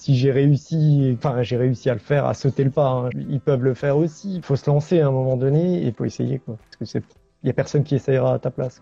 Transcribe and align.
si 0.00 0.16
j'ai 0.16 0.32
réussi, 0.32 1.14
enfin 1.18 1.42
j'ai 1.42 1.58
réussi 1.58 1.90
à 1.90 1.92
le 1.92 2.00
faire, 2.00 2.24
à 2.24 2.32
sauter 2.32 2.64
le 2.64 2.70
pas, 2.70 2.88
hein, 2.88 3.10
ils 3.28 3.38
peuvent 3.38 3.62
le 3.62 3.74
faire 3.74 3.98
aussi. 3.98 4.36
Il 4.36 4.42
faut 4.42 4.56
se 4.56 4.68
lancer 4.70 5.00
à 5.00 5.08
un 5.08 5.10
moment 5.10 5.36
donné 5.36 5.82
et 5.82 5.88
il 5.88 5.92
faut 5.92 6.06
essayer 6.06 6.38
quoi. 6.38 6.56
Parce 6.56 6.76
que 6.76 6.84
c'est, 6.86 7.04
il 7.42 7.48
y 7.48 7.50
a 7.50 7.52
personne 7.52 7.84
qui 7.84 7.96
essayera 7.96 8.32
à 8.32 8.38
ta 8.38 8.50
place. 8.50 8.80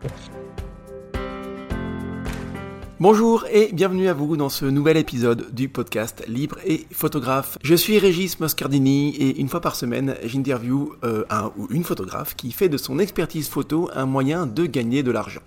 Bonjour 3.01 3.47
et 3.53 3.71
bienvenue 3.73 4.07
à 4.07 4.15
vous 4.15 4.37
dans 4.37 4.49
ce 4.49 4.65
nouvel 4.65 4.97
épisode 4.97 5.53
du 5.53 5.69
podcast 5.69 6.25
Libre 6.29 6.59
et 6.65 6.87
Photographe. 6.93 7.59
Je 7.63 7.75
suis 7.75 7.99
Régis 7.99 8.39
Moscardini 8.39 9.17
et 9.17 9.41
une 9.41 9.49
fois 9.49 9.61
par 9.61 9.75
semaine, 9.75 10.15
j'interview 10.23 10.95
euh, 11.03 11.25
un 11.31 11.51
ou 11.57 11.67
une 11.71 11.83
photographe 11.83 12.37
qui 12.37 12.53
fait 12.53 12.69
de 12.69 12.77
son 12.77 13.01
expertise 13.01 13.49
photo 13.49 13.91
un 13.93 14.07
moyen 14.07 14.47
de 14.47 14.67
gagner 14.67 15.03
de 15.03 15.11
l'argent. 15.11 15.43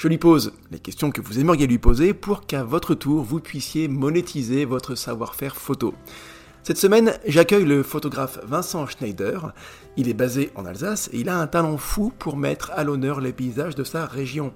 Je 0.00 0.08
lui 0.08 0.16
pose 0.16 0.54
les 0.70 0.78
questions 0.78 1.10
que 1.10 1.20
vous 1.20 1.40
aimeriez 1.40 1.66
lui 1.66 1.76
poser 1.76 2.14
pour 2.14 2.46
qu'à 2.46 2.64
votre 2.64 2.94
tour 2.94 3.22
vous 3.22 3.38
puissiez 3.38 3.86
monétiser 3.86 4.64
votre 4.64 4.94
savoir-faire 4.94 5.56
photo. 5.56 5.92
Cette 6.62 6.78
semaine, 6.78 7.12
j'accueille 7.26 7.66
le 7.66 7.82
photographe 7.82 8.38
Vincent 8.44 8.86
Schneider. 8.86 9.52
Il 9.98 10.08
est 10.08 10.14
basé 10.14 10.52
en 10.54 10.64
Alsace 10.64 11.10
et 11.12 11.18
il 11.18 11.28
a 11.28 11.38
un 11.38 11.46
talent 11.46 11.76
fou 11.76 12.14
pour 12.18 12.38
mettre 12.38 12.70
à 12.74 12.82
l'honneur 12.82 13.20
les 13.20 13.34
paysages 13.34 13.74
de 13.74 13.84
sa 13.84 14.06
région. 14.06 14.54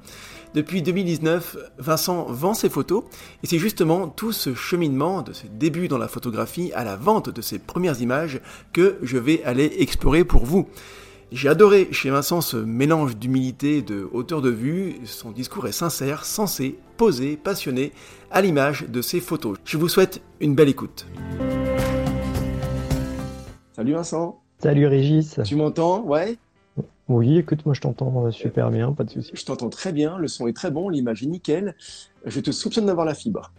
Depuis 0.55 0.81
2019, 0.81 1.59
Vincent 1.77 2.25
vend 2.31 2.55
ses 2.55 2.71
photos 2.71 3.05
et 3.43 3.47
c'est 3.47 3.59
justement 3.59 4.09
tout 4.09 4.33
ce 4.33 4.55
cheminement 4.55 5.21
de 5.21 5.35
ses 5.35 5.49
débuts 5.49 5.89
dans 5.89 5.99
la 5.99 6.09
photographie 6.09 6.73
à 6.73 6.85
la 6.85 6.97
vente 6.97 7.29
de 7.29 7.43
ses 7.43 7.59
premières 7.59 8.01
images 8.01 8.41
que 8.73 8.97
je 9.03 9.19
vais 9.19 9.45
aller 9.45 9.71
explorer 9.79 10.25
pour 10.25 10.47
vous. 10.47 10.71
J'ai 11.35 11.49
adoré 11.49 11.89
chez 11.91 12.11
Vincent 12.11 12.41
ce 12.41 12.57
mélange 12.57 13.17
d'humilité 13.17 13.79
et 13.79 13.83
de 13.83 14.09
hauteur 14.13 14.41
de 14.41 14.51
vue. 14.51 15.01
Son 15.05 15.33
discours 15.33 15.67
est 15.67 15.73
sincère, 15.73 16.25
sensé, 16.25 16.79
posé, 16.97 17.37
passionné, 17.37 17.91
à 18.31 18.41
l'image 18.41 18.87
de 18.89 19.03
ses 19.03 19.19
photos. 19.19 19.59
Je 19.65 19.77
vous 19.77 19.89
souhaite 19.89 20.23
une 20.39 20.55
belle 20.55 20.69
écoute. 20.69 21.09
Salut 23.75 23.95
Vincent. 23.95 24.41
Salut 24.61 24.87
Régis. 24.87 25.41
Tu 25.45 25.57
m'entends? 25.57 26.05
Ouais 26.05 26.37
Oui, 27.09 27.39
écoute, 27.39 27.67
moi 27.67 27.75
je 27.75 27.81
t'entends 27.81 28.31
super 28.31 28.71
bien, 28.71 28.93
pas 28.93 29.03
de 29.03 29.11
souci. 29.11 29.33
Je 29.35 29.45
t'entends 29.45 29.71
très 29.71 29.93
bien, 29.93 30.17
le 30.19 30.29
son 30.29 30.47
est 30.47 30.53
très 30.53 30.71
bon, 30.71 30.89
l'image 30.89 31.25
est 31.25 31.27
nickel. 31.27 31.75
Je 32.25 32.39
te 32.39 32.53
soupçonne 32.53 32.87
d'avoir 32.87 33.07
la 33.07 33.15
fibre. 33.15 33.51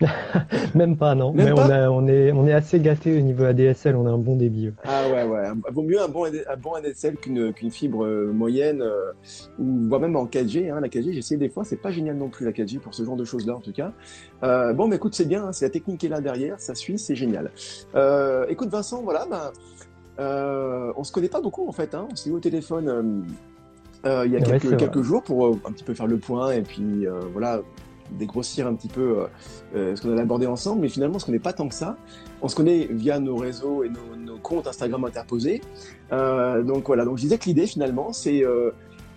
Même 0.74 0.96
pas, 0.96 1.14
non. 1.14 1.32
mais 1.34 1.50
on, 1.52 2.06
est, 2.08 2.32
on 2.32 2.46
est 2.46 2.52
assez 2.52 2.78
gâté 2.80 3.16
au 3.16 3.20
niveau 3.20 3.44
ADSL, 3.44 3.96
on 3.96 4.06
a 4.06 4.10
un 4.10 4.18
bon 4.18 4.36
débit. 4.36 4.70
Ah 4.84 5.02
ouais, 5.10 5.24
ouais. 5.24 5.48
Vaut 5.72 5.82
mieux 5.82 6.00
un 6.00 6.08
bon, 6.08 6.24
un 6.26 6.56
bon 6.56 6.74
ADSL 6.74 7.16
qu'une 7.16 7.70
fibre 7.70 8.04
euh, 8.04 8.32
moyenne, 8.32 8.82
euh, 8.82 9.12
ou 9.58 9.88
voire 9.88 10.00
même 10.00 10.16
en 10.16 10.26
4G. 10.26 10.70
Hein. 10.70 10.80
La 10.80 10.88
4G, 10.88 11.12
j'essaie 11.12 11.36
des 11.36 11.48
fois, 11.48 11.64
c'est 11.64 11.76
pas 11.76 11.90
génial 11.90 12.16
non 12.16 12.28
plus 12.28 12.44
la 12.44 12.52
4G 12.52 12.78
pour 12.78 12.94
ce 12.94 13.04
genre 13.04 13.16
de 13.16 13.24
choses-là 13.24 13.54
en 13.54 13.60
tout 13.60 13.72
cas. 13.72 13.92
Euh, 14.44 14.72
bon, 14.72 14.86
mais 14.86 14.96
écoute, 14.96 15.14
c'est 15.14 15.26
bien, 15.26 15.44
hein, 15.46 15.52
c'est 15.52 15.64
la 15.64 15.70
technique 15.70 15.98
qui 15.98 16.06
est 16.06 16.10
là 16.10 16.20
derrière, 16.20 16.60
ça 16.60 16.74
suit, 16.74 16.98
c'est 16.98 17.16
génial. 17.16 17.50
écoute, 18.48 18.68
Vincent, 18.68 19.02
voilà, 19.02 19.26
ben, 19.28 19.52
on 20.96 21.04
se 21.04 21.12
connaît 21.12 21.28
pas 21.28 21.40
beaucoup 21.40 21.68
en 21.68 21.72
fait. 21.72 21.94
Hein. 21.94 22.06
On 22.12 22.16
s'est 22.16 22.30
eu 22.30 22.34
au 22.34 22.40
téléphone. 22.40 23.24
il 24.04 24.30
y 24.30 24.36
a 24.36 24.40
quelques, 24.40 24.76
quelques 24.76 25.02
jours 25.02 25.22
pour 25.22 25.56
un 25.66 25.72
petit 25.72 25.84
peu 25.84 25.94
faire 25.94 26.06
le 26.06 26.18
point 26.18 26.52
et 26.52 26.62
puis 26.62 27.06
voilà 27.32 27.62
dégrossir 28.12 28.66
un 28.66 28.74
petit 28.74 28.88
peu 28.88 29.00
euh, 29.00 29.26
euh, 29.74 29.96
ce 29.96 30.02
qu'on 30.02 30.16
a 30.16 30.20
abordé 30.20 30.46
ensemble, 30.46 30.82
mais 30.82 30.88
finalement, 30.88 31.16
on 31.16 31.18
se 31.18 31.26
connaît 31.26 31.38
pas 31.38 31.52
tant 31.52 31.68
que 31.68 31.74
ça. 31.74 31.96
On 32.42 32.48
se 32.48 32.56
connaît 32.56 32.88
via 32.90 33.18
nos 33.18 33.36
réseaux 33.36 33.84
et 33.84 33.88
nos, 33.90 34.38
comptes 34.38 34.66
Instagram 34.66 35.04
interposés. 35.04 35.60
Euh, 36.12 36.62
donc 36.62 36.86
voilà, 36.86 37.04
donc 37.04 37.16
je 37.16 37.22
disais 37.22 37.38
que 37.38 37.46
l'idée 37.46 37.66
finalement, 37.66 38.12
c'est 38.12 38.42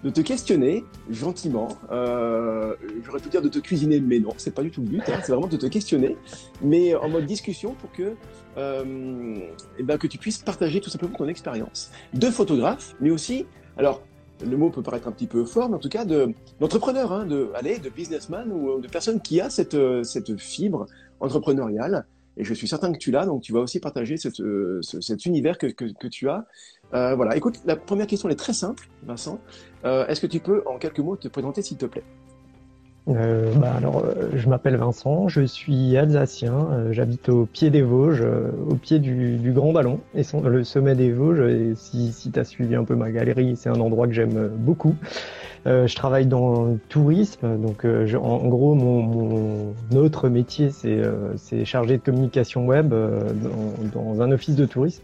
de 0.03 0.09
te 0.09 0.21
questionner 0.21 0.83
gentiment. 1.11 1.67
J'aurais 1.89 3.19
pu 3.21 3.29
dire 3.29 3.43
de 3.43 3.49
te 3.49 3.59
cuisiner, 3.59 3.99
mais 3.99 4.19
non, 4.19 4.33
c'est 4.37 4.53
pas 4.53 4.63
du 4.63 4.71
tout 4.71 4.81
le 4.81 4.87
but. 4.87 5.03
Hein. 5.07 5.19
c'est 5.23 5.31
vraiment 5.31 5.47
de 5.47 5.57
te 5.57 5.67
questionner, 5.67 6.17
mais 6.63 6.95
en 6.95 7.07
mode 7.07 7.25
discussion 7.27 7.75
pour 7.75 7.91
que, 7.91 8.15
et 8.57 9.51
eh 9.77 9.83
ben, 9.83 9.97
que 9.99 10.07
tu 10.07 10.17
puisses 10.17 10.39
partager 10.39 10.81
tout 10.81 10.89
simplement 10.89 11.15
ton 11.15 11.27
expérience 11.27 11.91
de 12.15 12.27
photographe, 12.31 12.95
mais 12.99 13.11
aussi, 13.11 13.45
alors 13.77 14.01
le 14.45 14.57
mot 14.57 14.69
peut 14.69 14.81
paraître 14.81 15.07
un 15.07 15.11
petit 15.11 15.27
peu 15.27 15.45
fort, 15.45 15.69
mais 15.69 15.75
en 15.75 15.79
tout 15.79 15.89
cas 15.89 16.05
d'entrepreneur, 16.59 17.11
hein, 17.11 17.25
de, 17.25 17.49
allez, 17.55 17.79
de 17.79 17.89
businessman 17.89 18.51
ou 18.51 18.79
de 18.79 18.87
personne 18.87 19.21
qui 19.21 19.41
a 19.41 19.49
cette, 19.49 19.73
euh, 19.73 20.03
cette 20.03 20.37
fibre 20.37 20.85
entrepreneuriale. 21.19 22.05
Et 22.37 22.43
je 22.43 22.53
suis 22.53 22.67
certain 22.67 22.91
que 22.93 22.97
tu 22.97 23.11
l'as, 23.11 23.25
donc 23.25 23.41
tu 23.41 23.51
vas 23.51 23.59
aussi 23.59 23.79
partager 23.79 24.15
cette, 24.17 24.39
euh, 24.39 24.79
cet 24.81 25.25
univers 25.25 25.57
que, 25.57 25.67
que, 25.67 26.07
tu 26.07 26.29
as. 26.29 26.45
Euh, 26.93 27.13
voilà, 27.15 27.35
écoute, 27.35 27.59
la 27.65 27.75
première 27.75 28.07
question 28.07 28.29
elle 28.29 28.33
est 28.33 28.37
très 28.37 28.53
simple, 28.53 28.87
Vincent. 29.03 29.39
Est-ce 29.83 30.21
que 30.21 30.27
tu 30.27 30.39
peux, 30.39 30.63
en 30.65 30.77
quelques 30.77 30.99
mots, 30.99 31.17
te 31.17 31.27
présenter, 31.27 31.61
s'il 31.61 31.77
te 31.77 31.85
plaît? 31.85 32.03
Euh, 33.07 33.51
bah 33.55 33.73
alors, 33.75 34.03
euh, 34.05 34.29
je 34.35 34.47
m'appelle 34.47 34.75
Vincent, 34.75 35.27
je 35.27 35.41
suis 35.41 35.97
alsacien, 35.97 36.67
euh, 36.71 36.93
j'habite 36.93 37.29
au 37.29 37.47
pied 37.47 37.71
des 37.71 37.81
Vosges, 37.81 38.23
au 38.69 38.75
pied 38.75 38.99
du, 38.99 39.37
du, 39.37 39.51
Grand 39.51 39.73
Ballon, 39.73 39.99
et 40.13 40.21
le 40.43 40.63
sommet 40.63 40.93
des 40.93 41.11
Vosges. 41.11 41.41
Et 41.41 41.73
si, 41.75 42.11
si 42.13 42.31
tu 42.31 42.45
suivi 42.45 42.75
un 42.75 42.83
peu 42.83 42.95
ma 42.95 43.11
galerie, 43.11 43.55
c'est 43.55 43.69
un 43.69 43.79
endroit 43.79 44.07
que 44.07 44.13
j'aime 44.13 44.49
beaucoup. 44.55 44.95
je 45.65 45.95
travaille 45.95 46.27
dans 46.27 46.65
le 46.65 46.77
tourisme, 46.89 47.57
donc 47.57 47.85
je, 47.85 48.17
en, 48.17 48.47
gros, 48.47 48.75
mon, 48.75 49.01
mon, 49.01 49.73
autre 49.95 50.29
métier, 50.29 50.69
c'est 50.71 51.65
chargé 51.65 51.97
de 51.97 52.03
communication 52.03 52.67
web 52.67 52.89
dans, 52.93 54.03
dans, 54.03 54.21
un 54.21 54.31
office 54.31 54.55
de 54.55 54.65
tourisme. 54.65 55.03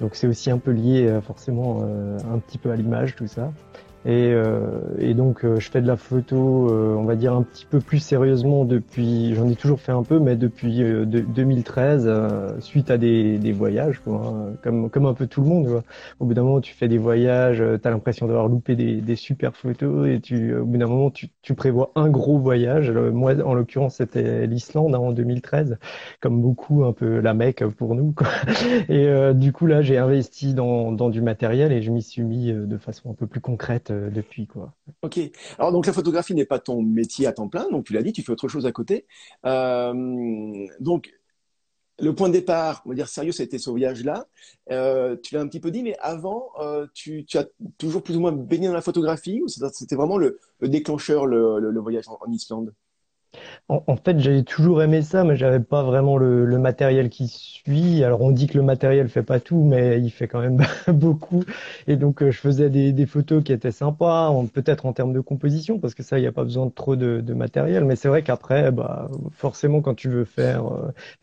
Donc 0.00 0.14
c'est 0.14 0.26
aussi 0.26 0.50
un 0.50 0.58
peu 0.58 0.72
lié 0.72 1.18
forcément 1.22 1.86
un 2.32 2.38
petit 2.38 2.58
peu 2.58 2.70
à 2.70 2.76
l'image, 2.76 3.16
tout 3.16 3.26
ça. 3.26 3.52
Et, 4.06 4.32
euh, 4.34 4.80
et, 4.98 5.14
donc 5.14 5.44
euh, 5.44 5.58
je 5.58 5.70
fais 5.70 5.80
de 5.80 5.86
la 5.86 5.96
photo, 5.96 6.68
euh, 6.70 6.94
on 6.94 7.04
va 7.04 7.16
dire 7.16 7.32
un 7.32 7.42
petit 7.42 7.64
peu 7.64 7.80
plus 7.80 8.00
sérieusement 8.00 8.66
depuis, 8.66 9.34
j'en 9.34 9.48
ai 9.48 9.56
toujours 9.56 9.80
fait 9.80 9.92
un 9.92 10.02
peu, 10.02 10.18
mais 10.18 10.36
depuis 10.36 10.82
2013, 11.06 12.10
suite 12.58 12.90
à 12.90 12.98
des, 12.98 13.38
des 13.38 13.52
voyages, 13.52 14.00
quoi, 14.00 14.26
hein, 14.26 14.56
comme, 14.62 14.90
comme 14.90 15.06
un 15.06 15.14
peu 15.14 15.26
tout 15.26 15.40
le 15.40 15.46
monde. 15.46 15.68
Quoi. 15.68 15.82
Au 16.20 16.26
bout 16.26 16.34
d'un 16.34 16.42
moment, 16.42 16.60
tu 16.60 16.74
fais 16.74 16.86
des 16.86 16.98
voyages, 16.98 17.62
tu 17.80 17.88
as 17.88 17.90
l'impression 17.90 18.26
d'avoir 18.26 18.48
loupé 18.48 18.76
des, 18.76 19.00
des, 19.00 19.16
super 19.16 19.56
photos, 19.56 20.06
et 20.06 20.20
tu, 20.20 20.54
au 20.54 20.66
bout 20.66 20.76
d'un 20.76 20.86
moment, 20.86 21.10
tu, 21.10 21.30
tu, 21.40 21.54
prévois 21.54 21.90
un 21.94 22.10
gros 22.10 22.38
voyage. 22.38 22.90
Moi, 22.90 23.42
en 23.42 23.54
l'occurrence, 23.54 23.96
c'était 23.96 24.46
l'Islande 24.46 24.94
hein, 24.94 24.98
en 24.98 25.12
2013, 25.12 25.78
comme 26.20 26.42
beaucoup, 26.42 26.84
un 26.84 26.92
peu 26.92 27.20
la 27.20 27.32
Mecque 27.32 27.64
pour 27.68 27.94
nous. 27.94 28.12
Quoi. 28.12 28.28
Et 28.90 29.08
du 29.34 29.52
coup, 29.52 29.66
là, 29.66 29.80
j'ai 29.80 29.96
investi 29.96 30.52
dans, 30.52 30.92
dans 30.92 31.08
du 31.08 31.22
matériel 31.22 31.72
et 31.72 31.80
je 31.80 31.90
m'y 31.90 32.02
suis 32.02 32.22
mis 32.22 32.52
de 32.52 32.76
façon 32.76 33.10
un 33.10 33.14
peu 33.14 33.26
plus 33.26 33.40
concrète 33.40 33.93
euh, 33.94 34.10
depuis. 34.10 34.46
Quoi. 34.46 34.74
Ok. 35.02 35.18
Alors, 35.58 35.72
donc 35.72 35.86
la 35.86 35.92
photographie 35.92 36.34
n'est 36.34 36.44
pas 36.44 36.58
ton 36.58 36.82
métier 36.82 37.26
à 37.26 37.32
temps 37.32 37.48
plein, 37.48 37.68
donc 37.70 37.86
tu 37.86 37.92
l'as 37.92 38.02
dit, 38.02 38.12
tu 38.12 38.22
fais 38.22 38.32
autre 38.32 38.48
chose 38.48 38.66
à 38.66 38.72
côté. 38.72 39.06
Euh, 39.46 40.66
donc, 40.80 41.12
le 42.00 42.14
point 42.14 42.28
de 42.28 42.32
départ, 42.32 42.82
on 42.84 42.88
va 42.90 42.94
dire 42.96 43.08
sérieux, 43.08 43.32
ça 43.32 43.42
a 43.42 43.46
été 43.46 43.58
ce 43.58 43.70
voyage-là. 43.70 44.26
Euh, 44.72 45.16
tu 45.22 45.34
l'as 45.34 45.40
un 45.40 45.46
petit 45.46 45.60
peu 45.60 45.70
dit, 45.70 45.82
mais 45.82 45.96
avant, 46.00 46.50
tu, 46.92 47.24
as 47.34 47.46
toujours 47.78 48.02
plus 48.02 48.16
ou 48.16 48.20
moins 48.20 48.32
baigné 48.32 48.66
dans 48.66 48.74
la 48.74 48.80
photographie 48.80 49.40
ou 49.42 49.48
c'était 49.48 49.94
vraiment 49.94 50.18
le, 50.18 50.40
déclencheur, 50.60 51.26
le, 51.26 51.80
voyage 51.80 52.08
en 52.08 52.30
Islande? 52.32 52.74
En, 53.68 53.96
fait, 53.96 54.18
j'ai 54.18 54.44
toujours 54.44 54.82
aimé 54.82 55.00
ça, 55.02 55.24
mais 55.24 55.36
j'avais 55.36 55.60
pas 55.60 55.82
vraiment 55.82 56.18
le, 56.18 56.58
matériel 56.58 57.08
qui 57.08 57.28
suit. 57.28 58.04
Alors, 58.04 58.20
on 58.20 58.30
dit 58.30 58.46
que 58.46 58.58
le 58.58 58.62
matériel 58.62 59.08
fait 59.08 59.22
pas 59.22 59.40
tout, 59.40 59.64
mais 59.64 60.00
il 60.00 60.10
fait 60.10 60.28
quand 60.28 60.40
même 60.40 60.58
beaucoup. 60.88 61.44
Et 61.86 61.96
donc, 61.96 62.22
euh, 62.22 62.30
je 62.30 62.38
faisais 62.38 62.68
des, 62.70 63.06
photos 63.06 63.42
qui 63.42 63.52
étaient 63.52 63.72
sympas, 63.72 64.32
peut-être 64.52 64.86
en 64.86 64.92
termes 64.92 65.12
de 65.12 65.20
composition, 65.20 65.78
parce 65.78 65.94
que 65.94 66.02
ça, 66.02 66.18
il 66.18 66.22
n'y 66.22 66.26
a 66.26 66.32
pas 66.32 66.44
besoin 66.44 66.66
de 66.66 66.72
trop 66.72 66.96
de, 66.96 67.34
matériel. 67.34 67.84
Mais 67.84 67.96
c'est 67.96 68.08
vrai 68.08 68.22
qu'après, 68.22 68.70
bah, 68.70 69.10
forcément, 69.32 69.80
quand 69.80 69.94
tu 69.94 70.08
veux 70.08 70.24
faire, 70.24 70.64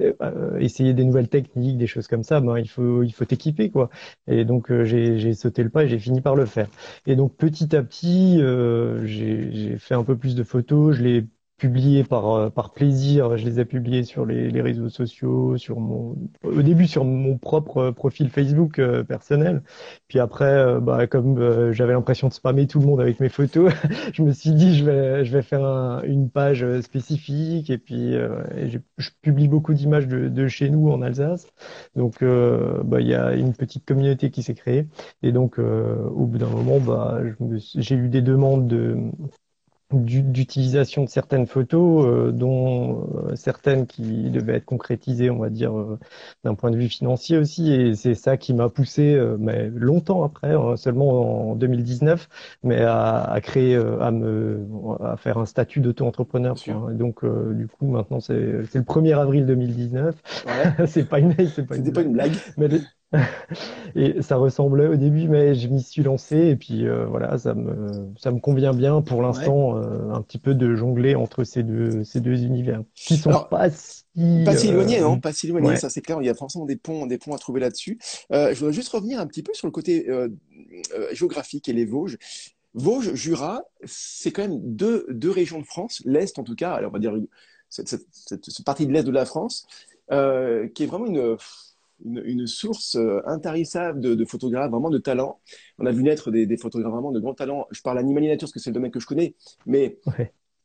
euh, 0.02 0.14
euh, 0.22 0.58
essayer 0.60 0.94
des 0.94 1.04
nouvelles 1.04 1.30
techniques, 1.30 1.78
des 1.78 1.88
choses 1.88 2.08
comme 2.08 2.24
ça, 2.24 2.42
ben, 2.42 2.58
il 2.58 2.68
faut, 2.70 3.04
il 3.04 3.12
faut 3.12 3.26
t'équiper, 3.26 3.70
quoi. 3.70 3.90
Et 4.28 4.46
donc, 4.46 4.72
j'ai 4.84 5.34
sauté 5.34 5.64
le 5.64 5.70
pas 5.70 5.84
et 5.84 5.88
j'ai 5.88 6.00
fini 6.00 6.22
par 6.22 6.36
le 6.36 6.46
faire. 6.46 6.68
Et 7.06 7.16
donc, 7.16 7.36
petit 7.36 7.76
à 7.76 7.84
petit, 7.84 8.42
j'ai 9.06 9.78
fait 9.78 9.96
un 9.96 10.04
peu 10.04 10.18
plus 10.18 10.36
de 10.36 10.44
photos. 10.44 10.96
Je 10.96 11.04
l'ai 11.04 11.26
publiés 11.62 12.04
par 12.04 12.34
euh, 12.34 12.50
par 12.50 12.74
plaisir. 12.74 13.38
Je 13.38 13.46
les 13.46 13.60
ai 13.60 13.66
publiés 13.66 14.04
sur 14.04 14.26
les, 14.26 14.50
les, 14.50 14.62
réseaux 14.62 14.90
sociaux, 14.90 15.58
sur 15.58 15.80
mon 15.80 16.18
au 16.44 16.64
début 16.64 16.88
sur 16.88 17.06
mon 17.06 17.38
propre 17.38 17.78
euh, 17.78 17.92
profil 17.92 18.30
Facebook 18.30 18.80
euh, 18.80 19.04
personnel. 19.04 19.62
Puis 20.08 20.18
après, 20.18 20.80
bah, 20.82 21.06
comme 21.06 21.72
j'avais 21.72 21.94
l'impression 21.94 22.30
de 22.30 22.34
spammer 22.34 22.66
tout 22.66 22.80
le 22.80 22.88
monde 22.88 23.00
avec 23.00 23.20
mes 23.20 23.30
photos, 23.30 23.72
je 24.14 24.24
me 24.24 24.32
suis 24.32 24.54
dit 24.54 24.76
je 24.76 24.84
vais 24.84 25.24
je 25.24 25.32
vais 25.32 25.44
faire 25.44 26.02
une 26.04 26.32
page 26.32 26.66
spécifique 26.82 27.70
et 27.70 27.78
puis 27.78 28.16
je 28.98 29.10
publie 29.22 29.48
beaucoup 29.48 29.76
d'images 29.76 30.08
de, 30.08 30.30
de, 30.30 30.48
chez 30.48 30.70
nous 30.70 30.90
en 30.90 31.04
Alsace. 31.04 31.48
Donc 31.96 32.24
bah 32.24 33.02
il 33.02 33.08
y 33.08 33.14
a 33.14 33.34
une 33.34 33.54
petite 33.54 33.86
communauté 33.86 34.32
qui 34.32 34.42
s'est 34.42 34.56
créée 34.56 34.88
et 35.22 35.32
donc 35.32 35.60
au 35.60 36.26
bout 36.26 36.40
d'un 36.40 36.50
moment 36.50 36.80
bah 36.80 37.20
j'ai 37.76 37.96
eu 37.96 38.10
des 38.10 38.22
demandes 38.24 38.68
de 38.68 38.98
d'utilisation 40.00 41.04
de 41.04 41.10
certaines 41.10 41.48
photos, 41.48 42.06
euh, 42.06 42.32
dont 42.32 43.10
euh, 43.16 43.36
certaines 43.36 43.88
qui 43.88 44.30
devaient 44.30 44.56
être 44.56 44.66
concrétisées, 44.66 45.30
on 45.30 45.40
va 45.40 45.50
dire, 45.50 45.78
euh, 45.78 46.00
d'un 46.44 46.56
point 46.56 46.72
de 46.72 46.78
vue 46.78 46.90
financier 46.90 47.38
aussi. 47.38 47.74
Et 47.74 47.96
c'est 47.96 48.16
ça 48.16 48.38
qui 48.38 48.54
m'a 48.54 48.70
poussé, 48.70 49.20
mais 49.40 49.70
longtemps 49.74 50.24
après, 50.24 50.54
hein, 50.54 50.76
seulement 50.78 51.52
en 51.52 51.56
2019, 51.56 52.30
mais 52.64 52.82
à, 52.82 53.22
à 53.24 53.42
créer, 53.42 53.76
à 53.76 54.12
me, 54.12 54.66
à 55.04 55.18
faire 55.18 55.38
un 55.38 55.46
statut 55.46 55.80
d'auto-entrepreneur. 55.80 56.56
Donc, 56.92 57.26
du 57.26 57.68
coup, 57.68 57.88
maintenant, 57.88 58.20
c'est 58.20 58.34
le 58.34 58.64
1er 58.64 59.18
avril 59.18 59.46
2019. 59.46 60.16
Ouais. 60.46 60.86
c'est 60.88 61.08
pas 61.08 61.20
une, 61.20 61.36
c'est 61.48 61.66
pas, 61.66 61.76
une, 61.76 61.92
pas 61.92 62.02
une 62.02 62.14
blague. 62.14 62.34
Mais 62.58 62.68
et 63.96 64.22
ça 64.22 64.38
ressemblait 64.38 64.88
au 64.88 64.96
début, 64.96 65.28
mais 65.28 65.54
je 65.54 65.68
m'y 65.68 65.82
suis 65.82 66.02
lancé 66.02 66.38
et 66.38 66.56
puis 66.56 66.88
euh, 66.88 67.06
voilà, 67.06 67.38
ça 67.38 67.54
me 67.54 68.10
ça 68.18 68.32
me 68.32 68.40
convient 68.40 68.74
bien 68.74 69.02
pour 69.02 69.22
l'instant, 69.22 69.78
euh, 69.78 70.14
un 70.14 70.22
petit 70.22 70.38
peu 70.38 70.56
de 70.56 70.76
jongler 70.76 71.16
entre 71.16 71.44
ces 71.44 71.64
deux 71.64 72.06
ces 72.06 72.22
deux 72.22 72.44
univers 72.44 72.84
qui 72.96 73.18
sont 73.18 73.32
pas 73.50 73.70
si 73.70 74.06
pas 74.46 74.56
si 74.56 74.70
éloignés, 74.70 75.02
non, 75.02 75.20
pas 75.20 75.34
si 75.34 75.48
éloignés, 75.48 75.76
ça 75.76 75.90
c'est 75.90 76.02
clair. 76.02 76.20
Il 76.22 76.26
y 76.26 76.30
a 76.30 76.36
forcément 76.36 76.66
des 76.66 76.78
ponts 76.78 77.06
des 77.06 77.18
ponts 77.18 77.36
à 77.36 77.38
trouver 77.38 77.60
là-dessus. 77.60 78.00
Euh, 78.32 78.54
je 78.54 78.60
voudrais 78.60 78.74
juste 78.74 78.90
revenir 78.90 79.20
un 79.20 79.28
petit 79.28 79.44
peu 79.44 79.54
sur 79.54 79.68
le 79.68 79.72
côté 79.72 80.08
géographique 81.12 81.68
et 81.68 81.74
les 81.74 81.86
Vosges. 81.86 82.18
Vosges, 82.74 83.14
Jura, 83.14 83.64
c'est 83.84 84.32
quand 84.32 84.44
même 84.44 84.60
deux 84.62 85.06
deux 85.10 85.32
régions 85.32 85.60
de 85.60 85.66
France, 85.66 86.02
l'est 86.06 86.40
en 86.40 86.44
tout 86.44 86.56
cas. 86.56 86.72
Alors 86.72 86.92
on 86.92 86.94
va 86.94 87.00
dire 87.00 87.14
cette, 87.68 87.90
cette, 87.90 88.06
cette 88.12 88.66
partie 88.66 88.88
de 88.88 88.94
l'est 88.94 89.04
de 89.04 89.12
la 89.12 89.26
France, 89.26 89.68
qui 90.10 90.16
est 90.84 90.86
vraiment 90.86 91.08
une 91.08 91.38
une, 92.06 92.48
source 92.48 92.96
euh, 92.96 93.22
intarissable 93.26 94.00
de, 94.02 94.26
photographes, 94.26 94.72
vraiment 94.72 94.90
de 94.90 94.98
talent. 94.98 95.40
On 95.78 95.86
a 95.86 95.92
vu 95.92 96.04
naître 96.04 96.32
des, 96.32 96.58
photographes 96.58 96.92
vraiment 96.92 97.12
de 97.12 97.20
grands 97.20 97.34
talents. 97.34 97.68
Je 97.72 97.82
parle 97.82 97.98
animalier 98.00 98.28
nature 98.28 98.46
parce 98.46 98.54
que 98.54 98.60
c'est 98.60 98.70
le 98.70 98.76
domaine 98.76 98.92
que 98.92 99.00
je 99.00 99.08
connais, 99.08 99.36
mais 99.66 100.00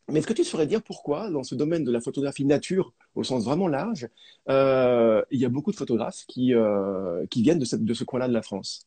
Mais 0.08 0.20
est-ce 0.20 0.26
que 0.26 0.32
tu 0.32 0.44
saurais 0.44 0.66
dire 0.66 0.82
pourquoi, 0.82 1.30
dans 1.30 1.42
ce 1.42 1.54
domaine 1.54 1.82
de 1.82 1.90
la 1.90 2.00
photographie 2.00 2.44
nature, 2.44 2.92
au 3.16 3.24
sens 3.24 3.44
vraiment 3.44 3.66
large, 3.66 4.08
euh, 4.48 5.22
il 5.32 5.40
y 5.40 5.44
a 5.44 5.48
beaucoup 5.48 5.72
de 5.72 5.76
photographes 5.76 6.24
qui, 6.28 6.54
euh, 6.54 7.26
qui 7.26 7.42
viennent 7.42 7.58
de, 7.58 7.64
cette, 7.64 7.84
de 7.84 7.94
ce 7.94 8.04
coin-là 8.04 8.28
de 8.28 8.32
la 8.32 8.42
France? 8.42 8.86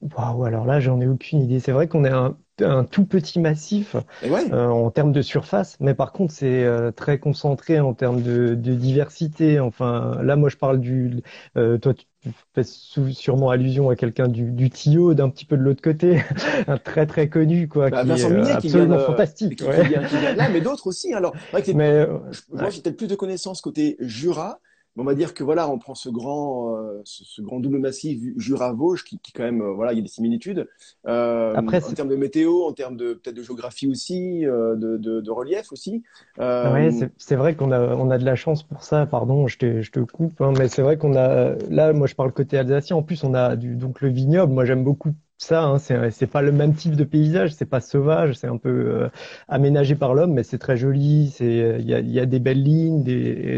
Waouh, 0.00 0.44
alors 0.44 0.64
là, 0.64 0.80
j'en 0.80 1.00
ai 1.00 1.06
aucune 1.06 1.42
idée. 1.42 1.60
C'est 1.60 1.72
vrai 1.72 1.86
qu'on 1.86 2.04
est 2.04 2.10
un, 2.10 2.34
un, 2.60 2.84
tout 2.84 3.04
petit 3.04 3.38
massif 3.38 3.96
euh, 4.24 4.66
en 4.66 4.90
termes 4.90 5.12
de 5.12 5.20
surface, 5.20 5.76
mais 5.78 5.92
par 5.92 6.12
contre, 6.12 6.32
c'est 6.32 6.64
euh, 6.64 6.90
très 6.90 7.18
concentré 7.18 7.80
en 7.80 7.92
termes 7.92 8.22
de, 8.22 8.54
de, 8.54 8.74
diversité. 8.74 9.60
Enfin, 9.60 10.18
là, 10.22 10.36
moi, 10.36 10.48
je 10.48 10.56
parle 10.56 10.80
du. 10.80 11.22
Euh, 11.58 11.76
toi, 11.76 11.92
tu 11.92 12.30
fais 12.54 12.62
sûrement 12.62 13.50
allusion 13.50 13.90
à 13.90 13.96
quelqu'un 13.96 14.28
du, 14.28 14.50
du 14.50 14.70
Tio, 14.70 15.12
d'un 15.12 15.28
petit 15.28 15.44
peu 15.44 15.58
de 15.58 15.62
l'autre 15.62 15.82
côté, 15.82 16.22
un 16.66 16.78
très 16.78 17.06
très 17.06 17.28
connu, 17.28 17.68
quoi, 17.68 17.90
bah, 17.90 18.02
qui 18.02 18.10
est 18.10 18.24
euh, 18.24 18.54
absolument 18.54 18.98
fantastique. 19.00 19.56
Qui, 19.56 19.64
ouais. 19.64 19.82
qui, 19.82 19.88
vient, 19.88 20.02
qui 20.04 20.16
vient 20.16 20.34
là, 20.34 20.48
mais 20.48 20.62
d'autres 20.62 20.86
aussi. 20.86 21.12
Alors, 21.12 21.34
mais, 21.74 22.06
moi, 22.50 22.70
j'ai 22.70 22.80
peut-être 22.80 22.96
plus 22.96 23.08
de 23.08 23.16
connaissances 23.16 23.60
côté 23.60 23.96
Jura 24.00 24.60
on 24.96 25.04
va 25.04 25.14
dire 25.14 25.34
que 25.34 25.44
voilà, 25.44 25.68
on 25.70 25.78
prend 25.78 25.94
ce 25.94 26.08
grand, 26.08 26.76
euh, 26.76 27.00
ce, 27.04 27.40
grand 27.40 27.60
double 27.60 27.78
massif 27.78 28.20
Jura-Vosges 28.36 29.04
qui, 29.04 29.18
qui, 29.18 29.32
quand 29.32 29.44
même, 29.44 29.62
euh, 29.62 29.72
voilà, 29.72 29.92
il 29.92 29.96
y 29.96 29.98
a 29.98 30.02
des 30.02 30.08
similitudes. 30.08 30.68
Euh, 31.06 31.54
Après, 31.54 31.82
en 31.84 31.92
termes 31.92 32.08
de 32.08 32.16
météo, 32.16 32.64
en 32.64 32.72
termes 32.72 32.96
de 32.96 33.14
peut-être 33.14 33.36
de 33.36 33.42
géographie 33.42 33.86
aussi, 33.86 34.42
de, 34.42 34.96
de, 34.98 35.20
de, 35.20 35.30
relief 35.30 35.72
aussi. 35.72 36.02
Oui, 36.38 37.00
c'est 37.18 37.36
vrai 37.36 37.54
qu'on 37.54 37.72
a, 37.72 37.94
on 37.94 38.10
a 38.10 38.18
de 38.18 38.24
la 38.24 38.34
chance 38.34 38.62
pour 38.62 38.82
ça. 38.82 39.06
Pardon, 39.06 39.46
je 39.46 39.58
te, 39.58 39.80
je 39.80 39.90
te 39.90 40.00
coupe, 40.00 40.40
hein, 40.40 40.52
mais 40.58 40.68
c'est 40.68 40.82
vrai 40.82 40.98
qu'on 40.98 41.16
a, 41.16 41.54
là, 41.70 41.92
moi, 41.92 42.06
je 42.06 42.14
parle 42.14 42.32
côté 42.32 42.58
alsacien. 42.58 42.96
En 42.96 43.02
plus, 43.02 43.24
on 43.24 43.34
a 43.34 43.56
du, 43.56 43.76
donc 43.76 44.00
le 44.00 44.08
vignoble. 44.08 44.52
Moi, 44.52 44.64
j'aime 44.64 44.84
beaucoup 44.84 45.14
ça, 45.40 45.64
hein, 45.64 45.78
c'est 45.78 46.26
pas 46.26 46.42
le 46.42 46.52
même 46.52 46.74
type 46.74 46.96
de 46.96 47.04
paysage, 47.04 47.54
c'est 47.54 47.64
pas 47.64 47.80
sauvage, 47.80 48.34
c'est 48.34 48.46
un 48.46 48.58
peu 48.58 48.68
euh, 48.68 49.08
aménagé 49.48 49.94
par 49.94 50.12
l'homme, 50.12 50.34
mais 50.34 50.42
c'est 50.42 50.58
très 50.58 50.76
joli, 50.76 51.32
c'est 51.34 51.78
il 51.80 51.88
y 51.88 51.94
a, 51.94 52.00
y 52.00 52.20
a, 52.20 52.26
des 52.26 52.38
belles 52.38 52.62
lignes, 52.62 53.02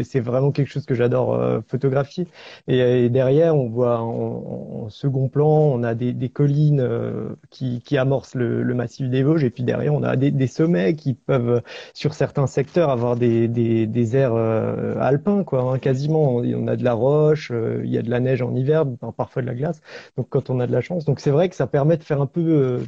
c'est 0.05 0.21
vraiment 0.21 0.51
quelque 0.51 0.69
chose 0.69 0.85
que 0.85 0.95
j'adore 0.95 1.33
euh, 1.35 1.59
photographier. 1.67 2.25
Et, 2.69 3.09
derrière, 3.09 3.53
on 3.57 3.67
voit 3.67 3.99
en, 3.99 4.87
second 4.89 5.27
plan, 5.27 5.49
on 5.49 5.83
a 5.83 5.93
des, 5.93 6.13
des 6.13 6.29
collines 6.29 6.79
euh, 6.79 7.35
qui, 7.49 7.81
qui 7.81 7.97
amorcent 7.97 8.35
le, 8.35 8.63
le, 8.63 8.73
massif 8.73 9.09
des 9.09 9.21
Vosges, 9.21 9.43
et 9.43 9.49
puis 9.49 9.63
derrière, 9.63 9.93
on 9.93 10.03
a 10.03 10.15
des, 10.15 10.31
des 10.31 10.47
sommets 10.47 10.95
qui 10.95 11.13
peuvent, 11.13 11.61
sur 11.93 12.13
certains 12.13 12.47
secteurs, 12.47 12.91
avoir 12.91 13.17
des, 13.17 13.49
des, 13.49 13.87
des 13.87 14.15
airs 14.15 14.35
alpins, 14.35 15.43
quoi, 15.43 15.63
hein, 15.63 15.79
quasiment. 15.79 16.35
On 16.37 16.67
a 16.67 16.77
de 16.77 16.83
la 16.85 16.93
roche, 16.93 17.51
il 17.83 17.89
y 17.89 17.97
a 17.97 18.01
de 18.01 18.09
la 18.09 18.21
neige 18.21 18.41
en 18.41 18.55
hiver, 18.55 18.85
parfois 19.17 19.41
de 19.41 19.47
la 19.47 19.53
glace. 19.53 19.81
Donc 20.15 20.27
quand 20.29 20.49
on 20.49 20.61
a 20.61 20.67
de 20.67 20.71
la 20.71 20.81
chance, 20.81 21.03
donc 21.03 21.19
c'est 21.19 21.31
vrai 21.31 21.49
que 21.49 21.55
ça 21.55 21.67
permet 21.73 21.97
de 21.97 22.03
faire 22.03 22.21
un 22.21 22.27
peu 22.27 22.41
euh, 22.41 22.79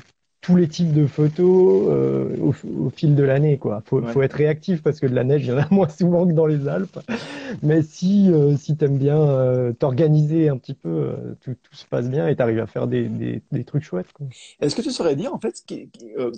tous 0.45 0.55
les 0.55 0.67
types 0.67 0.93
de 0.93 1.07
photos 1.07 1.87
euh, 1.89 2.37
au, 2.39 2.89
fil 2.91 3.15
de 3.15 3.23
l'année. 3.23 3.57
Quoi. 3.57 3.81
Faut, 3.87 3.99
faut 4.03 4.21
être 4.21 4.33
réactif 4.33 4.83
parce 4.83 4.99
que 4.99 5.07
de 5.07 5.15
la 5.15 5.23
neige, 5.23 5.43
il 5.43 5.49
y 5.49 5.51
en 5.51 5.57
a 5.57 5.67
moins 5.71 5.89
souvent 5.89 6.27
que 6.27 6.33
dans 6.33 6.45
les 6.45 6.67
Alpes. 6.67 6.99
Mais 7.63 7.81
si, 7.81 8.31
euh, 8.31 8.55
si 8.55 8.77
tu 8.77 8.85
aimes 8.85 8.99
bien 8.99 9.19
euh, 9.19 9.73
t'organiser 9.73 10.49
un 10.49 10.57
petit 10.57 10.75
peu, 10.75 10.89
euh, 10.89 11.15
tout, 11.41 11.55
tout, 11.63 11.75
se 11.75 11.85
passe 11.85 12.09
bien 12.09 12.27
et 12.27 12.35
tu 12.35 12.43
arrives 12.43 12.59
à 12.59 12.67
faire 12.67 12.85
des, 12.85 13.07
des, 13.07 13.41
des 13.51 13.63
trucs 13.63 13.83
chouettes. 13.83 14.07
Est-ce 14.61 14.75
que 14.75 14.83
tu 14.83 14.91
saurais 14.91 15.15
dire, 15.15 15.33
en 15.33 15.39
fait, 15.39 15.63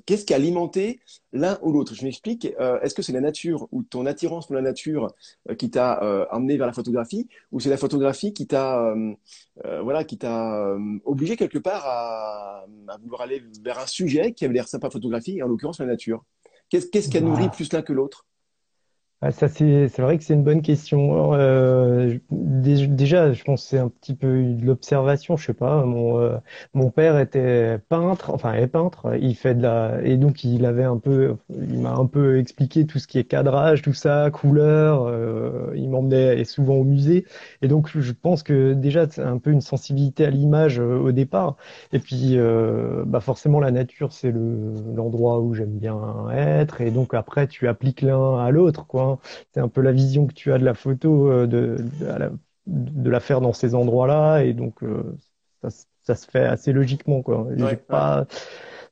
qu'est-ce 0.06 0.26
qui 0.26 0.34
a 0.34 0.38
alimenté 0.38 1.02
l'un 1.34 1.58
ou 1.62 1.72
l'autre. 1.72 1.94
Je 1.94 2.04
m'explique. 2.04 2.46
Est-ce 2.46 2.96
que 2.96 3.02
c'est 3.02 3.14
la 3.14 3.22
nature 3.22 3.68
ou 3.72 3.84
ton 3.84 4.06
attirance 4.06 4.48
pour 4.48 4.56
la 4.56 4.62
nature 4.62 5.08
qui 5.58 5.70
t'a 5.70 5.94
amené 6.32 6.58
vers 6.58 6.68
la 6.68 6.74
photographie 6.74 7.28
ou 7.52 7.60
c'est 7.60 7.70
la 7.70 7.78
photographie 7.78 8.34
qui 8.34 8.48
t'a 8.48 8.94
voilà, 9.82 10.04
qui 10.04 10.18
t'a 10.18 10.76
obligé 11.06 11.36
quelque 11.36 11.58
part 11.60 11.86
à, 11.86 12.66
à 12.88 12.98
vouloir 12.98 13.22
aller 13.22 13.44
vers 13.64 13.80
un 13.80 13.88
sujet 13.88 14.34
qui 14.34 14.46
avait 14.46 14.54
l'air 14.54 14.68
sympa 14.68 14.88
à 14.88 14.90
photographier, 14.90 15.42
en 15.44 15.48
l'occurrence 15.48 15.80
la 15.80 15.86
nature. 15.86 16.24
Qu'est-ce 16.70 17.10
qui 17.10 17.18
a 17.18 17.22
nourri 17.22 17.50
plus 17.50 17.72
l'un 17.74 17.82
que 17.82 17.94
l'autre? 17.94 18.26
Ah, 19.22 19.32
ça 19.32 19.48
c'est 19.48 19.88
c'est 19.88 20.04
vrai 20.04 20.20
que 20.20 20.24
c'est 20.24 20.36
une 20.36 20.44
bonne 20.44 20.62
question. 20.62 21.34
Euh, 21.34 22.18
déjà, 22.30 23.34
je 23.34 23.44
pense 23.44 23.64
que 23.64 23.70
c'est 23.70 23.80
un 23.80 23.90
petit 23.90 24.14
peu 24.14 24.44
de 24.54 24.64
l'observation. 24.64 25.38
Je 25.38 25.46
sais 25.48 25.54
pas. 25.56 25.84
Mon 25.86 26.20
euh, 26.20 26.38
mon 26.76 26.92
père 26.92 27.18
était 27.18 27.80
peintre, 27.90 28.30
enfin 28.32 28.54
est 28.54 28.68
peintre. 28.68 29.16
Il 29.20 29.36
fait 29.36 29.56
de 29.56 29.64
la 29.64 30.00
et 30.04 30.18
donc 30.18 30.44
il 30.44 30.66
avait 30.66 30.84
un 30.84 30.98
peu, 30.98 31.36
il 31.50 31.80
m'a 31.80 31.94
un 31.94 32.06
peu 32.06 32.38
expliqué 32.38 32.86
tout 32.86 33.00
ce 33.00 33.08
qui 33.08 33.18
est 33.18 33.24
cadrage, 33.24 33.82
tout 33.82 33.94
ça, 33.94 34.30
couleur. 34.32 35.08
Euh, 35.08 35.72
il 35.76 35.90
m'emmenait 35.90 36.44
souvent 36.46 36.76
au 36.76 36.84
musée 36.84 37.26
et 37.64 37.68
donc 37.68 37.90
je 37.98 38.12
pense 38.12 38.44
que 38.44 38.74
déjà 38.74 39.08
c'est 39.10 39.22
un 39.24 39.40
peu 39.40 39.50
une 39.52 39.62
sensibilité 39.62 40.26
à 40.26 40.30
l'image 40.30 40.80
euh, 40.80 40.98
au 41.00 41.12
départ. 41.12 41.56
Et 41.92 42.00
puis 42.00 42.38
euh, 42.38 43.04
bah 43.06 43.20
forcément 43.20 43.60
la 43.60 43.72
nature 43.72 44.14
c'est 44.14 44.32
le 44.32 44.74
l'endroit 44.96 45.40
où 45.40 45.54
j'aime 45.54 45.78
bien 45.78 45.98
être 46.34 46.82
et 46.82 46.92
donc 46.92 47.14
après 47.14 47.48
tu 47.48 47.68
appliques 47.68 48.02
l'un 48.02 48.38
à 48.40 48.52
l'autre 48.52 48.86
quoi. 48.86 49.07
C'est 49.54 49.60
un 49.60 49.68
peu 49.68 49.82
la 49.82 49.92
vision 49.92 50.28
que 50.28 50.34
tu 50.34 50.52
as 50.52 50.58
de 50.58 50.66
la 50.66 50.74
photo, 50.74 51.32
euh, 51.32 51.48
de, 51.48 51.78
de, 52.68 53.10
la, 53.10 53.20
faire 53.20 53.42
dans 53.42 53.54
ces 53.54 53.76
endroits-là, 53.76 54.42
et 54.42 54.54
donc 54.54 54.84
euh, 54.84 55.18
ça, 56.04 56.16
se 56.16 56.28
fait 56.30 56.46
assez 56.46 56.74
logiquement. 56.74 57.22
Quoi. 57.22 57.48
pas, 57.88 58.26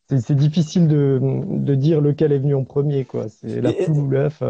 c'est 0.07 0.35
difficile 0.35 0.87
de, 0.87 1.19
de 1.21 1.73
dire 1.73 1.99
lequel 1.99 2.31
est 2.31 2.37
venu 2.37 2.53
en 2.53 2.63
premier, 2.63 3.05
quoi. 3.05 3.27
C'est 3.27 3.59
la 3.59 3.73
poule 3.73 3.97
ou 3.97 4.07
l'œuf. 4.07 4.43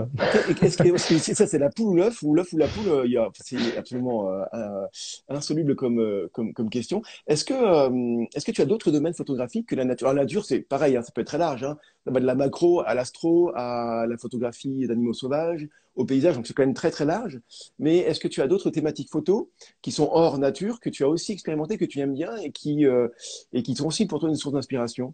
Ça, 1.33 1.47
c'est 1.47 1.59
la 1.59 1.69
poule 1.69 1.87
ou 1.87 1.95
l'œuf, 1.95 2.21
ou 2.23 2.35
l'œuf 2.35 2.51
ou 2.51 2.57
la 2.57 2.67
poule 2.67 3.03
Il 3.05 3.17
c'est 3.35 3.77
absolument 3.77 4.29
euh, 4.29 4.85
insoluble 5.29 5.75
comme, 5.75 5.99
euh, 5.99 6.29
comme, 6.33 6.53
comme 6.53 6.69
question. 6.69 7.01
Est-ce 7.27 7.45
que, 7.45 7.53
euh, 7.53 8.25
est-ce 8.35 8.43
que 8.43 8.51
tu 8.51 8.61
as 8.61 8.65
d'autres 8.65 8.91
domaines 8.91 9.13
photographiques 9.13 9.69
que 9.69 9.75
la 9.75 9.85
nature 9.85 10.07
La 10.09 10.23
nature, 10.23 10.43
c'est 10.43 10.59
pareil, 10.59 10.97
hein, 10.97 11.01
ça 11.01 11.11
peut 11.13 11.21
être 11.21 11.27
très 11.27 11.37
large. 11.37 11.63
Hein. 11.63 11.77
Ça 12.05 12.11
va 12.11 12.19
de 12.19 12.25
la 12.25 12.35
macro 12.35 12.81
à 12.85 12.93
l'astro, 12.93 13.51
à 13.55 14.05
la 14.07 14.17
photographie 14.17 14.87
d'animaux 14.87 15.13
sauvages, 15.13 15.67
au 15.95 16.03
paysage. 16.03 16.35
Donc 16.35 16.47
c'est 16.47 16.53
quand 16.53 16.63
même 16.63 16.73
très 16.73 16.91
très 16.91 17.05
large. 17.05 17.39
Mais 17.79 17.99
est-ce 17.99 18.19
que 18.19 18.27
tu 18.27 18.41
as 18.41 18.47
d'autres 18.47 18.71
thématiques 18.71 19.09
photos 19.09 19.45
qui 19.81 19.93
sont 19.93 20.09
hors 20.11 20.37
nature, 20.37 20.81
que 20.81 20.89
tu 20.89 21.05
as 21.05 21.07
aussi 21.07 21.31
expérimenté, 21.31 21.77
que 21.77 21.85
tu 21.85 21.99
aimes 21.99 22.13
bien 22.13 22.35
et 22.37 22.51
qui 22.51 22.85
et 23.53 23.63
qui 23.63 23.75
sont 23.75 23.87
aussi 23.87 24.05
pour 24.05 24.19
toi 24.19 24.27
une 24.27 24.35
source 24.35 24.53
d'inspiration? 24.53 25.13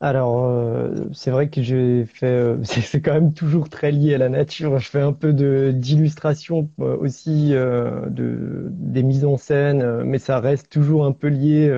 Alors, 0.00 0.44
euh, 0.44 1.08
c'est 1.14 1.30
vrai 1.30 1.48
que 1.48 1.62
j'ai 1.62 2.04
fait, 2.04 2.26
euh, 2.26 2.62
c'est 2.64 3.00
quand 3.00 3.14
même 3.14 3.32
toujours 3.32 3.68
très 3.70 3.90
lié 3.92 4.14
à 4.14 4.18
la 4.18 4.28
nature. 4.28 4.78
Je 4.78 4.88
fais 4.90 5.00
un 5.00 5.12
peu 5.14 5.32
de 5.32 5.72
d'illustration 5.74 6.70
euh, 6.80 6.96
aussi, 6.98 7.50
de 7.52 8.68
des 8.70 9.02
mises 9.02 9.24
en 9.24 9.36
scène, 9.38 10.02
mais 10.04 10.18
ça 10.18 10.40
reste 10.40 10.70
toujours 10.70 11.06
un 11.06 11.12
peu 11.12 11.28
lié 11.28 11.70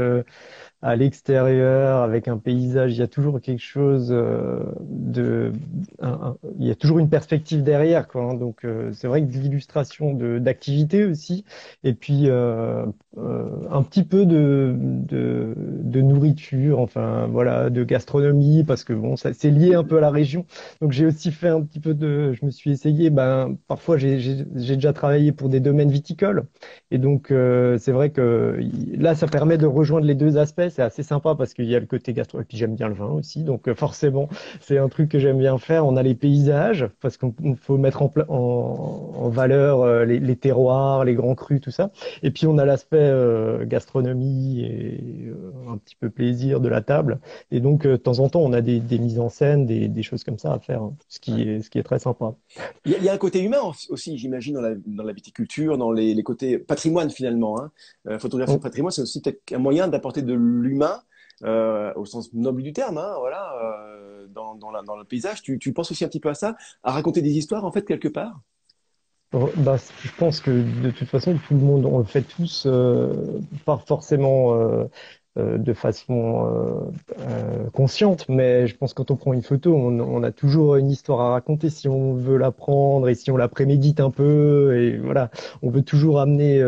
à 0.81 0.95
l'extérieur, 0.95 2.03
avec 2.03 2.29
un 2.29 2.39
paysage, 2.39 2.93
il 2.93 2.99
y 2.99 3.03
a 3.03 3.09
toujours 3.09 3.41
quelque 3.41 3.63
chose 3.63 4.11
euh, 4.13 4.61
de, 4.81 5.53
il 6.61 6.67
y 6.67 6.71
a 6.71 6.77
toujours 6.77 7.01
une 7.01 7.09
perspective 7.09 7.65
derrière, 7.65 8.07
quoi. 8.07 8.23
Hein. 8.23 8.35
donc 8.35 8.65
euh, 8.65 8.93
c'est 8.93 9.09
vrai 9.09 9.23
que 9.23 9.27
l'illustration 9.33 10.15
de 10.15 10.39
d'activité 10.39 11.05
aussi, 11.05 11.45
et 11.83 11.95
puis 11.95 12.31
euh, 12.31 12.87
un 13.17 13.83
petit 13.83 14.05
peu 14.05 14.25
de, 14.25 14.77
de, 14.79 15.55
de, 15.57 16.01
nourriture, 16.01 16.79
enfin 16.79 17.27
voilà, 17.27 17.71
de 17.71 17.83
gastronomie, 17.83 18.63
parce 18.63 18.85
que 18.85 18.93
bon, 18.93 19.17
ça 19.17 19.33
c'est 19.33 19.51
lié 19.51 19.75
un 19.75 19.83
peu 19.83 19.99
à 19.99 20.01
la 20.01 20.11
région. 20.11 20.47
Donc 20.81 20.93
j'ai 20.93 21.07
aussi 21.07 21.33
fait 21.33 21.49
un 21.49 21.63
petit 21.63 21.81
peu 21.81 21.95
de, 21.95 22.35
je 22.35 22.47
me 22.47 22.53
suis 22.53 22.71
essayé. 22.71 23.11
Ben 23.11 23.57
parfois 23.67 23.97
j'ai 23.99 24.45
déjà 24.45 24.93
travaillé 24.93 25.33
pour 25.33 25.49
des 25.49 25.59
domaines 25.59 25.91
viticoles, 25.91 26.45
et 26.93 26.99
donc 26.99 27.29
c'est 27.31 27.93
vrai 27.93 28.11
que 28.11 28.61
là 28.97 29.17
ça 29.17 29.27
permet 29.27 29.59
de 29.59 29.67
rejoindre 29.67 30.07
les 30.07 30.15
deux 30.15 30.39
aspects. 30.39 30.68
C'est 30.71 30.83
assez 30.83 31.03
sympa 31.03 31.35
parce 31.35 31.55
qu'il 31.55 31.67
y 31.67 31.75
a 31.75 31.81
le 31.81 31.87
côté 31.87 32.13
gastro, 32.13 32.41
et 32.41 32.45
puis 32.45 32.57
j'aime 32.57 32.75
bien 32.75 32.89
le 32.89 32.95
vin 32.95 33.09
aussi, 33.09 33.45
donc 33.45 33.73
forcément 33.75 34.29
c'est 34.61 34.79
un 34.79 34.89
truc 34.89 35.09
que 35.11 35.19
j'aime 35.19 35.39
bien 35.39 35.59
faire. 35.59 35.87
On 35.87 35.97
a 35.97 36.03
les 36.03 36.15
paysages 36.15 36.89
parce 37.01 37.17
qu'on 37.17 37.35
faut 37.61 37.77
mettre 37.77 38.03
en, 38.03 38.13
en, 38.29 39.13
en 39.17 39.29
valeur 39.29 40.05
les, 40.05 40.21
les 40.21 40.37
terroirs, 40.37 41.05
les 41.05 41.15
grands 41.15 41.35
crus, 41.35 41.61
tout 41.61 41.71
ça. 41.71 41.91
Et 42.23 42.31
puis 42.31 42.47
on 42.47 42.59
a 42.59 42.65
l'aspect 42.65 42.97
euh, 42.99 43.65
gastronomie 43.65 44.61
et 44.61 45.29
euh, 45.29 45.73
un 45.73 45.79
petit 45.79 45.97
peu 45.97 46.11
plaisir 46.11 46.61
de 46.61 46.69
la 46.69 46.81
table. 46.81 47.21
Et 47.51 47.61
donc 47.61 47.87
euh, 47.87 47.93
de 47.93 47.97
temps 47.97 48.19
en 48.21 48.29
temps, 48.29 48.41
on 48.41 48.53
a 48.53 48.61
des, 48.61 48.81
des 48.81 48.99
mises 48.99 49.19
en 49.19 49.29
scène, 49.29 49.67
des, 49.67 49.89
des, 49.89 50.03
choses 50.03 50.25
comme 50.25 50.39
ça 50.39 50.53
à 50.53 50.59
faire, 50.59 50.83
hein, 50.83 50.95
ce 51.09 51.21
qui 51.21 51.43
est 51.43 51.63
ce 51.63 51.71
qui 51.71 51.79
est 51.79 51.83
très 51.83 51.99
sympa. 51.99 52.35
Il 52.85 53.03
y 53.03 53.09
a, 53.09 53.13
un 53.13 53.19
côté 53.19 53.43
humain 53.43 53.59
aussi, 53.89 54.17
j'imagine, 54.19 54.55
dans 54.55 54.61
la, 54.61 54.75
dans 54.87 55.05
la 55.05 55.13
viticulture, 55.13 55.79
dans 55.79 55.93
les, 55.93 56.15
les 56.15 56.23
côtés 56.23 56.59
patrimoine 56.59 57.11
finalement. 57.11 57.61
Hein. 57.61 58.19
photographie 58.19 58.59
patrimoine, 58.59 58.93
c'est 58.93 59.03
aussi 59.03 59.23
un 59.53 59.59
moyen 59.59 59.89
d'apporter 59.89 60.23
de 60.23 60.35
l'humain. 60.59 61.01
Euh, 61.45 61.93
au 61.95 62.05
sens 62.05 62.33
noble 62.33 62.65
du 62.65 62.73
terme, 62.73 62.99
hein, 62.99 63.15
euh, 63.17 64.27
dans, 64.27 64.55
le 64.97 65.05
paysage. 65.05 65.43
Tu, 65.43 65.73
penses 65.73 65.93
aussi 65.93 66.05
un 66.05 66.09
petit 66.09 66.19
peu 66.19 66.31
à 66.31 66.35
ça, 66.35 66.57
à 66.83 66.91
raconter 66.91 67.23
des 67.23 67.31
histoires 67.31 67.65
en 67.65 67.71
fait 67.71 67.83
quelque 67.83 68.09
part? 68.09 68.41
Bah, 69.31 69.77
je 70.03 70.11
pense 70.19 70.41
que 70.41 70.51
de 70.51 70.91
toute 70.91 71.07
façon, 71.07 71.39
tout 71.47 71.55
le 71.55 71.61
monde, 71.61 71.85
on 71.85 71.99
le 71.99 72.05
fait 72.05 72.23
tous, 72.23 72.65
euh, 72.67 73.41
pas 73.67 73.77
forcément 73.87 74.89
de 75.39 75.73
façon 75.73 76.47
euh, 76.47 77.21
euh, 77.21 77.71
consciente, 77.73 78.27
mais 78.29 78.67
je 78.67 78.77
pense 78.77 78.93
que 78.93 78.99
quand 78.99 79.11
on 79.11 79.17
prend 79.17 79.33
une 79.33 79.43
photo, 79.43 79.75
on, 79.75 80.01
on, 80.01 80.23
a 80.23 80.33
toujours 80.33 80.77
une 80.77 80.91
histoire 80.91 81.21
à 81.21 81.31
raconter 81.31 81.71
si 81.71 81.89
on 81.89 82.15
veut 82.15 82.37
la 82.37 82.51
prendre 82.51 83.09
et 83.09 83.15
si 83.15 83.31
on 83.31 83.37
la 83.37 83.49
prémédite 83.49 84.01
un 84.01 84.11
peu 84.11 84.77
et 84.77 84.97
voilà, 84.99 85.31
on 85.63 85.71
veut 85.71 85.83
toujours 85.83 86.21
amener 86.21 86.59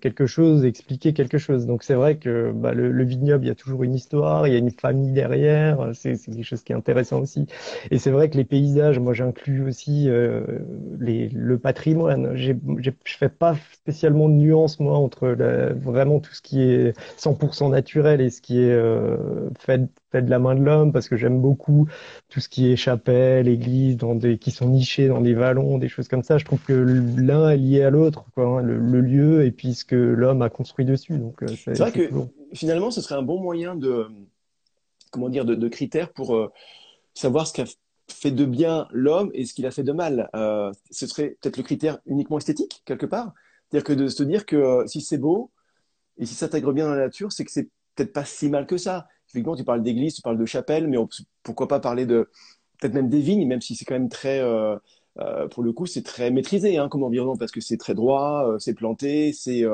quelque 0.00 0.26
chose, 0.26 0.64
expliquer 0.64 1.12
quelque 1.12 1.38
chose. 1.38 1.66
Donc 1.66 1.82
c'est 1.82 1.94
vrai 1.94 2.16
que 2.16 2.52
bah, 2.54 2.72
le, 2.72 2.92
le, 2.92 3.04
vignoble, 3.04 3.44
il 3.44 3.48
y 3.48 3.50
a 3.50 3.54
toujours 3.54 3.82
une 3.82 3.94
histoire, 3.94 4.46
il 4.46 4.52
y 4.52 4.56
a 4.56 4.58
une 4.58 4.70
famille 4.70 5.12
derrière, 5.12 5.90
c'est 5.94 6.16
quelque 6.16 6.42
chose 6.42 6.62
qui 6.62 6.72
est 6.72 6.76
intéressant 6.76 7.20
aussi. 7.20 7.46
Et 7.90 7.98
c'est 7.98 8.10
vrai 8.10 8.30
que 8.30 8.36
les 8.36 8.44
paysages, 8.44 8.98
moi 8.98 9.12
j'inclus 9.12 9.66
aussi 9.66 10.08
les, 11.00 11.28
le 11.28 11.58
patrimoine. 11.58 12.36
Je 12.36 12.52
fais 13.04 13.28
pas 13.28 13.56
spécialement 13.72 14.28
de 14.28 14.34
nuance 14.34 14.78
moi 14.80 14.96
entre 14.96 15.28
la, 15.28 15.72
vraiment 15.72 16.20
tout 16.20 16.32
ce 16.32 16.42
qui 16.42 16.62
est 16.62 16.96
100% 17.18 17.70
naturel 17.70 18.03
et 18.04 18.30
ce 18.30 18.40
qui 18.40 18.58
est 18.58 18.72
euh, 18.72 19.48
fait, 19.58 19.82
fait, 20.12 20.22
de 20.22 20.30
la 20.30 20.38
main 20.38 20.54
de 20.54 20.62
l'homme, 20.62 20.92
parce 20.92 21.08
que 21.08 21.16
j'aime 21.16 21.40
beaucoup 21.40 21.88
tout 22.28 22.40
ce 22.40 22.48
qui 22.48 22.70
est 22.70 22.76
chapelle, 22.76 23.48
église, 23.48 23.96
dans 23.96 24.14
des, 24.14 24.38
qui 24.38 24.50
sont 24.50 24.68
nichés 24.68 25.08
dans 25.08 25.20
des 25.20 25.34
vallons, 25.34 25.78
des 25.78 25.88
choses 25.88 26.08
comme 26.08 26.22
ça. 26.22 26.38
Je 26.38 26.44
trouve 26.44 26.60
que 26.60 26.72
l'un 26.72 27.50
est 27.50 27.56
lié 27.56 27.82
à 27.82 27.90
l'autre, 27.90 28.24
hein, 28.36 28.60
le, 28.62 29.00
lieu 29.00 29.44
et 29.44 29.50
puis 29.50 29.74
ce 29.74 29.84
que 29.84 29.96
l'homme 29.96 30.42
a 30.42 30.50
construit 30.50 30.84
dessus. 30.84 31.18
Donc 31.18 31.42
euh, 31.42 31.46
c'est 31.48 31.78
vrai 31.78 31.92
que 31.92 32.08
finalement, 32.52 32.90
ce 32.90 33.00
serait 33.00 33.16
un 33.16 33.22
bon 33.22 33.40
moyen 33.40 33.74
de 33.74 34.06
comment 35.10 35.28
dire 35.28 35.44
de, 35.44 35.68
critères 35.68 36.12
pour 36.12 36.34
euh, 36.34 36.52
savoir 37.14 37.46
ce 37.46 37.52
qu'a 37.52 37.64
fait 38.08 38.30
de 38.32 38.44
bien 38.44 38.86
l'homme 38.90 39.30
et 39.32 39.46
ce 39.46 39.54
qu'il 39.54 39.66
a 39.66 39.70
fait 39.70 39.84
de 39.84 39.92
mal. 39.92 40.28
ce 40.90 41.06
serait 41.06 41.36
peut-être 41.40 41.56
le 41.56 41.62
critère 41.62 41.98
uniquement 42.06 42.38
esthétique 42.38 42.82
quelque 42.84 43.06
part, 43.06 43.32
c'est-à-dire 43.70 43.84
que 43.84 43.92
de 43.92 44.08
se 44.08 44.22
dire 44.22 44.44
que 44.44 44.84
si 44.86 45.00
c'est 45.00 45.18
beau 45.18 45.50
et 46.18 46.26
si 46.26 46.34
ça 46.34 46.46
s'intègre 46.46 46.72
bien 46.72 46.86
dans 46.86 46.94
la 46.94 47.04
nature, 47.06 47.32
c'est 47.32 47.44
que 47.44 47.50
c'est 47.50 47.68
peut-être 47.94 48.12
pas 48.12 48.24
si 48.24 48.48
mal 48.48 48.66
que 48.66 48.76
ça. 48.76 49.08
Effectivement, 49.28 49.56
tu 49.56 49.64
parles 49.64 49.82
d'église, 49.82 50.14
tu 50.14 50.22
parles 50.22 50.38
de 50.38 50.46
chapelle, 50.46 50.88
mais 50.88 50.96
pourquoi 51.42 51.68
pas 51.68 51.80
parler 51.80 52.06
de 52.06 52.28
peut-être 52.80 52.94
même 52.94 53.08
des 53.08 53.20
vignes, 53.20 53.46
même 53.46 53.60
si 53.60 53.74
c'est 53.74 53.84
quand 53.84 53.94
même 53.94 54.08
très, 54.08 54.40
euh, 54.40 54.76
euh, 55.18 55.48
pour 55.48 55.62
le 55.62 55.72
coup, 55.72 55.86
c'est 55.86 56.02
très 56.02 56.30
maîtrisé 56.30 56.76
hein, 56.76 56.88
comme 56.88 57.02
environnement 57.02 57.36
parce 57.36 57.52
que 57.52 57.60
c'est 57.60 57.76
très 57.76 57.94
droit, 57.94 58.46
euh, 58.48 58.58
c'est 58.58 58.74
planté, 58.74 59.32
c'est 59.32 59.64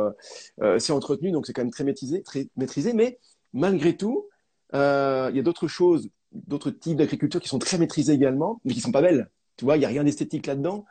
c'est 0.79 0.93
entretenu, 0.93 1.31
donc 1.33 1.47
c'est 1.47 1.53
quand 1.53 1.63
même 1.63 1.71
très 1.71 1.85
maîtrisé, 1.85 2.23
très 2.23 2.49
maîtrisé. 2.57 2.93
Mais 2.93 3.19
malgré 3.53 3.97
tout, 3.97 4.29
il 4.73 4.79
y 4.79 5.39
a 5.39 5.43
d'autres 5.43 5.69
choses, 5.69 6.09
d'autres 6.33 6.71
types 6.71 6.97
d'agriculture 6.97 7.41
qui 7.41 7.49
sont 7.49 7.59
très 7.59 7.79
maîtrisés 7.79 8.13
également, 8.13 8.61
mais 8.65 8.75
qui 8.75 8.81
sont 8.81 8.93
pas 8.93 9.03
belles. 9.03 9.31
Tu 9.57 9.65
vois, 9.65 9.77
il 9.77 9.83
y 9.83 9.85
a 9.85 9.89
rien 9.89 10.05
d'esthétique 10.05 10.47
là-dedans. 10.47 10.85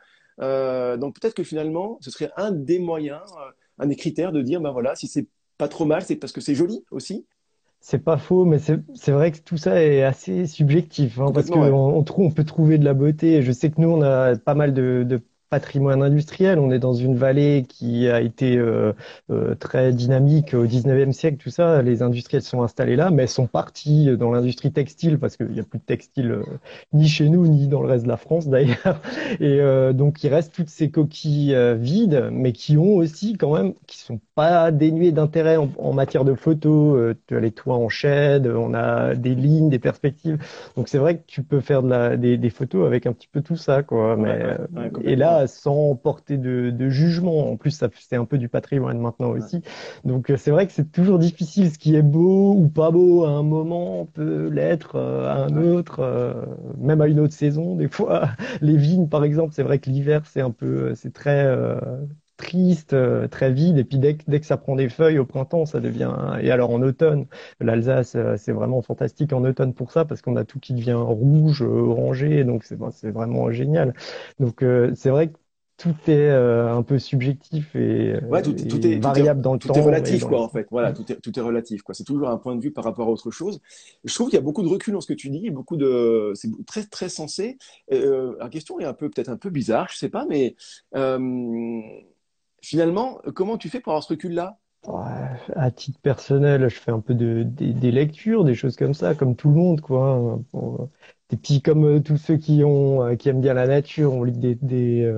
donc 0.98 1.18
peut-être 1.18 1.34
que 1.34 1.44
finalement, 1.44 1.98
ce 2.00 2.10
serait 2.10 2.30
un 2.36 2.52
des 2.52 2.78
moyens, 2.78 3.22
un 3.78 3.86
des 3.86 3.96
critères 3.96 4.32
de 4.32 4.42
dire, 4.42 4.60
ben 4.60 4.72
voilà, 4.72 4.94
si 4.94 5.08
c'est 5.08 5.26
pas 5.60 5.68
trop 5.68 5.84
mal, 5.84 6.02
c'est 6.02 6.16
parce 6.16 6.32
que 6.32 6.40
c'est 6.40 6.54
joli 6.54 6.86
aussi. 6.90 7.26
C'est 7.80 8.02
pas 8.02 8.16
faux, 8.16 8.46
mais 8.46 8.58
c'est 8.58 9.12
vrai 9.12 9.30
que 9.30 9.38
tout 9.38 9.58
ça 9.58 9.82
est 9.82 10.02
assez 10.02 10.46
subjectif, 10.46 11.18
hein, 11.20 11.32
parce 11.34 11.50
qu'on 11.50 11.62
on, 11.62 12.04
on, 12.16 12.30
peut 12.30 12.44
trouver 12.44 12.78
de 12.78 12.84
la 12.84 12.94
beauté. 12.94 13.42
Je 13.42 13.52
sais 13.52 13.70
que 13.70 13.78
nous, 13.78 13.90
on 13.90 14.00
a 14.00 14.36
pas 14.36 14.54
mal 14.54 14.72
de, 14.72 15.04
de 15.06 15.20
patrimoine 15.50 16.02
industriel. 16.02 16.60
On 16.60 16.70
est 16.70 16.78
dans 16.78 16.94
une 16.94 17.16
vallée 17.16 17.64
qui 17.68 18.08
a 18.08 18.20
été 18.20 18.56
euh, 18.56 18.92
euh, 19.30 19.56
très 19.56 19.92
dynamique 19.92 20.54
au 20.54 20.64
19e 20.64 21.12
siècle, 21.12 21.38
tout 21.38 21.50
ça. 21.50 21.82
Les 21.82 22.02
industriels 22.02 22.42
sont 22.42 22.62
installés 22.62 22.94
là, 22.94 23.10
mais 23.10 23.26
sont 23.26 23.48
partis 23.48 24.16
dans 24.16 24.30
l'industrie 24.30 24.70
textile 24.70 25.18
parce 25.18 25.36
qu'il 25.36 25.48
n'y 25.48 25.58
a 25.58 25.64
plus 25.64 25.80
de 25.80 25.84
textile 25.84 26.30
euh, 26.30 26.44
ni 26.92 27.08
chez 27.08 27.28
nous 27.28 27.48
ni 27.48 27.66
dans 27.66 27.82
le 27.82 27.88
reste 27.88 28.04
de 28.04 28.08
la 28.08 28.16
France 28.16 28.46
d'ailleurs. 28.48 29.00
Et 29.40 29.60
donc 29.92 30.22
il 30.22 30.28
reste 30.28 30.54
toutes 30.54 30.68
ces 30.68 30.90
coquilles 30.90 31.56
vides, 31.76 32.28
mais 32.30 32.52
qui 32.52 32.76
ont 32.76 32.94
aussi 32.94 33.34
quand 33.34 33.54
même, 33.54 33.74
qui 33.86 33.98
sont 33.98 34.20
pas 34.36 34.70
dénuées 34.70 35.10
d'intérêt 35.10 35.56
en, 35.56 35.92
matière 35.92 36.24
de 36.24 36.34
photos. 36.34 37.14
tu 37.26 37.36
as 37.36 37.40
les 37.40 37.50
toits 37.50 37.76
en 37.76 37.88
chède, 37.88 38.46
on 38.46 38.72
a 38.74 39.14
des 39.16 39.34
lignes, 39.34 39.68
des 39.68 39.80
perspectives. 39.80 40.38
Donc 40.76 40.88
c'est 40.88 40.98
vrai 40.98 41.16
que 41.16 41.22
tu 41.26 41.42
peux 41.42 41.60
faire 41.60 41.82
de 41.82 41.88
la, 41.88 42.16
des, 42.16 42.36
des, 42.36 42.50
photos 42.50 42.86
avec 42.86 43.06
un 43.06 43.12
petit 43.12 43.28
peu 43.28 43.40
tout 43.40 43.56
ça, 43.56 43.82
quoi. 43.82 44.16
Mais 44.16 44.56
et 45.02 45.16
là 45.16 45.39
sans 45.46 45.94
porter 45.96 46.36
de, 46.38 46.88
jugement. 46.90 47.50
En 47.50 47.56
plus, 47.56 47.82
c'est 47.98 48.16
un 48.16 48.24
peu 48.24 48.38
du 48.38 48.48
patrimoine 48.48 48.98
maintenant 48.98 49.30
aussi. 49.30 49.62
Donc 50.04 50.30
euh, 50.30 50.36
c'est 50.36 50.50
vrai 50.50 50.66
que 50.66 50.72
c'est 50.72 50.90
toujours 50.90 51.18
difficile. 51.18 51.70
Ce 51.70 51.78
qui 51.78 51.94
est 51.94 52.02
beau 52.02 52.54
ou 52.54 52.68
pas 52.68 52.90
beau 52.90 53.24
à 53.24 53.30
un 53.30 53.42
moment 53.42 54.06
peut 54.06 54.48
l'être 54.48 54.96
euh, 54.96 55.28
à 55.28 55.44
un 55.44 55.56
autre, 55.56 56.00
euh, 56.00 56.34
même 56.78 57.00
à 57.00 57.06
une 57.06 57.20
autre 57.20 57.34
saison. 57.34 57.76
Des 57.76 57.88
fois, 57.88 58.30
les 58.60 58.76
vignes, 58.76 59.08
par 59.08 59.24
exemple, 59.24 59.54
c'est 59.54 59.62
vrai 59.62 59.78
que 59.78 59.90
l'hiver 59.90 60.22
c'est 60.26 60.40
un 60.40 60.50
peu, 60.50 60.94
c'est 60.94 61.12
très 61.12 61.46
triste, 62.40 62.96
très 63.30 63.52
vide, 63.52 63.78
et 63.78 63.84
puis 63.84 63.98
dès 63.98 64.16
que, 64.16 64.22
dès 64.26 64.40
que 64.40 64.46
ça 64.46 64.56
prend 64.56 64.76
des 64.76 64.88
feuilles 64.88 65.18
au 65.18 65.26
printemps, 65.26 65.66
ça 65.66 65.80
devient... 65.80 66.12
Et 66.40 66.50
alors 66.50 66.70
en 66.70 66.82
automne, 66.82 67.26
l'Alsace, 67.60 68.16
c'est 68.36 68.52
vraiment 68.52 68.82
fantastique 68.82 69.32
en 69.32 69.44
automne 69.44 69.74
pour 69.74 69.92
ça, 69.92 70.04
parce 70.04 70.22
qu'on 70.22 70.36
a 70.36 70.44
tout 70.44 70.58
qui 70.58 70.74
devient 70.74 70.94
rouge, 70.94 71.62
orangé, 71.62 72.44
donc 72.44 72.64
c'est 72.64 73.10
vraiment 73.10 73.50
génial. 73.50 73.94
Donc 74.38 74.64
c'est 74.94 75.10
vrai 75.10 75.28
que 75.28 75.36
tout 75.80 75.94
est 76.08 76.28
euh, 76.28 76.70
un 76.74 76.82
peu 76.82 76.98
subjectif 76.98 77.74
et, 77.74 78.22
ouais, 78.24 78.42
tout, 78.42 78.54
est, 78.54 78.98
variable 78.98 79.40
dans 79.40 79.54
le 79.54 79.58
temps. 79.58 79.72
Tout 79.72 79.78
est 79.78 79.82
relatif, 79.82 80.24
quoi, 80.24 80.42
en 80.42 80.48
fait. 80.50 80.66
Voilà, 80.70 80.92
tout 80.92 81.10
est, 81.10 81.16
tout 81.16 81.36
est 81.38 81.40
relatif, 81.42 81.80
quoi. 81.80 81.94
C'est 81.94 82.04
toujours 82.04 82.28
un 82.28 82.36
point 82.36 82.54
de 82.54 82.60
vue 82.60 82.70
par 82.70 82.84
rapport 82.84 83.08
à 83.08 83.10
autre 83.10 83.30
chose. 83.30 83.60
Je 84.04 84.14
trouve 84.14 84.28
qu'il 84.28 84.36
y 84.36 84.38
a 84.38 84.44
beaucoup 84.44 84.62
de 84.62 84.68
recul 84.68 84.92
dans 84.92 85.00
ce 85.00 85.06
que 85.06 85.14
tu 85.14 85.30
dis, 85.30 85.48
beaucoup 85.48 85.78
de, 85.78 86.32
c'est 86.34 86.50
très, 86.66 86.84
très 86.84 87.08
sensé. 87.08 87.56
Euh, 87.92 88.36
la 88.38 88.50
question 88.50 88.78
est 88.78 88.84
un 88.84 88.92
peu, 88.92 89.08
peut-être 89.08 89.30
un 89.30 89.38
peu 89.38 89.48
bizarre, 89.48 89.88
je 89.90 89.96
sais 89.96 90.10
pas, 90.10 90.26
mais 90.28 90.54
euh, 90.96 91.80
finalement, 92.62 93.20
comment 93.34 93.58
tu 93.58 93.68
fais 93.68 93.80
pour 93.80 93.92
avoir 93.92 94.04
ce 94.04 94.10
recul-là? 94.14 94.58
À 95.54 95.70
titre 95.70 96.00
personnel, 96.00 96.68
je 96.68 96.74
fais 96.80 96.90
un 96.90 97.00
peu 97.00 97.14
de, 97.14 97.42
des 97.44 97.90
lectures, 97.90 98.44
des 98.44 98.54
choses 98.54 98.76
comme 98.76 98.94
ça, 98.94 99.14
comme 99.14 99.36
tout 99.36 99.48
le 99.50 99.54
monde, 99.56 99.80
quoi. 99.82 100.12
Hein, 100.54 100.88
des 101.28 101.36
petits 101.36 101.60
comme 101.62 102.02
tous 102.02 102.16
ceux 102.16 102.36
qui 102.38 102.64
ont, 102.64 103.14
qui 103.16 103.28
aiment 103.28 103.40
bien 103.42 103.54
la 103.54 103.66
nature, 103.66 104.12
on 104.14 104.24
lit 104.24 104.32
des, 104.38 104.54
des, 104.56 105.12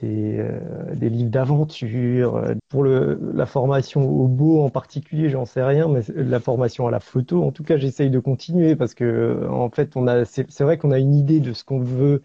des, 0.00 0.38
euh, 0.38 0.94
des 0.94 1.10
livres 1.10 1.30
d'aventure. 1.30 2.54
Pour 2.68 2.84
le, 2.84 3.20
la 3.34 3.46
formation 3.46 4.08
au 4.08 4.28
beau 4.28 4.62
en 4.62 4.70
particulier, 4.70 5.28
j'en 5.28 5.44
sais 5.44 5.62
rien, 5.62 5.88
mais 5.88 6.00
la 6.14 6.40
formation 6.40 6.86
à 6.86 6.90
la 6.90 7.00
photo, 7.00 7.42
en 7.44 7.52
tout 7.52 7.64
cas, 7.64 7.76
j'essaye 7.76 8.10
de 8.10 8.18
continuer 8.20 8.76
parce 8.76 8.94
que 8.94 9.46
en 9.50 9.70
fait, 9.70 9.96
on 9.96 10.06
a, 10.06 10.24
c'est 10.24 10.60
vrai 10.62 10.78
qu'on 10.78 10.92
a 10.92 10.98
une 10.98 11.14
idée 11.14 11.40
de 11.40 11.52
ce 11.52 11.64
qu'on 11.64 11.80
veut 11.80 12.22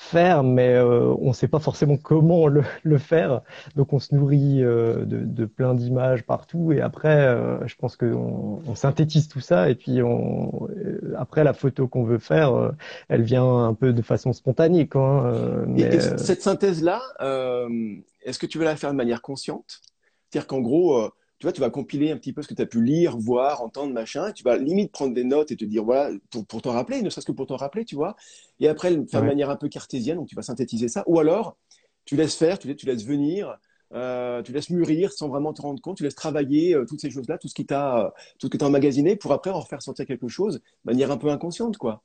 faire, 0.00 0.42
mais 0.42 0.74
euh, 0.74 1.14
on 1.20 1.28
ne 1.28 1.32
sait 1.34 1.46
pas 1.46 1.58
forcément 1.58 1.98
comment 1.98 2.46
le, 2.46 2.64
le, 2.84 2.96
faire. 2.96 3.42
Donc 3.76 3.92
on 3.92 3.98
se 3.98 4.14
nourrit 4.14 4.64
euh, 4.64 5.04
de, 5.04 5.18
de, 5.18 5.44
plein 5.44 5.74
d'images 5.74 6.22
partout, 6.22 6.72
et 6.72 6.80
après, 6.80 7.26
euh, 7.26 7.66
je 7.66 7.76
pense 7.76 7.96
qu'on 7.96 8.62
on 8.66 8.74
synthétise 8.74 9.28
tout 9.28 9.40
ça, 9.40 9.68
et 9.68 9.74
puis 9.74 10.02
on, 10.02 10.68
après 11.18 11.44
la 11.44 11.52
photo 11.52 11.86
qu'on 11.86 12.04
veut 12.04 12.18
faire, 12.18 12.72
elle 13.08 13.22
vient 13.22 13.64
un 13.64 13.74
peu 13.74 13.92
de 13.92 14.02
façon 14.02 14.32
spontanée. 14.32 14.88
Quoi, 14.88 15.02
hein, 15.02 15.64
mais, 15.68 16.00
cette 16.00 16.42
synthèse-là, 16.42 17.02
est-ce 18.22 18.38
que 18.38 18.46
tu 18.46 18.56
veux 18.56 18.64
la 18.64 18.76
faire 18.76 18.92
de 18.92 18.96
manière 18.96 19.20
consciente? 19.20 19.80
C'est-à-dire 20.30 20.46
qu'en 20.46 20.60
gros, 20.60 21.10
tu 21.40 21.46
vois, 21.46 21.52
tu 21.52 21.60
vas 21.62 21.70
compiler 21.70 22.10
un 22.10 22.18
petit 22.18 22.34
peu 22.34 22.42
ce 22.42 22.48
que 22.48 22.54
tu 22.54 22.62
as 22.62 22.66
pu 22.66 22.82
lire, 22.84 23.16
voir, 23.16 23.62
entendre, 23.62 23.94
machin, 23.94 24.28
et 24.28 24.32
tu 24.34 24.44
vas 24.44 24.58
limite 24.58 24.92
prendre 24.92 25.14
des 25.14 25.24
notes 25.24 25.50
et 25.50 25.56
te 25.56 25.64
dire, 25.64 25.84
voilà, 25.84 26.14
pour, 26.30 26.46
pour 26.46 26.62
t'en 26.62 26.72
rappeler, 26.72 27.00
ne 27.02 27.08
serait-ce 27.10 27.26
que 27.26 27.32
pour 27.32 27.46
t'en 27.46 27.56
rappeler, 27.56 27.86
tu 27.86 27.94
vois, 27.96 28.14
et 28.60 28.68
après 28.68 28.90
le 28.90 29.06
faire 29.06 29.22
de 29.22 29.26
manière 29.26 29.50
un 29.50 29.56
peu 29.56 29.68
cartésienne, 29.68 30.18
donc 30.18 30.28
tu 30.28 30.36
vas 30.36 30.42
synthétiser 30.42 30.88
ça, 30.88 31.02
ou 31.06 31.18
alors 31.18 31.56
tu 32.04 32.14
laisses 32.16 32.36
faire, 32.36 32.58
tu, 32.58 32.76
tu 32.76 32.86
laisses 32.86 33.04
venir, 33.06 33.58
euh, 33.94 34.42
tu 34.42 34.52
laisses 34.52 34.70
mûrir 34.70 35.12
sans 35.12 35.28
vraiment 35.28 35.52
te 35.54 35.62
rendre 35.62 35.80
compte, 35.80 35.96
tu 35.96 36.04
laisses 36.04 36.14
travailler 36.14 36.74
euh, 36.74 36.84
toutes 36.86 37.00
ces 37.00 37.10
choses-là, 37.10 37.38
tout 37.38 37.48
ce 37.48 37.54
qui 37.54 37.66
t'a, 37.66 38.12
tout 38.38 38.46
ce 38.46 38.50
que 38.50 38.58
t'as 38.58 38.66
emmagasiné 38.66 39.16
pour 39.16 39.32
après 39.32 39.50
en 39.50 39.62
faire 39.62 39.82
sortir 39.82 40.06
quelque 40.06 40.28
chose 40.28 40.56
de 40.56 40.62
manière 40.84 41.10
un 41.10 41.16
peu 41.16 41.30
inconsciente, 41.30 41.78
quoi. 41.78 42.02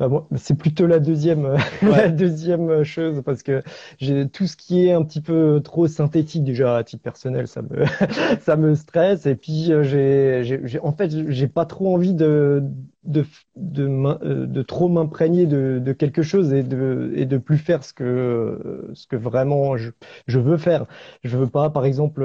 Bah 0.00 0.08
moi, 0.08 0.26
c'est 0.36 0.56
plutôt 0.56 0.86
la 0.86 0.98
deuxième, 0.98 1.44
euh, 1.44 1.58
la 1.82 2.08
deuxième 2.08 2.84
chose 2.84 3.22
parce 3.24 3.42
que 3.42 3.62
j'ai 3.98 4.28
tout 4.30 4.46
ce 4.46 4.56
qui 4.56 4.86
est 4.86 4.92
un 4.92 5.04
petit 5.04 5.20
peu 5.20 5.60
trop 5.62 5.88
synthétique 5.88 6.42
déjà 6.44 6.78
à 6.78 6.84
titre 6.84 7.02
personnel, 7.02 7.46
ça 7.48 7.62
me, 7.62 7.84
ça 8.40 8.56
me 8.56 8.74
stresse. 8.74 9.26
Et 9.26 9.36
puis 9.36 9.70
euh, 9.72 9.82
j'ai, 9.82 10.42
j'ai, 10.66 10.80
en 10.80 10.92
fait, 10.94 11.12
j'ai 11.30 11.48
pas 11.48 11.66
trop 11.66 11.94
envie 11.94 12.14
de, 12.14 12.62
de, 13.04 13.26
de, 13.56 13.84
euh, 13.88 14.46
de 14.46 14.62
trop 14.62 14.88
m'imprégner 14.88 15.46
de, 15.46 15.78
de 15.84 15.92
quelque 15.92 16.22
chose 16.22 16.52
et 16.54 16.62
de, 16.62 17.12
et 17.14 17.26
de 17.26 17.38
plus 17.38 17.58
faire 17.58 17.84
ce 17.84 17.92
que, 17.92 18.90
ce 18.94 19.06
que 19.06 19.16
vraiment 19.16 19.76
je, 19.76 19.90
je 20.26 20.38
veux 20.38 20.56
faire. 20.56 20.86
Je 21.24 21.36
veux 21.36 21.48
pas, 21.48 21.70
par 21.70 21.84
exemple, 21.84 22.24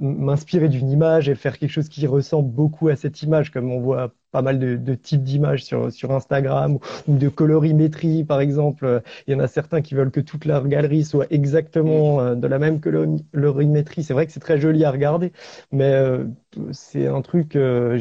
m'inspirer 0.00 0.68
d'une 0.68 0.90
image 0.90 1.28
et 1.28 1.34
faire 1.34 1.58
quelque 1.58 1.70
chose 1.70 1.88
qui 1.88 2.06
ressemble 2.06 2.50
beaucoup 2.50 2.88
à 2.88 2.96
cette 2.96 3.22
image, 3.22 3.50
comme 3.50 3.70
on 3.70 3.80
voit 3.80 4.12
pas 4.34 4.42
mal 4.42 4.58
de, 4.58 4.74
de 4.74 4.94
types 4.96 5.22
d'images 5.22 5.64
sur, 5.64 5.92
sur 5.92 6.10
Instagram 6.10 6.78
ou, 7.06 7.16
de 7.16 7.28
colorimétrie, 7.28 8.24
par 8.24 8.40
exemple. 8.40 9.00
Il 9.28 9.32
y 9.32 9.36
en 9.36 9.38
a 9.38 9.46
certains 9.46 9.80
qui 9.80 9.94
veulent 9.94 10.10
que 10.10 10.20
toute 10.20 10.44
leur 10.44 10.66
galerie 10.66 11.04
soit 11.04 11.26
exactement 11.30 12.16
mm. 12.16 12.20
euh, 12.20 12.34
de 12.34 12.46
la 12.48 12.58
même 12.58 12.80
colorimétrie. 12.80 14.02
C'est 14.02 14.12
vrai 14.12 14.26
que 14.26 14.32
c'est 14.32 14.40
très 14.40 14.58
joli 14.58 14.84
à 14.84 14.90
regarder, 14.90 15.32
mais 15.70 15.92
euh, 15.92 16.24
c'est 16.72 17.06
un 17.06 17.22
truc. 17.22 17.54
Euh, 17.54 17.96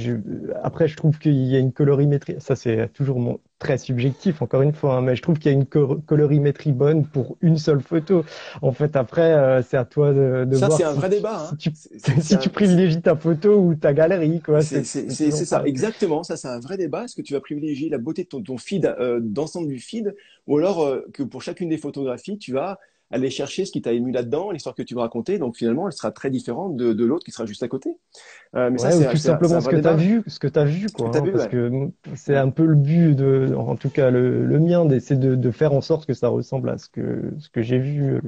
après, 0.64 0.88
je 0.88 0.98
trouve 0.98 1.20
qu'il 1.20 1.36
y 1.36 1.56
a 1.56 1.60
une 1.60 1.72
colorimétrie. 1.72 2.36
Ça, 2.40 2.56
c'est 2.56 2.92
toujours 2.94 3.20
mon, 3.20 3.40
très 3.64 3.78
subjectif, 3.78 4.42
encore 4.42 4.62
une 4.62 4.74
fois, 4.74 4.96
hein, 4.96 5.02
mais 5.02 5.16
je 5.16 5.22
trouve 5.22 5.40
qu'il 5.40 5.50
y 5.50 5.56
a 5.56 5.58
une 5.58 5.66
colorimétrie 5.66 6.74
bonne 6.74 7.06
pour 7.06 7.38
une 7.40 7.58
seule 7.58 7.82
photo. 7.82 8.26
En 8.62 8.74
fait, 8.74 8.98
après, 8.98 9.34
euh, 9.34 9.62
c'est 9.62 9.78
à 9.78 9.86
toi 9.86 10.12
de, 10.12 10.44
de 10.46 10.56
ça, 10.58 10.68
voir. 10.68 10.78
c'est 10.78 10.84
un 10.84 10.92
vrai 10.92 11.10
débat. 11.10 11.50
Hein. 11.50 11.58
Si, 12.20 12.38
tu, 12.38 12.50
privilégies 12.50 13.02
ta 13.02 13.16
photo 13.16 13.58
ou 13.58 13.76
ta 13.76 13.94
galerie, 13.94 14.42
quoi. 14.42 14.62
C'est 14.62 14.84
ça, 14.84 15.64
exactement. 15.66 16.24
Ça, 16.24 16.36
c'est 16.36 16.50
un 16.50 16.60
vrai 16.60 16.78
débat. 16.78 17.06
Est-ce 17.06 17.16
que 17.16 17.22
tu 17.22 17.34
vas 17.34 17.40
privilégier 17.40 17.90
la 17.90 17.98
beauté 17.98 18.24
de 18.24 18.28
ton, 18.28 18.42
ton 18.42 18.58
feed, 18.58 18.86
euh, 18.86 19.20
d'ensemble 19.22 19.70
du 19.70 19.80
feed, 19.80 20.14
ou 20.48 20.58
alors 20.58 20.84
euh, 20.84 21.02
que 21.14 21.24
pour 21.24 21.42
chacune 21.42 21.70
des 21.70 21.78
photographies, 21.78 22.38
tu 22.38 22.52
vas 22.52 22.80
aller 23.12 23.30
chercher 23.30 23.66
ce 23.66 23.72
qui 23.72 23.82
t'a 23.82 23.94
ému 23.94 24.12
là-dedans, 24.12 24.52
l'histoire 24.52 24.76
que 24.76 24.82
tu 24.82 24.96
veux 24.96 25.00
raconter. 25.02 25.38
Donc 25.38 25.56
finalement, 25.56 25.88
elle 25.88 25.94
sera 25.94 26.12
très 26.12 26.30
différente 26.30 26.76
de, 26.76 26.94
de 26.94 27.06
l'autre 27.06 27.24
qui 27.24 27.32
sera 27.32 27.46
juste 27.46 27.64
à 27.64 27.68
côté. 27.68 27.98
Euh, 28.56 28.70
mais 28.72 28.78
ça, 28.78 28.92
c'est 28.92 29.10
tout 29.10 29.18
simplement 29.18 29.62
ce 29.62 29.70
que 29.70 29.76
tu 29.76 29.88
as 29.88 29.96
vu, 29.96 30.24
ce 30.28 30.40
que 30.40 30.48
tu 30.48 30.60
as 30.60 30.66
vu, 30.66 30.88
quoi. 30.88 31.16
Hein, 31.16 31.24
parce 31.32 31.48
que 31.48 31.90
c'est 32.16 32.36
un 32.36 32.50
peu 32.50 32.66
le 32.66 32.76
but 32.76 33.16
de, 33.16 33.54
en 33.56 33.76
tout 33.76 33.90
cas 33.90 34.10
le, 34.10 34.46
le 34.46 34.60
mien, 34.60 34.86
d'essayer 34.86 35.20
de, 35.20 35.36
de, 35.36 35.52
faire 35.52 35.74
en 35.74 35.82
sorte 35.82 36.06
que 36.06 36.14
ça 36.14 36.28
ressemble 36.28 36.70
à 36.70 36.78
ce 36.78 36.90
que 36.90 37.34
ce 37.40 37.50
que 37.50 37.62
j'ai 37.62 37.80
vu, 37.80 38.16
euh, 38.16 38.22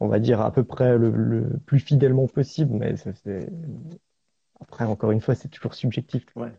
on 0.00 0.08
va 0.08 0.20
dire 0.20 0.40
à 0.40 0.52
peu 0.52 0.64
près 0.64 0.96
le, 0.96 1.10
le 1.10 1.44
plus 1.66 1.80
fidèlement 1.80 2.26
possible. 2.26 2.74
Mais 2.74 2.94
c'est 2.96 3.48
après, 4.60 4.84
encore 4.84 5.12
une 5.12 5.20
fois, 5.20 5.34
c'est 5.34 5.48
toujours 5.48 5.74
subjectif. 5.74 6.24
Ouais, 6.34 6.52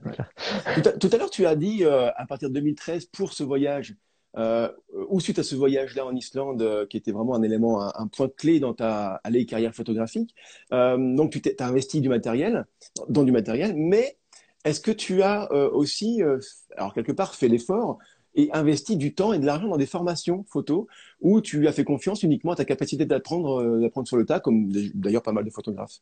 Tout 1.00 1.10
à, 1.12 1.18
l'heure, 1.18 1.30
tu 1.30 1.46
as 1.46 1.56
dit, 1.56 1.84
euh, 1.84 2.10
à 2.16 2.26
partir 2.26 2.50
de 2.50 2.54
2013, 2.56 3.06
pour 3.08 3.34
ce 3.34 3.44
voyage, 3.44 3.96
euh, 4.38 4.70
ou 5.10 5.20
suite 5.20 5.40
à 5.40 5.44
ce 5.44 5.56
voyage-là 5.56 6.06
en 6.06 6.16
Islande, 6.16 6.62
euh, 6.62 6.86
qui 6.86 6.98
était 6.98 7.12
vraiment 7.12 7.36
un 7.36 7.42
élément, 7.42 7.82
un, 7.82 8.08
point 8.08 8.30
clé 8.30 8.60
dans 8.60 8.74
ta 8.74 9.20
allée 9.24 9.46
carrière 9.46 9.74
photographique. 9.74 10.36
Euh, 10.74 10.98
donc, 11.16 11.32
tu 11.32 11.42
as 11.58 11.68
investi 11.68 12.02
du 12.02 12.10
matériel, 12.10 12.66
dans 13.08 13.24
du 13.24 13.32
matériel, 13.32 13.74
mais 13.76 14.18
est-ce 14.66 14.82
que 14.82 14.92
tu 14.92 15.22
as 15.24 15.52
euh, 15.52 15.70
aussi, 15.72 16.22
euh, 16.22 16.40
alors 16.78 16.94
quelque 16.94 17.12
part, 17.12 17.36
fait 17.36 17.48
l'effort 17.48 17.98
et 18.36 18.50
investi 18.54 18.98
du 18.98 19.16
temps 19.16 19.34
et 19.34 19.40
de 19.40 19.46
l'argent 19.46 19.68
dans 19.68 19.78
des 19.78 19.88
formations 19.88 20.46
photo 20.48 20.88
où 21.22 21.42
tu 21.42 21.68
as 21.68 21.72
fait 21.72 21.84
confiance 21.84 22.22
uniquement 22.22 22.52
à 22.52 22.56
ta 22.56 22.66
capacité 22.66 23.06
d'apprendre, 23.06 23.80
d'apprendre 23.80 24.08
sur 24.08 24.18
le 24.18 24.26
tas, 24.26 24.40
comme 24.40 24.72
d'ailleurs 24.94 25.24
pas 25.24 25.32
mal 25.32 25.46
de 25.46 25.50
photographes? 25.50 26.00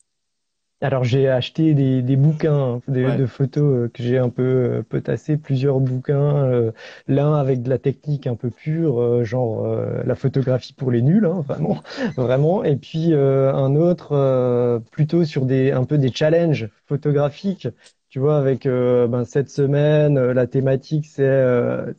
Alors 0.82 1.04
j'ai 1.04 1.28
acheté 1.28 1.74
des, 1.74 2.02
des 2.04 2.16
bouquins 2.16 2.82
de 2.88 3.26
photos 3.26 3.86
euh, 3.88 3.90
que 3.92 4.04
j'ai 4.04 4.18
un 4.20 4.30
peu 4.30 4.44
euh, 4.44 4.84
potassé, 4.84 5.38
plusieurs 5.38 5.80
bouquins, 5.80 6.46
euh, 6.46 6.72
l'un 7.08 7.34
avec 7.34 7.64
de 7.64 7.70
la 7.70 7.80
technique 7.80 8.28
un 8.28 8.36
peu 8.36 8.52
pure, 8.52 9.26
genre 9.26 9.68
la 10.06 10.16
photographie 10.16 10.74
pour 10.74 10.92
les 10.92 11.02
nuls, 11.02 11.26
hein, 11.26 11.42
vraiment, 11.48 11.82
vraiment, 12.16 12.64
et 12.64 12.76
puis 12.76 13.14
un 13.14 13.76
autre 13.76 14.82
plutôt 14.92 15.26
sur 15.26 15.46
des 15.46 15.72
un 15.72 15.84
peu 15.86 15.98
des 15.98 16.12
challenges 16.14 16.70
photographiques 16.86 17.68
tu 18.10 18.20
vois, 18.20 18.38
avec 18.38 18.66
euh, 18.66 19.08
ben, 19.08 19.26
cette 19.26 19.50
semaine, 19.50 20.18
euh, 20.18 20.34
la 20.34 20.48
thématique 20.48 21.06
c'est 21.06 21.24
euh, 21.24 21.94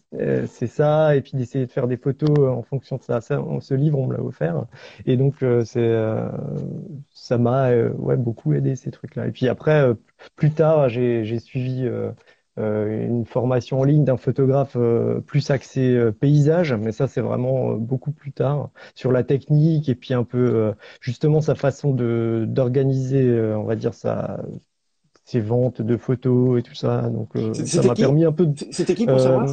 c'est 0.46 0.66
ça, 0.66 1.14
et 1.14 1.20
puis 1.20 1.32
d'essayer 1.36 1.66
de 1.66 1.70
faire 1.70 1.86
des 1.86 1.98
photos 1.98 2.38
en 2.38 2.62
fonction 2.62 2.96
de 2.96 3.02
ça. 3.02 3.20
ça 3.20 3.42
ce 3.60 3.74
livre, 3.74 3.98
on 3.98 4.06
me 4.06 4.14
l'a 4.16 4.22
offert, 4.22 4.64
et 5.06 5.16
donc 5.16 5.44
c'est 5.64 5.94
ça 7.12 7.38
m'a 7.38 7.70
ouais 7.72 8.16
beaucoup 8.16 8.54
aidé 8.54 8.76
ces 8.76 8.90
trucs-là. 8.90 9.26
Et 9.26 9.32
puis 9.32 9.48
après, 9.48 9.92
plus 10.36 10.50
tard, 10.52 10.88
j'ai 10.88 11.24
j'ai 11.24 11.38
suivi 11.38 11.88
une 12.56 13.24
formation 13.26 13.80
en 13.80 13.84
ligne 13.84 14.04
d'un 14.04 14.16
photographe 14.16 14.76
plus 15.26 15.50
axé 15.50 16.10
paysage, 16.20 16.72
mais 16.74 16.92
ça 16.92 17.06
c'est 17.08 17.20
vraiment 17.20 17.74
beaucoup 17.74 18.12
plus 18.12 18.32
tard 18.32 18.70
sur 18.94 19.12
la 19.12 19.24
technique 19.24 19.88
et 19.88 19.94
puis 19.94 20.14
un 20.14 20.25
peu 20.25 20.73
justement 21.00 21.40
sa 21.40 21.54
façon 21.54 21.92
de 21.94 22.44
d'organiser, 22.49 23.40
on 23.54 23.64
va 23.64 23.76
dire 23.76 23.94
ça 23.94 24.40
ses 25.28 25.41
ventes 25.41 25.82
de 25.82 25.97
photos 25.99 26.58
et 26.58 26.62
tout 26.62 26.75
ça. 26.75 27.02
Donc 27.10 27.36
euh, 27.36 27.52
ça 27.52 27.82
m'a 27.82 27.95
permis 27.95 28.25
un 28.25 28.32
peu. 28.32 28.47
De... 28.47 28.54
C'était 28.71 28.95
qui 28.95 29.06
pour 29.06 29.21
savoir 29.21 29.47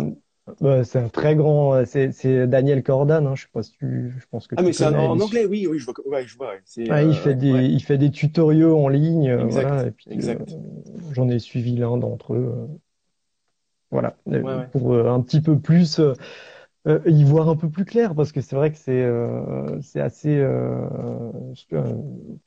bah, 0.62 0.84
c'est 0.84 1.00
un 1.00 1.10
très 1.10 1.36
grand, 1.36 1.84
c'est 1.86 2.48
Daniel 2.48 2.84
Cordan. 2.84 3.26
Hein, 3.26 3.34
je 3.36 3.42
sais 3.42 3.50
pas 3.52 3.64
si 3.64 3.72
tu, 3.72 4.14
je 4.18 4.26
pense 4.30 4.48
que. 4.48 4.56
Ah 4.58 4.62
mais 4.62 4.72
c'est 4.72 4.86
en 4.86 5.20
anglais, 5.20 5.46
oui, 5.46 5.68
oui, 5.70 5.80
je 5.80 5.86
vois, 5.86 5.96
ouais, 6.06 6.26
je 6.26 6.38
vois. 6.38 6.54
Ah, 6.90 7.04
il 7.04 7.16
fait 7.16 7.34
des, 7.34 7.66
il 7.66 7.82
fait 7.82 7.98
des 7.98 8.12
tutoriaux 8.12 8.78
en 8.78 8.88
ligne, 8.88 9.26
exact, 9.26 9.68
voilà, 9.68 9.88
et 9.88 9.92
puis, 9.92 10.06
exact. 10.12 10.56
J'en 11.12 11.28
ai 11.30 11.40
suivi 11.40 11.76
l'un 11.76 11.98
d'entre 11.98 12.36
eux, 12.36 12.70
voilà, 13.92 14.16
pour 14.72 14.96
un 14.96 15.20
petit 15.22 15.42
peu 15.42 15.58
plus 15.58 16.00
euh, 16.88 17.00
y 17.08 17.24
voir 17.24 17.50
un 17.50 17.56
peu 17.56 17.70
plus 17.70 17.86
clair 17.86 18.14
parce 18.16 18.32
que 18.32 18.42
c'est 18.42 18.56
vrai 18.56 18.72
que 18.72 18.78
c'est 18.78 19.04
euh, 19.04 19.82
c'est 19.82 20.02
assez 20.02 20.38
euh, 20.38 20.88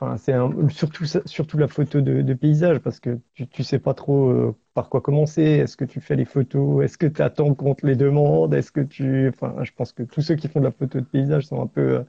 enfin 0.01 0.17
c'est 0.17 0.35
surtout 0.71 1.05
surtout 1.27 1.59
la 1.59 1.69
photo 1.69 2.01
de, 2.01 2.23
de, 2.23 2.35
paysage 2.35 2.79
parce 2.79 3.01
que 3.01 3.19
tu 3.35 3.49
tu 3.49 3.65
sais 3.65 3.79
pas 3.81 3.95
trop 3.95 4.57
par 4.79 4.91
quoi 4.91 5.01
commencer? 5.01 5.43
Est-ce 5.43 5.77
que 5.77 5.85
tu 5.85 6.01
fais 6.01 6.15
les 6.15 6.25
photos? 6.25 6.85
Est-ce 6.85 6.97
que 6.97 7.09
tu 7.09 7.21
attends 7.21 7.53
qu'on 7.53 7.75
te 7.75 7.85
les 7.85 7.97
demande? 7.97 8.55
Est-ce 8.55 8.71
que 8.71 8.81
tu... 8.81 9.29
Enfin, 9.29 9.53
je 9.65 9.73
pense 9.77 9.91
que 9.91 10.05
tous 10.05 10.21
ceux 10.21 10.37
qui 10.37 10.47
font 10.47 10.61
de 10.61 10.67
la 10.67 10.71
photo 10.71 11.01
de 11.01 11.05
paysage 11.05 11.47
sont 11.47 11.61
un 11.61 11.67
peu 11.67 12.05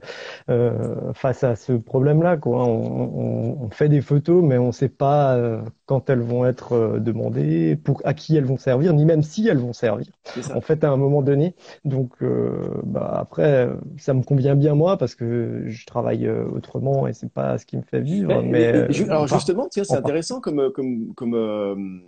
euh, 0.52 1.12
face 1.14 1.44
à 1.44 1.56
ce 1.56 1.74
problème-là. 1.74 2.38
Quoi. 2.38 2.64
On, 2.64 3.64
on, 3.64 3.70
fait 3.72 3.90
des 3.90 4.02
photos, 4.02 4.44
mais 4.44 4.60
on 4.60 4.68
ne 4.68 4.72
sait 4.72 4.88
pas 4.88 5.36
euh, 5.36 5.64
quand 5.88 6.12
elles 6.12 6.22
vont 6.22 6.46
être 6.46 6.74
euh, 6.74 7.00
demandées, 7.00 7.76
pour 7.76 8.04
à 8.06 8.14
qui 8.14 8.38
elles 8.38 8.46
vont 8.46 8.58
servir, 8.58 8.94
ni 8.94 9.04
même 9.04 9.24
si 9.24 9.48
elles 9.48 9.58
vont 9.58 9.74
servir. 9.74 10.06
En 10.54 10.62
fait, 10.62 10.84
à 10.84 10.92
un 10.92 10.98
moment 10.98 11.24
donné. 11.24 11.56
Donc, 11.86 12.12
euh, 12.22 12.52
bah, 12.84 13.16
après, 13.20 13.68
ça 13.98 14.14
me 14.14 14.22
convient 14.22 14.56
bien 14.56 14.76
moi 14.76 14.98
parce 14.98 15.16
que 15.16 15.64
je 15.66 15.86
travaille 15.88 16.30
autrement 16.30 17.08
et 17.08 17.14
c'est 17.14 17.34
pas 17.34 17.58
ce 17.58 17.66
qui 17.66 17.78
me 17.78 17.82
fait 17.82 18.02
vivre. 18.02 18.44
Mais, 18.44 18.68
alors 19.10 19.26
justement, 19.26 19.68
tiens, 19.72 19.84
c'est 19.84 19.96
intéressant 19.96 20.40
comme 20.40 20.72
comme 20.72 21.16
comme 21.16 22.04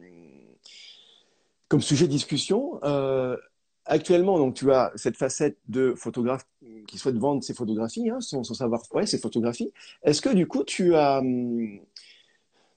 comme 1.72 1.80
sujet 1.80 2.06
de 2.06 2.12
discussion. 2.12 2.82
Euh, 2.84 3.38
actuellement, 3.86 4.38
donc, 4.38 4.56
tu 4.56 4.70
as 4.74 4.92
cette 4.96 5.16
facette 5.16 5.58
de 5.70 5.94
photographe 5.96 6.46
qui 6.86 6.98
souhaite 6.98 7.16
vendre 7.16 7.42
ses 7.46 7.54
photographies, 7.54 8.10
hein, 8.10 8.20
son, 8.20 8.44
savoir, 8.44 8.82
ouais, 8.94 9.06
ses 9.06 9.18
photographies. 9.18 9.72
Est-ce 10.04 10.22
que 10.22 10.28
du 10.28 10.48
coup, 10.48 10.66
tu 10.66 10.96
as, 10.96 11.20
hum, 11.20 11.80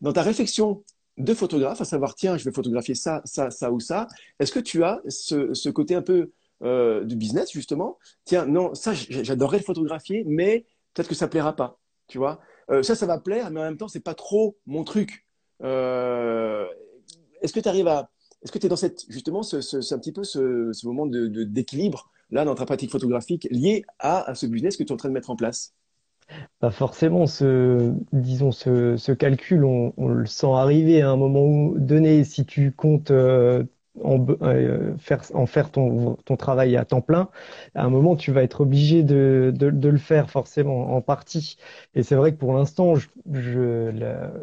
dans 0.00 0.12
ta 0.12 0.22
réflexion 0.22 0.84
de 1.18 1.34
photographe, 1.34 1.80
à 1.80 1.84
savoir, 1.84 2.14
tiens, 2.14 2.36
je 2.36 2.44
vais 2.44 2.52
photographier 2.52 2.94
ça, 2.94 3.20
ça, 3.24 3.50
ça 3.50 3.72
ou 3.72 3.80
ça, 3.80 4.06
est-ce 4.38 4.52
que 4.52 4.60
tu 4.60 4.84
as 4.84 5.00
ce, 5.08 5.68
côté 5.70 5.96
un 5.96 6.02
peu 6.02 6.30
euh, 6.62 7.02
du 7.02 7.16
business, 7.16 7.50
justement? 7.50 7.98
Tiens, 8.24 8.46
non, 8.46 8.74
ça, 8.76 8.92
j'adorerais 8.94 9.58
le 9.58 9.64
photographier, 9.64 10.22
mais 10.24 10.66
peut-être 10.94 11.08
que 11.08 11.16
ça 11.16 11.26
plaira 11.26 11.56
pas, 11.56 11.80
tu 12.06 12.18
vois? 12.18 12.38
Euh, 12.70 12.84
Ça, 12.84 12.94
ça 12.94 13.06
va 13.06 13.18
plaire, 13.18 13.50
mais 13.50 13.58
en 13.58 13.64
même 13.64 13.76
temps, 13.76 13.88
c'est 13.88 13.98
pas 13.98 14.14
trop 14.14 14.56
mon 14.66 14.84
truc. 14.84 15.26
est-ce 15.60 17.52
que 17.52 17.58
tu 17.60 17.68
arrives 17.68 17.88
à 17.88 18.08
est-ce 18.44 18.52
que 18.52 18.58
tu 18.58 18.66
es 18.66 18.68
dans 18.68 18.76
justement, 19.08 19.42
ce, 19.42 19.94
un 19.94 19.98
petit 19.98 20.12
peu 20.12 20.22
ce, 20.22 20.86
moment 20.86 21.06
d'équilibre 21.06 22.10
là 22.30 22.44
dans 22.44 22.54
ta 22.54 22.66
pratique 22.66 22.90
photographique 22.90 23.48
lié 23.50 23.84
à, 23.98 24.34
ce 24.34 24.46
business 24.46 24.76
que 24.76 24.82
tu 24.82 24.90
es 24.90 24.92
en 24.92 24.98
train 24.98 25.08
de 25.08 25.14
mettre 25.14 25.30
en 25.30 25.36
place? 25.36 25.74
Pas 26.58 26.70
forcément 26.70 27.26
ce, 27.26 27.92
disons, 28.12 28.50
ce, 28.52 29.12
calcul, 29.12 29.64
on, 29.64 30.08
le 30.08 30.26
sent 30.26 30.46
arriver 30.46 31.02
à 31.02 31.10
un 31.10 31.16
moment 31.16 31.72
donné. 31.76 32.24
Si 32.24 32.44
tu 32.44 32.72
comptes 32.72 33.10
euh, 33.10 33.64
en, 34.02 34.24
euh, 34.42 34.94
faire, 34.98 35.22
en 35.34 35.46
faire 35.46 35.70
ton, 35.70 36.16
ton 36.24 36.36
travail 36.36 36.76
à 36.76 36.84
temps 36.84 37.00
plein, 37.00 37.28
à 37.74 37.84
un 37.84 37.90
moment, 37.90 38.16
tu 38.16 38.32
vas 38.32 38.42
être 38.42 38.60
obligé 38.62 39.02
de, 39.02 39.52
de, 39.54 39.70
de 39.70 39.88
le 39.88 39.98
faire 39.98 40.30
forcément 40.30 40.94
en 40.96 41.00
partie. 41.00 41.56
Et 41.94 42.02
c'est 42.02 42.14
vrai 42.14 42.32
que 42.32 42.38
pour 42.38 42.54
l'instant, 42.54 42.96
je, 42.96 43.08
je, 43.32 43.90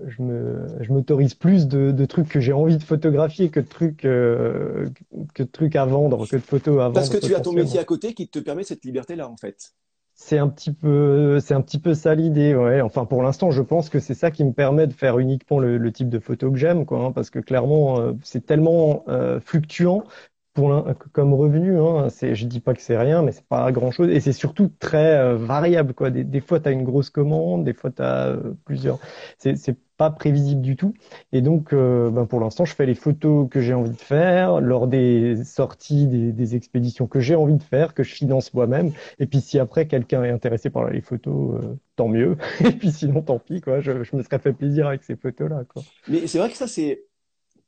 je, 0.07 0.21
me, 0.21 0.67
je 0.79 0.93
m'autorise 0.93 1.33
plus 1.33 1.67
de, 1.67 1.91
de 1.91 2.05
trucs 2.05 2.29
que 2.29 2.39
j'ai 2.39 2.53
envie 2.53 2.77
de 2.77 2.83
photographier 2.83 3.49
que 3.49 3.59
de 3.59 3.67
trucs, 3.67 4.05
euh, 4.05 4.87
que 5.33 5.43
de 5.43 5.49
trucs 5.49 5.75
à 5.75 5.85
vendre, 5.85 6.27
que 6.27 6.37
de 6.37 6.41
photos 6.41 6.79
à 6.79 6.83
vendre. 6.85 6.93
Parce 6.93 7.09
que 7.09 7.17
tu 7.17 7.35
as 7.35 7.41
ton 7.41 7.53
métier 7.53 7.79
à 7.79 7.83
côté 7.83 8.13
qui 8.13 8.27
te 8.27 8.39
permet 8.39 8.63
cette 8.63 8.85
liberté-là, 8.85 9.29
en 9.29 9.37
fait. 9.37 9.73
C'est 10.13 10.37
un 10.37 10.47
petit 10.49 10.71
peu, 10.71 11.39
c'est 11.39 11.53
un 11.53 11.61
petit 11.61 11.79
peu 11.79 11.93
ça 11.93 12.13
l'idée, 12.15 12.55
ouais. 12.55 12.81
Enfin, 12.81 13.05
pour 13.05 13.23
l'instant, 13.23 13.49
je 13.51 13.61
pense 13.61 13.89
que 13.89 13.99
c'est 13.99 14.13
ça 14.13 14.29
qui 14.29 14.45
me 14.45 14.53
permet 14.53 14.85
de 14.87 14.93
faire 14.93 15.17
uniquement 15.19 15.59
le, 15.59 15.91
type 15.91 16.09
de 16.09 16.19
photo 16.19 16.51
que 16.51 16.57
j'aime, 16.57 16.85
quoi. 16.85 16.99
Hein, 17.05 17.11
parce 17.11 17.29
que 17.29 17.39
clairement, 17.39 17.99
euh, 17.99 18.13
c'est 18.23 18.45
tellement 18.45 19.03
euh, 19.07 19.39
fluctuant 19.39 20.03
pour 20.53 20.85
comme 21.13 21.33
revenu. 21.33 21.79
Hein, 21.79 22.09
c'est, 22.09 22.35
je 22.35 22.45
dis 22.45 22.59
pas 22.59 22.73
que 22.73 22.81
c'est 22.81 22.97
rien, 22.97 23.21
mais 23.21 23.31
c'est 23.31 23.45
pas 23.45 23.71
grand 23.71 23.91
chose. 23.91 24.09
Et 24.09 24.19
c'est 24.19 24.33
surtout 24.33 24.71
très 24.79 25.17
euh, 25.17 25.35
variable, 25.37 25.93
quoi. 25.93 26.09
Des, 26.09 26.23
des 26.23 26.41
fois, 26.41 26.59
tu 26.59 26.69
as 26.69 26.71
une 26.71 26.83
grosse 26.83 27.09
commande, 27.09 27.63
des 27.63 27.73
fois, 27.73 27.91
tu 27.91 28.01
as 28.01 28.35
plusieurs. 28.65 28.99
C'est, 29.37 29.55
c'est 29.57 29.77
pas 30.01 30.09
prévisible 30.09 30.61
du 30.61 30.75
tout. 30.75 30.95
Et 31.31 31.41
donc, 31.41 31.73
euh, 31.73 32.09
ben 32.09 32.25
pour 32.25 32.39
l'instant, 32.39 32.65
je 32.65 32.73
fais 32.73 32.87
les 32.87 32.95
photos 32.95 33.47
que 33.47 33.61
j'ai 33.61 33.75
envie 33.75 33.91
de 33.91 34.01
faire 34.01 34.59
lors 34.59 34.87
des 34.87 35.43
sorties, 35.43 36.07
des, 36.07 36.55
expéditions 36.55 37.05
que 37.05 37.19
j'ai 37.19 37.35
envie 37.35 37.53
de 37.53 37.61
faire, 37.61 37.93
que 37.93 38.01
je 38.01 38.11
finance 38.11 38.51
moi-même. 38.55 38.93
Et 39.19 39.27
puis, 39.27 39.41
si 39.41 39.59
après 39.59 39.85
quelqu'un 39.85 40.23
est 40.23 40.31
intéressé 40.31 40.71
par 40.71 40.89
les 40.89 41.01
photos, 41.01 41.63
euh, 41.63 41.79
tant 41.97 42.07
mieux. 42.07 42.35
Et 42.65 42.71
puis, 42.71 42.91
sinon, 42.91 43.21
tant 43.21 43.37
pis, 43.37 43.61
quoi. 43.61 43.79
Je, 43.79 43.91
me 43.91 44.23
serais 44.23 44.39
fait 44.39 44.53
plaisir 44.53 44.87
avec 44.87 45.03
ces 45.03 45.15
photos-là, 45.15 45.65
quoi. 45.71 45.83
Mais 46.07 46.25
c'est 46.25 46.39
vrai 46.39 46.49
que 46.49 46.57
ça, 46.57 46.65
c'est 46.65 47.03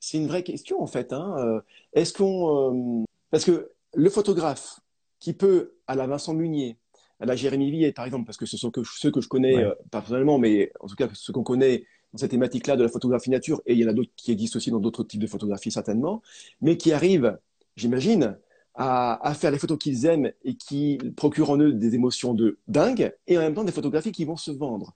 c'est 0.04 0.18
une 0.18 0.28
vraie 0.28 0.44
question 0.44 0.82
en 0.84 0.88
fait. 0.88 1.14
Hein. 1.14 1.36
Euh, 1.38 1.62
est-ce 1.94 2.12
qu'on 2.12 3.06
parce 3.32 3.46
que 3.46 3.72
le 3.96 4.10
photographe 4.10 4.82
qui 5.20 5.32
peut 5.32 5.76
à 5.88 5.96
la 5.96 6.08
Vincent 6.08 6.34
Munier, 6.34 6.78
à 7.22 7.26
la 7.26 7.38
Jérémy 7.38 7.72
Villet 7.72 7.94
par 7.94 8.04
exemple, 8.04 8.26
parce 8.26 8.38
que 8.38 8.46
ce 8.46 8.58
sont 8.58 8.70
que 8.70 8.82
ceux 8.84 9.12
que 9.12 9.22
je 9.22 9.30
connais 9.30 9.66
personnellement, 9.92 10.38
mais 10.40 10.74
en 10.82 10.88
tout 10.88 10.96
cas 10.96 11.08
ceux 11.14 11.32
qu'on 11.32 11.44
connaît 11.44 11.86
dans 12.12 12.18
cette 12.18 12.32
thématique-là 12.32 12.76
de 12.76 12.84
la 12.84 12.90
photographie 12.90 13.30
nature, 13.30 13.62
et 13.66 13.74
il 13.74 13.80
y 13.80 13.86
en 13.86 13.88
a 13.88 13.94
d'autres 13.94 14.12
qui 14.18 14.34
existent 14.34 14.58
aussi 14.58 14.72
dans 14.72 14.82
d'autres 14.82 15.06
types 15.06 15.22
de 15.22 15.28
photographie 15.28 15.72
certainement, 15.72 16.22
mais 16.60 16.76
qui 16.76 16.92
arrivent, 16.92 17.40
j'imagine, 17.78 18.38
à, 18.76 19.34
faire 19.36 19.52
les 19.52 19.58
photos 19.58 19.78
qu'ils 19.78 20.06
aiment 20.06 20.32
et 20.44 20.56
qui 20.56 20.98
procurent 21.16 21.52
en 21.52 21.58
eux 21.60 21.72
des 21.72 21.96
émotions 21.96 22.34
de 22.34 22.58
dingue, 22.68 23.14
et 23.28 23.38
en 23.38 23.42
même 23.42 23.54
temps 23.54 23.64
des 23.64 23.72
photographies 23.72 24.12
qui 24.12 24.26
vont 24.26 24.36
se 24.36 24.52
vendre. 24.52 24.94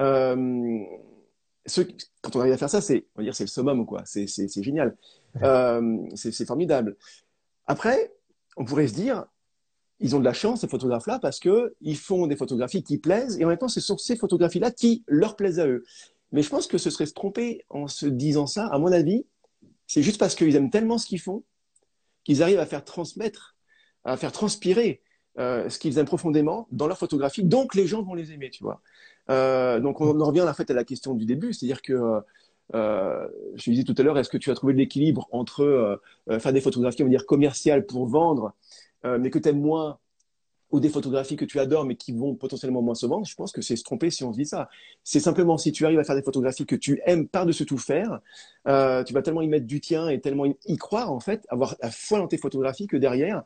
Euh, 0.00 0.84
quand 2.20 2.36
on 2.36 2.40
arrive 2.40 2.52
à 2.52 2.58
faire 2.58 2.70
ça, 2.70 2.80
c'est, 2.80 3.06
on 3.14 3.20
va 3.20 3.24
dire, 3.24 3.34
c'est 3.34 3.44
le 3.44 3.48
summum, 3.48 3.86
quoi. 3.86 4.02
C'est, 4.04 4.26
génial. 4.62 4.96
Euh, 5.42 5.98
c'est, 6.14 6.44
formidable. 6.44 6.96
Après, 7.66 8.14
on 8.56 8.64
pourrait 8.64 8.88
se 8.88 8.94
dire, 8.94 9.24
ils 10.00 10.14
ont 10.14 10.20
de 10.20 10.24
la 10.24 10.32
chance, 10.32 10.60
ces 10.60 10.68
photographes-là, 10.68 11.18
parce 11.18 11.40
que 11.40 11.74
ils 11.80 11.96
font 11.96 12.26
des 12.26 12.36
photographies 12.36 12.82
qui 12.82 12.98
plaisent, 12.98 13.38
et 13.38 13.44
en 13.44 13.48
même 13.48 13.58
temps, 13.58 13.68
ce 13.68 13.80
sont 13.80 13.98
ces 13.98 14.16
photographies-là 14.16 14.70
qui 14.70 15.04
leur 15.06 15.36
plaisent 15.36 15.60
à 15.60 15.66
eux. 15.66 15.84
Mais 16.32 16.42
je 16.42 16.50
pense 16.50 16.66
que 16.66 16.78
ce 16.78 16.90
serait 16.90 17.06
se 17.06 17.14
tromper 17.14 17.64
en 17.70 17.86
se 17.86 18.06
disant 18.06 18.46
ça. 18.46 18.66
À 18.66 18.78
mon 18.78 18.92
avis, 18.92 19.24
c'est 19.86 20.02
juste 20.02 20.18
parce 20.18 20.34
qu'ils 20.34 20.56
aiment 20.56 20.70
tellement 20.70 20.98
ce 20.98 21.06
qu'ils 21.06 21.20
font 21.20 21.44
qu'ils 22.24 22.42
arrivent 22.42 22.58
à 22.58 22.66
faire 22.66 22.84
transmettre, 22.84 23.56
à 24.04 24.16
faire 24.16 24.32
transpirer 24.32 25.02
euh, 25.38 25.68
ce 25.68 25.78
qu'ils 25.78 25.98
aiment 25.98 26.06
profondément 26.06 26.66
dans 26.72 26.86
leur 26.86 26.98
photographie. 26.98 27.44
Donc 27.44 27.74
les 27.74 27.86
gens 27.86 28.02
vont 28.02 28.14
les 28.14 28.32
aimer, 28.32 28.50
tu 28.50 28.64
vois. 28.64 28.80
Euh, 29.30 29.80
donc 29.80 30.00
on 30.00 30.20
en 30.20 30.26
revient 30.26 30.42
en 30.42 30.54
fait 30.54 30.70
à 30.70 30.74
la 30.74 30.84
question 30.84 31.14
du 31.14 31.24
début, 31.24 31.52
c'est-à-dire 31.52 31.82
que 31.82 32.20
euh, 32.74 33.28
je 33.54 33.70
disais 33.70 33.84
tout 33.84 33.94
à 33.98 34.02
l'heure, 34.02 34.18
est-ce 34.18 34.30
que 34.30 34.38
tu 34.38 34.50
as 34.50 34.54
trouvé 34.54 34.72
l'équilibre 34.72 35.28
entre 35.32 36.00
faire 36.38 36.52
des 36.52 36.60
photographies, 36.60 37.02
on 37.02 37.06
va 37.06 37.10
dire 37.10 37.26
commerciales 37.26 37.86
pour 37.86 38.06
vendre, 38.06 38.54
mais 39.04 39.30
que 39.30 39.38
tu 39.38 39.48
aimes 39.48 39.60
moins 39.60 39.98
ou 40.74 40.80
des 40.80 40.88
photographies 40.88 41.36
que 41.36 41.44
tu 41.44 41.60
adores 41.60 41.84
mais 41.84 41.94
qui 41.94 42.10
vont 42.10 42.34
potentiellement 42.34 42.82
moins 42.82 42.96
se 42.96 43.06
vendre, 43.06 43.24
je 43.24 43.34
pense 43.36 43.52
que 43.52 43.62
c'est 43.62 43.76
se 43.76 43.84
tromper 43.84 44.10
si 44.10 44.24
on 44.24 44.32
se 44.32 44.38
dit 44.38 44.44
ça. 44.44 44.68
C'est 45.04 45.20
simplement 45.20 45.56
si 45.56 45.70
tu 45.70 45.86
arrives 45.86 46.00
à 46.00 46.04
faire 46.04 46.16
des 46.16 46.22
photographies 46.22 46.66
que 46.66 46.74
tu 46.74 47.00
aimes 47.06 47.28
par-dessus 47.28 47.64
tout 47.64 47.78
faire, 47.78 48.20
euh, 48.66 49.04
tu 49.04 49.14
vas 49.14 49.22
tellement 49.22 49.42
y 49.42 49.46
mettre 49.46 49.66
du 49.66 49.80
tien 49.80 50.08
et 50.08 50.20
tellement 50.20 50.46
y 50.46 50.76
croire 50.76 51.12
en 51.12 51.20
fait, 51.20 51.46
avoir 51.48 51.76
la 51.80 51.92
foi 51.92 52.18
dans 52.18 52.26
tes 52.26 52.38
photographies 52.38 52.88
que 52.88 52.96
derrière, 52.96 53.44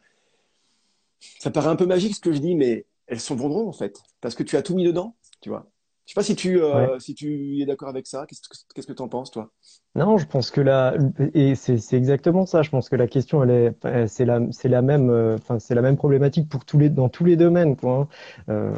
ça 1.38 1.50
paraît 1.50 1.68
un 1.68 1.76
peu 1.76 1.84
magique 1.84 2.14
ce 2.14 2.20
que 2.20 2.32
je 2.32 2.38
dis, 2.38 2.54
mais 2.54 2.86
elles 3.06 3.20
s'en 3.20 3.36
vendront 3.36 3.68
en 3.68 3.72
fait, 3.72 4.02
parce 4.22 4.34
que 4.34 4.42
tu 4.42 4.56
as 4.56 4.62
tout 4.62 4.74
mis 4.74 4.84
dedans, 4.84 5.14
tu 5.40 5.48
vois. 5.50 5.70
Je 6.08 6.14
sais 6.14 6.20
pas 6.20 6.22
si 6.22 6.36
tu, 6.36 6.58
euh, 6.62 6.98
si 6.98 7.14
tu 7.14 7.60
es 7.60 7.66
d'accord 7.66 7.90
avec 7.90 8.06
ça. 8.06 8.24
Qu'est-ce 8.26 8.86
que 8.86 8.94
tu 8.94 9.02
en 9.02 9.08
penses, 9.08 9.30
toi? 9.30 9.50
Non, 9.94 10.16
je 10.16 10.26
pense 10.26 10.50
que 10.50 10.62
là, 10.62 10.94
et 11.34 11.54
c'est 11.54 11.92
exactement 11.92 12.46
ça. 12.46 12.62
Je 12.62 12.70
pense 12.70 12.88
que 12.88 12.96
la 12.96 13.06
question, 13.06 13.42
elle 13.42 13.50
est, 13.50 14.06
c'est 14.06 14.24
la, 14.24 14.40
c'est 14.50 14.68
la 14.68 14.80
même, 14.80 15.10
euh, 15.10 15.36
enfin, 15.36 15.58
c'est 15.58 15.74
la 15.74 15.82
même 15.82 15.98
problématique 15.98 16.48
pour 16.48 16.64
tous 16.64 16.78
les, 16.78 16.88
dans 16.88 17.10
tous 17.10 17.26
les 17.26 17.36
domaines, 17.36 17.76
quoi. 17.76 17.92
Hein. 17.94 18.08
Euh, 18.48 18.72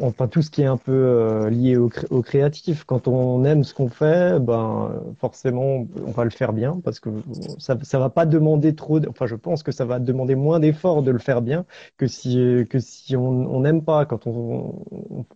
enfin, 0.00 0.28
tout 0.28 0.40
ce 0.40 0.48
qui 0.48 0.62
est 0.62 0.66
un 0.66 0.78
peu 0.78 1.46
lié 1.48 1.76
au, 1.76 1.90
au, 2.08 2.22
créatif. 2.22 2.84
Quand 2.84 3.06
on 3.06 3.44
aime 3.44 3.62
ce 3.62 3.74
qu'on 3.74 3.90
fait, 3.90 4.40
ben, 4.40 4.92
forcément, 5.20 5.86
on 6.06 6.10
va 6.12 6.24
le 6.24 6.30
faire 6.30 6.54
bien 6.54 6.80
parce 6.82 7.00
que 7.00 7.10
ça, 7.58 7.76
ça 7.82 7.98
va 7.98 8.08
pas 8.08 8.24
demander 8.24 8.74
trop. 8.74 9.06
Enfin, 9.10 9.26
je 9.26 9.34
pense 9.34 9.62
que 9.62 9.72
ça 9.72 9.84
va 9.84 9.98
demander 9.98 10.36
moins 10.36 10.58
d'efforts 10.58 11.02
de 11.02 11.10
le 11.10 11.18
faire 11.18 11.42
bien 11.42 11.66
que 11.98 12.06
si, 12.06 12.64
que 12.70 12.78
si 12.78 13.14
on 13.14 13.60
n'aime 13.60 13.84
pas. 13.84 14.06
Quand 14.06 14.26
on, 14.26 14.86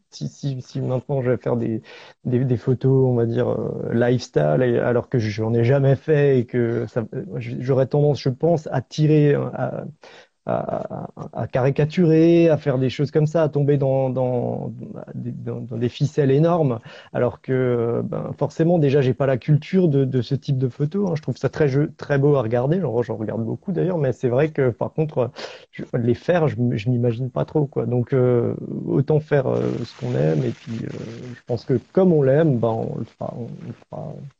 si, 0.09 0.28
si, 0.28 0.62
si 0.62 0.80
maintenant 0.80 1.10
je 1.23 1.31
vais 1.31 1.37
faire 1.37 1.57
des, 1.57 1.83
des, 2.25 2.57
photos, 2.57 3.07
on 3.09 3.14
va 3.14 3.27
dire, 3.27 3.49
euh, 3.51 3.92
lifestyle, 3.92 4.42
alors 4.83 5.09
que 5.09 5.18
j'en 5.18 5.53
ai 5.55 5.64
jamais 5.64 5.96
fait 5.96 6.38
et 6.38 6.46
que 6.46 6.87
j'aurais 7.37 7.87
tendance, 7.87 8.20
je 8.20 8.29
pense, 8.29 8.68
à 8.73 8.81
tirer, 8.83 9.35
à, 9.35 9.85
à, 10.46 11.46
caricaturer, 11.53 12.48
à 12.48 12.57
faire 12.57 12.79
des 12.79 12.90
choses 12.90 13.11
comme 13.11 13.26
ça, 13.26 13.42
à 13.42 13.48
tomber 13.48 13.76
dans, 13.76 14.11
dans, 14.11 14.72
des 15.14 15.88
ficelles 15.88 16.31
énormes, 16.31 16.81
alors 17.12 17.40
que 17.40 18.03
ben, 18.05 18.33
forcément 18.38 18.79
déjà 18.79 19.00
j'ai 19.00 19.14
pas 19.14 19.26
la 19.26 19.37
culture 19.37 19.88
de, 19.88 20.22
ce 20.22 20.35
type 20.35 20.59
de 20.59 20.68
photos. 20.68 21.11
Hein. 21.11 21.14
Je 21.16 21.22
trouve 21.22 21.37
ça 21.37 21.48
très 21.48 21.68
très 21.96 22.18
beau 22.18 22.37
à 22.37 22.42
regarder, 22.42 22.81
j'en 22.81 23.16
regarde 23.16 23.44
beaucoup 23.44 23.72
d'ailleurs, 23.72 23.98
mais 23.98 24.12
c'est 24.12 24.29
vrai 24.29 24.48
que 24.48 24.70
par 24.70 24.92
contre 24.92 25.31
les 25.94 26.14
faire, 26.14 26.48
je, 26.48 26.57
je 26.72 26.90
m'imagine 26.90 27.31
pas 27.31 27.44
trop 27.44 27.66
quoi. 27.66 27.87
Donc 27.87 28.12
euh, 28.12 28.55
autant 28.87 29.20
faire 29.20 29.46
euh, 29.46 29.61
ce 29.85 30.00
qu'on 30.00 30.14
aime 30.14 30.44
et 30.44 30.50
puis 30.50 30.85
euh, 30.85 30.88
je 31.35 31.40
pense 31.46 31.64
que 31.64 31.79
comme 31.92 32.12
on 32.12 32.22
l'aime, 32.22 32.59
ben 32.59 32.68
on 32.68 32.98
le, 32.98 33.05
fera, 33.05 33.35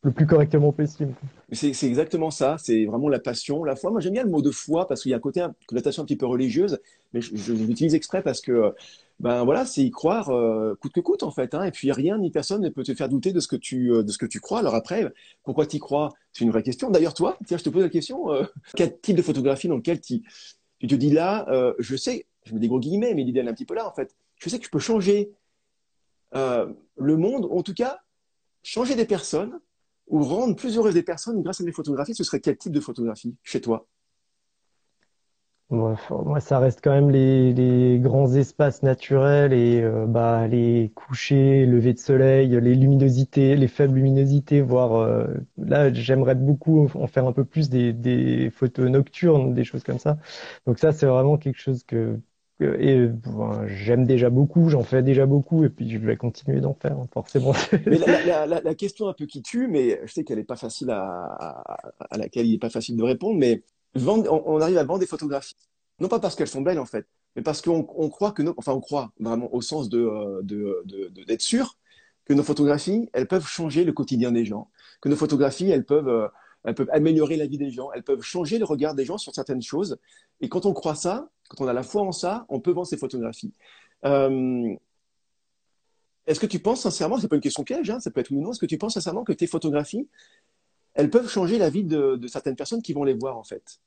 le 0.03 0.11
plus 0.11 0.27
correctement 0.27 0.73
possible. 0.73 1.13
C'est 1.53 1.87
exactement 1.87 2.31
ça, 2.31 2.57
c'est 2.59 2.85
vraiment 2.85 3.09
la 3.09 3.19
passion, 3.19 3.65
la 3.65 3.77
foi. 3.77 3.91
Moi 3.91 4.01
j'aime 4.01 4.13
bien 4.13 4.25
le 4.25 4.31
mot 4.31 4.43
de 4.43 4.51
foi 4.51 4.87
parce 4.89 5.03
qu'il 5.03 5.11
y 5.11 5.15
a 5.15 5.17
un 5.17 5.21
côté 5.21 5.41
un 5.99 6.05
petit 6.05 6.17
peu 6.17 6.27
religieuse, 6.27 6.79
mais 7.13 7.21
je, 7.21 7.53
l'utilise 7.53 7.95
exprès 7.95 8.23
parce 8.23 8.41
que 8.41 8.75
ben 9.21 9.45
voilà, 9.45 9.67
c'est 9.67 9.83
y 9.83 9.91
croire 9.91 10.31
euh, 10.31 10.75
coûte 10.81 10.93
que 10.93 11.01
coûte 11.01 11.23
en 11.23 11.31
fait. 11.31 11.55
Hein, 11.55 11.65
et 11.65 11.71
puis 11.71 11.93
rien 11.93 12.19
ni 12.19 12.31
personne 12.31 12.63
ne 12.63 12.71
peut 12.71 12.83
te 12.83 12.95
faire 12.95 13.09
douter 13.09 13.33
de 13.33 13.41
ce 13.41 13.49
que 13.49 13.57
tu 13.57 13.93
euh, 13.93 14.03
de 14.03 14.11
ce 14.11 14.19
que 14.19 14.27
tu 14.27 14.41
crois. 14.41 14.61
Alors 14.61 14.75
après, 14.75 15.13
pourquoi 15.43 15.67
tu 15.67 15.77
y 15.77 15.79
crois? 15.79 16.11
C'est 16.33 16.45
une 16.45 16.51
vraie 16.51 16.63
question. 16.63 16.91
D'ailleurs 16.91 17.15
toi, 17.15 17.37
tiens, 17.47 17.59
je 17.59 17.65
te 17.65 17.69
pose 17.69 17.83
la 17.83 17.91
question 17.91 18.33
euh, 18.33 18.45
quel 18.77 18.99
type 18.99 19.17
de 19.17 19.23
photographie 19.23 19.69
dans 19.69 19.77
lequel 19.77 20.01
tu 20.01 20.23
tu 20.79 20.87
te 20.87 20.95
dis 20.95 21.11
là, 21.11 21.47
je 21.79 21.95
sais, 21.95 22.25
je 22.47 22.55
mets 22.55 22.61
des 22.61 22.69
gros 22.69 22.81
guillemets, 22.81 23.13
mais 23.13 23.23
l'idée 23.23 23.41
est 23.41 23.49
un 23.49 23.53
petit 23.53 23.67
peu 23.67 23.75
là 23.75 23.87
en 23.87 23.93
fait. 23.93 24.17
Je 24.37 24.49
sais 24.49 24.59
que 24.59 24.65
je 24.65 24.71
peux 24.71 24.79
changer 24.79 25.31
le 26.33 27.17
monde, 27.17 27.45
ou 27.45 27.59
en 27.59 27.63
tout 27.63 27.75
cas 27.75 28.01
changer 28.63 28.95
des 28.95 29.05
personnes 29.05 29.61
ou 30.07 30.25
rendre 30.25 30.57
plus 30.57 30.79
heureuses 30.79 30.95
des 30.95 31.03
personnes 31.03 31.43
grâce 31.43 31.61
à 31.61 31.65
mes 31.65 31.73
photographies, 31.73 32.15
ce 32.15 32.25
serait 32.25 32.41
quel 32.41 32.57
type 32.57 32.73
de 32.73 32.81
photographie 32.81 33.37
chez 33.45 33.61
toi? 33.61 33.87
Moi, 35.71 36.41
ça 36.41 36.59
reste 36.59 36.81
quand 36.83 36.91
même 36.91 37.11
les, 37.11 37.53
les 37.53 37.99
grands 38.01 38.33
espaces 38.35 38.83
naturels 38.83 39.53
et 39.53 39.81
euh, 39.83 40.07
bah, 40.07 40.49
les 40.49 40.91
couchers, 40.95 41.65
levées 41.65 41.93
de 41.93 41.99
soleil, 41.99 42.49
les 42.61 42.75
luminosités, 42.75 43.55
les 43.55 43.69
faibles 43.69 43.95
luminosités, 43.95 44.61
voire 44.63 44.95
euh, 44.97 45.27
là, 45.59 45.93
j'aimerais 45.93 46.35
beaucoup 46.35 46.89
en 46.95 47.07
faire 47.07 47.27
un 47.27 47.33
peu 47.33 47.45
plus 47.45 47.71
des, 47.71 47.93
des 47.93 48.51
photos 48.51 48.91
nocturnes, 48.91 49.55
des 49.55 49.65
choses 49.65 49.85
comme 49.85 49.99
ça. 49.99 50.19
Donc 50.67 50.79
ça, 50.81 50.93
c'est 50.93 51.07
vraiment 51.07 51.39
quelque 51.39 51.61
chose 51.61 51.85
que 51.85 52.19
et 52.63 53.09
j'aime 53.69 54.07
déjà 54.07 54.29
beaucoup, 54.29 54.69
j'en 54.69 54.83
fais 54.83 55.03
déjà 55.03 55.25
beaucoup, 55.25 55.65
et 55.65 55.71
puis 55.71 55.89
je 55.89 55.99
vais 55.99 56.17
continuer 56.17 56.61
d'en 56.61 56.75
faire, 56.75 56.97
forcément. 57.13 57.55
Mais 57.87 57.97
la, 57.97 58.47
la, 58.47 58.61
la, 58.61 58.75
question 58.75 59.09
un 59.09 59.15
peu 59.15 59.25
qui 59.25 59.41
tue, 59.41 59.67
mais 59.67 59.99
je 60.05 60.13
sais 60.13 60.25
qu'elle 60.25 60.37
n'est 60.39 60.45
pas 60.45 60.57
facile 60.57 60.91
à, 60.91 61.63
à, 62.11 62.19
laquelle 62.19 62.47
il 62.47 62.53
n'est 62.53 62.59
pas 62.59 62.69
facile 62.69 62.97
de 62.97 63.03
répondre, 63.03 63.39
mais 63.39 63.63
on, 63.95 64.61
arrive 64.61 64.79
à 64.79 64.85
vendre 64.85 65.01
des 65.01 65.07
photographies. 65.07 65.57
Non 65.99 66.09
pas 66.09 66.21
parce 66.21 66.35
qu'elles 66.35 66.49
sont 66.49 66.63
belles, 66.63 66.79
en 66.79 66.87
fait, 66.87 67.07
mais 67.37 67.43
parce 67.43 67.63
qu'on 67.63 67.83
croit 67.83 68.33
que 68.33 68.43
nos, 68.43 68.55
enfin, 68.57 68.73
on 68.73 68.81
croit 68.81 69.13
vraiment 69.19 69.53
au 69.55 69.61
sens 69.61 69.89
de, 69.89 70.01
euh, 70.01 70.41
de, 70.43 70.83
de, 70.85 71.25
d'être 71.25 71.43
sûr 71.43 71.77
que 72.25 72.35
nos 72.35 72.43
photographies, 72.43 73.09
elles 73.13 73.27
peuvent 73.27 73.47
changer 73.47 73.85
le 73.85 73.93
quotidien 73.93 74.33
des 74.33 74.45
gens, 74.45 74.71
que 75.01 75.09
nos 75.09 75.17
photographies, 75.17 75.71
elles 75.71 75.85
peuvent, 75.85 76.09
euh, 76.09 76.29
elles 76.65 76.75
peuvent 76.75 76.91
améliorer 76.93 77.37
la 77.37 77.47
vie 77.47 77.59
des 77.59 77.71
gens, 77.71 77.91
elles 77.93 78.03
peuvent 78.03 78.23
changer 78.23 78.59
le 78.59 78.65
regard 78.65 78.95
des 78.95 79.05
gens 79.05 79.19
sur 79.19 79.35
certaines 79.35 79.63
choses. 79.63 79.99
Et 80.41 80.49
quand 80.49 80.67
on 80.67 80.73
croit 80.73 80.95
ça, 80.95 81.29
quand 81.49 81.65
on 81.65 81.69
a 81.69 81.73
la 81.73 81.83
foi 81.83 82.03
en 82.03 82.13
ça, 82.13 82.47
on 82.49 82.61
peut 82.61 82.71
vendre 82.71 82.87
ces 82.87 82.97
photographies. 82.97 83.53
Euh, 84.05 84.75
est-ce 86.27 86.39
que 86.39 86.47
tu 86.47 86.61
penses 86.61 86.83
sincèrement, 86.83 87.19
c'est 87.19 87.29
pas 87.29 87.37
une 87.37 87.43
question 87.43 87.65
piège, 87.65 87.91
hein, 87.91 87.99
ça 87.99 88.11
peut 88.11 88.21
être 88.21 88.31
ou 88.31 88.41
non, 88.41 88.53
est-ce 88.53 88.61
que 88.61 88.67
tu 88.67 88.79
penses 88.79 88.95
sincèrement 88.95 89.25
que 89.25 89.33
tes 89.33 89.49
photographies, 89.49 90.09
elles 90.95 91.11
peuvent 91.11 91.29
changer 91.29 91.59
la 91.59 91.71
vie 91.71 91.85
de, 91.85 92.19
certaines 92.27 92.57
personnes 92.57 92.83
qui 92.83 92.93
vont 92.93 93.05
les 93.05 93.15
voir 93.15 93.37
en 93.37 93.45
fait 93.45 93.81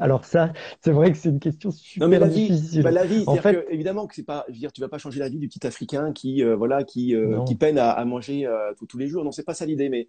alors 0.00 0.24
ça, 0.24 0.52
c'est 0.82 0.90
vrai 0.90 1.12
que 1.12 1.18
c'est 1.18 1.30
une 1.30 1.40
question 1.40 1.70
super 1.70 2.06
non, 2.06 2.10
mais 2.10 2.18
la 2.18 2.28
difficile. 2.28 2.78
Vie, 2.78 2.82
bah, 2.82 2.90
la 2.90 3.04
vie, 3.04 3.24
en 3.26 3.36
fait, 3.36 3.54
que, 3.54 3.72
évidemment 3.72 4.06
que 4.06 4.14
c'est 4.14 4.22
pas, 4.22 4.44
je 4.48 4.52
veux 4.52 4.58
dire, 4.58 4.72
tu 4.72 4.80
vas 4.80 4.88
pas 4.88 4.98
changer 4.98 5.18
la 5.18 5.28
vie 5.28 5.38
du 5.38 5.48
petit 5.48 5.66
Africain 5.66 6.12
qui, 6.12 6.44
euh, 6.44 6.56
voilà, 6.56 6.84
qui, 6.84 7.14
euh, 7.14 7.42
qui 7.44 7.54
peine 7.54 7.78
à, 7.78 8.04
manger 8.04 8.46
euh, 8.46 8.72
tous 8.86 8.98
les 8.98 9.08
jours. 9.08 9.24
Non, 9.24 9.32
c'est 9.32 9.44
pas 9.44 9.54
ça 9.54 9.64
l'idée. 9.64 9.88
Mais 9.88 10.08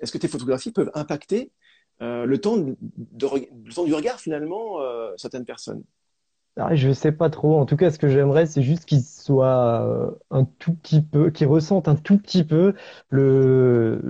est-ce 0.00 0.12
que 0.12 0.18
tes 0.18 0.28
photographies 0.28 0.72
peuvent 0.72 0.90
impacter 0.94 1.52
le 2.00 2.36
temps, 2.36 2.56
de, 2.56 2.76
le 2.80 3.72
temps 3.72 3.84
du 3.84 3.94
regard 3.94 4.18
finalement 4.20 4.78
certaines 5.16 5.44
personnes? 5.44 5.84
Ah, 6.58 6.74
je 6.74 6.92
sais 6.92 7.12
pas 7.12 7.30
trop. 7.30 7.58
En 7.58 7.66
tout 7.66 7.76
cas, 7.76 7.90
ce 7.90 7.98
que 7.98 8.08
j'aimerais, 8.08 8.46
c'est 8.46 8.62
juste 8.62 8.84
qu'il 8.84 9.02
soit 9.02 9.82
euh, 9.86 10.10
un 10.30 10.44
tout 10.44 10.74
petit 10.74 11.00
peu, 11.00 11.30
qu'il 11.30 11.46
ressente 11.46 11.86
un 11.86 11.94
tout 11.94 12.18
petit 12.18 12.42
peu 12.42 12.74
le 13.10 14.00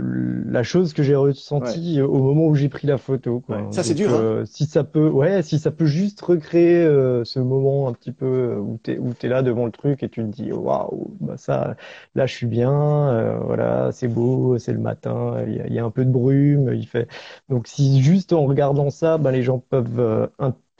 la 0.47 0.63
chose 0.63 0.95
que 0.95 1.03
j'ai 1.03 1.15
ressentie 1.15 2.01
au 2.01 2.19
moment 2.23 2.47
où 2.47 2.55
j'ai 2.55 2.69
pris 2.69 2.87
la 2.87 2.97
photo. 2.97 3.41
Quoi. 3.41 3.69
Ça, 3.71 3.83
c'est 3.83 3.95
dur. 3.95 4.11
Hein. 4.15 4.21
Euh, 4.21 4.45
si 4.47 4.65
ça 4.65 4.83
peut, 4.83 5.09
ouais, 5.09 5.43
si 5.43 5.59
ça 5.59 5.71
peut 5.71 5.87
juste 5.87 6.21
recréer 6.23 6.85
euh, 6.85 7.25
ce 7.25 7.39
moment 7.39 7.89
un 7.89 7.93
petit 7.93 8.13
peu 8.13 8.57
où 8.57 8.79
t'es 8.83 8.99
où 8.99 9.13
t'es 9.13 9.29
là 9.29 9.43
devant 9.43 9.67
le 9.67 9.73
truc 9.73 10.03
et 10.03 10.09
tu 10.09 10.23
te 10.23 10.29
dis 10.29 10.51
waouh, 10.51 11.15
bah 11.21 11.37
ça, 11.37 11.77
là, 12.15 12.27
je 12.27 12.35
suis 12.35 12.47
bien. 12.47 13.39
voilà, 13.45 13.91
c'est 13.93 14.09
beau, 14.09 14.59
c'est 14.59 14.73
le 14.73 14.79
matin, 14.79 15.43
il 15.47 15.57
y 15.57 15.61
a, 15.61 15.69
y 15.69 15.79
a, 15.79 15.85
un 15.85 15.91
peu 15.91 16.05
de 16.05 16.11
brume, 16.11 16.73
il 16.75 16.87
fait. 16.87 17.09
Donc, 17.49 17.69
si 17.69 18.03
juste 18.03 18.33
en 18.33 18.45
regardant 18.47 18.91
ça, 18.91 19.19
bah 19.19 19.33
les 19.33 19.43
gens 19.43 19.59
peuvent 19.59 20.29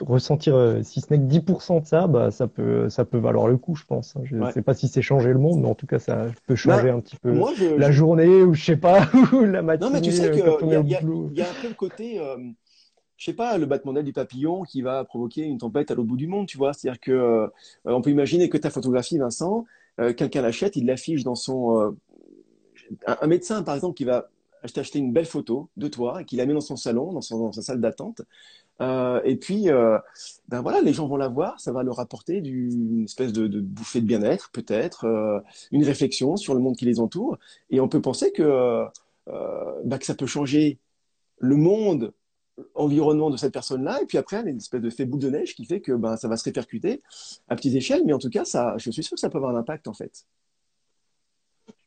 ressentir, 0.01 0.55
euh, 0.55 0.83
si 0.83 1.01
ce 1.01 1.07
n'est 1.13 1.19
que 1.19 1.25
10% 1.25 1.83
de 1.83 1.87
ça, 1.87 2.07
bah, 2.07 2.31
ça 2.31 2.47
peut, 2.47 2.89
ça 2.89 3.05
peut 3.05 3.19
valoir 3.19 3.49
le 3.49 3.57
coup, 3.57 3.75
je 3.75 3.85
pense. 3.85 4.15
Je 4.25 4.37
ne 4.37 4.51
sais 4.51 4.63
pas 4.63 4.75
si 4.75 4.89
c'est 4.89 5.03
changer 5.03 5.33
le 5.33 5.39
monde, 5.39 5.61
mais 5.61 5.69
en 5.69 5.75
tout 5.75 5.87
cas, 5.87 5.99
ça 5.99 6.27
peut 6.47 6.57
changer 6.57 6.89
bah, 6.89 6.95
un 6.95 7.01
petit 7.01 7.17
peu 7.17 7.33
la 7.77 7.91
journée 7.91 8.43
ou 8.43 8.55
je 8.55 8.65
sais 8.65 8.77
pas, 8.77 9.09
ou 9.33 9.45
la 9.45 9.63
matinée. 9.63 9.91
Non, 9.91 9.95
mais 9.95 10.01
tu 10.01 10.13
sais 10.13 10.31
qu'il 10.31 10.41
y, 10.41 10.91
y, 10.91 10.95
a 10.95 11.51
un 11.51 11.63
peu 11.63 11.69
le 11.69 11.75
côté, 11.75 12.21
euh, 12.21 12.37
je 13.17 13.25
sais 13.25 13.33
pas, 13.33 13.59
le 13.59 13.67
battement 13.67 13.93
d'aile 13.93 14.05
du 14.05 14.13
papillon 14.13 14.63
qui 14.63 14.83
va 14.83 15.05
provoquer 15.05 15.43
une 15.43 15.59
tempête 15.59 15.91
à 15.91 15.95
l'autre 15.95 16.09
bout 16.09 16.17
du 16.17 16.27
monde, 16.27 16.47
tu 16.47 16.59
vois. 16.59 16.73
C'est-à-dire 16.73 17.01
que, 17.01 17.13
euh, 17.13 17.49
on 17.85 18.01
peut 18.01 18.11
imaginer 18.11 18.49
que 18.49 18.59
ta 18.59 18.71
photographie, 18.71 19.19
Vincent, 19.19 19.65
quelqu'un 20.17 20.43
l'achète, 20.43 20.77
il 20.77 20.87
l'affiche 20.87 21.25
dans 21.25 21.35
son, 21.35 21.97
un, 23.07 23.27
médecin, 23.27 23.63
par 23.63 23.75
exemple, 23.75 23.97
qui 23.97 24.05
va 24.05 24.29
acheter 24.63 24.99
une 24.99 25.13
belle 25.13 25.27
photo 25.27 25.69
de 25.77 25.89
toi 25.89 26.23
et 26.23 26.25
qui 26.25 26.37
la 26.37 26.47
met 26.47 26.55
dans 26.55 26.61
son 26.61 26.77
salon, 26.77 27.13
dans, 27.13 27.21
son, 27.21 27.39
dans 27.39 27.53
sa 27.53 27.63
salle 27.63 27.81
d'attente. 27.81 28.23
Euh, 28.81 29.21
et 29.25 29.37
puis, 29.37 29.71
euh, 29.71 29.99
ben 30.49 30.61
voilà, 30.63 30.81
les 30.81 30.93
gens 30.93 31.09
vont 31.09 31.17
la 31.17 31.29
voir, 31.29 31.61
ça 31.61 31.73
va 31.73 31.83
leur 31.83 31.99
apporter 32.01 32.41
du, 32.41 32.71
une 32.71 33.05
espèce 33.05 33.33
de, 33.33 33.47
de 33.47 33.61
bouffée 33.61 34.01
de 34.01 34.07
bien-être, 34.07 34.51
peut-être, 34.53 35.05
euh, 35.05 35.41
une 35.73 35.85
réflexion 35.85 36.37
sur 36.37 36.55
le 36.55 36.61
monde 36.61 36.77
qui 36.77 36.85
les 36.85 37.01
entoure. 37.01 37.39
Et 37.71 37.81
on 37.81 37.89
peut 37.89 38.01
penser 38.01 38.33
que, 38.33 38.43
euh, 38.43 39.83
ben 39.85 39.99
que 39.99 40.07
ça 40.07 40.15
peut 40.15 40.27
changer 40.27 40.79
le 41.39 41.57
monde, 41.57 42.13
environnement 42.75 43.31
de 43.31 43.37
cette 43.37 43.53
personne-là. 43.53 44.03
Et 44.03 44.07
puis 44.07 44.19
après, 44.19 44.39
il 44.41 44.45
y 44.45 44.49
a 44.49 44.51
une 44.51 44.57
espèce 44.59 44.81
de 44.81 44.91
fait 44.91 45.05
boule 45.05 45.21
de 45.21 45.31
neige 45.31 45.55
qui 45.55 45.65
fait 45.65 45.81
que 45.81 45.93
ben, 45.93 46.17
ça 46.17 46.29
va 46.29 46.37
se 46.37 46.45
répercuter 46.45 47.03
à 47.49 47.57
petite 47.57 47.75
échelle. 47.75 48.03
Mais 48.05 48.13
en 48.13 48.19
tout 48.19 48.31
cas, 48.31 48.45
ça, 48.45 48.75
je 48.79 48.91
suis 48.91 49.03
sûr 49.03 49.15
que 49.15 49.21
ça 49.21 49.31
peut 49.31 49.39
avoir 49.39 49.55
un 49.55 49.59
impact, 49.59 49.89
en 49.89 49.95
fait. 49.95 50.27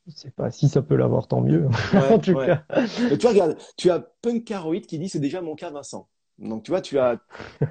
Je 0.06 0.12
sais 0.12 0.30
pas 0.30 0.50
si 0.50 0.68
ça 0.68 0.82
peut 0.82 0.96
l'avoir, 0.96 1.28
tant 1.28 1.40
mieux. 1.40 1.68
en 2.10 2.18
tout 2.18 2.34
cas. 2.34 2.64
Et 3.10 3.18
tu 3.18 3.26
regarde, 3.26 3.56
tu 3.76 3.90
as 3.90 4.00
Punkaroid 4.20 4.80
qui 4.80 4.98
dit 4.98 5.08
c'est 5.08 5.20
déjà 5.20 5.40
mon 5.40 5.54
cas, 5.54 5.70
Vincent. 5.70 6.08
Donc, 6.42 6.64
tu 6.64 6.70
vois, 6.70 6.80
tu 6.80 6.98
as. 6.98 7.20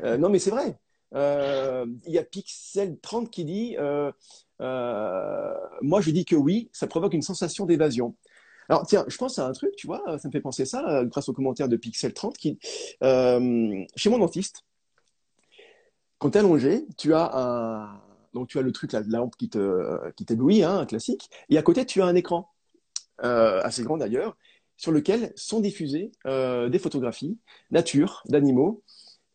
Euh, 0.03 0.17
non, 0.17 0.29
mais 0.29 0.39
c'est 0.39 0.49
vrai. 0.49 0.79
Euh, 1.13 1.85
il 2.07 2.13
y 2.13 2.17
a 2.17 2.23
Pixel 2.23 2.97
30 3.01 3.29
qui 3.29 3.43
dit 3.43 3.75
euh, 3.77 4.11
Moi, 5.81 6.01
je 6.01 6.11
dis 6.11 6.25
que 6.25 6.35
oui, 6.35 6.69
ça 6.71 6.87
provoque 6.87 7.13
une 7.13 7.21
sensation 7.21 7.65
d'évasion. 7.65 8.15
Alors, 8.69 8.85
tiens, 8.87 9.03
je 9.07 9.17
pense 9.17 9.37
à 9.37 9.45
un 9.45 9.51
truc, 9.51 9.75
tu 9.75 9.85
vois, 9.85 10.17
ça 10.17 10.27
me 10.27 10.31
fait 10.31 10.39
penser 10.39 10.65
ça, 10.65 11.03
grâce 11.05 11.27
au 11.27 11.33
commentaire 11.33 11.67
de 11.67 11.75
Pixel 11.75 12.13
30 12.13 12.37
qui. 12.37 12.57
chez 12.61 14.09
mon 14.09 14.17
dentiste, 14.17 14.63
quand 16.17 16.31
tu 16.31 16.37
es 16.37 16.39
allongé, 16.39 16.85
tu 16.97 17.13
as. 17.13 18.01
Donc, 18.33 18.47
tu 18.47 18.57
as 18.57 18.61
le 18.61 18.71
truc, 18.71 18.93
la 18.93 19.01
lampe 19.01 19.35
qui 19.35 19.49
t'éblouit, 19.49 20.57
qui 20.57 20.63
hein, 20.63 20.79
un 20.79 20.85
classique, 20.85 21.29
et 21.49 21.57
à 21.57 21.61
côté, 21.61 21.85
tu 21.85 22.01
as 22.01 22.05
un 22.05 22.15
écran, 22.15 22.49
assez 23.19 23.83
grand 23.83 23.97
d'ailleurs, 23.97 24.37
sur 24.81 24.91
lequel 24.91 25.31
sont 25.35 25.59
diffusées 25.59 26.11
euh, 26.25 26.67
des 26.67 26.79
photographies 26.79 27.37
nature, 27.69 28.23
d'animaux, 28.27 28.81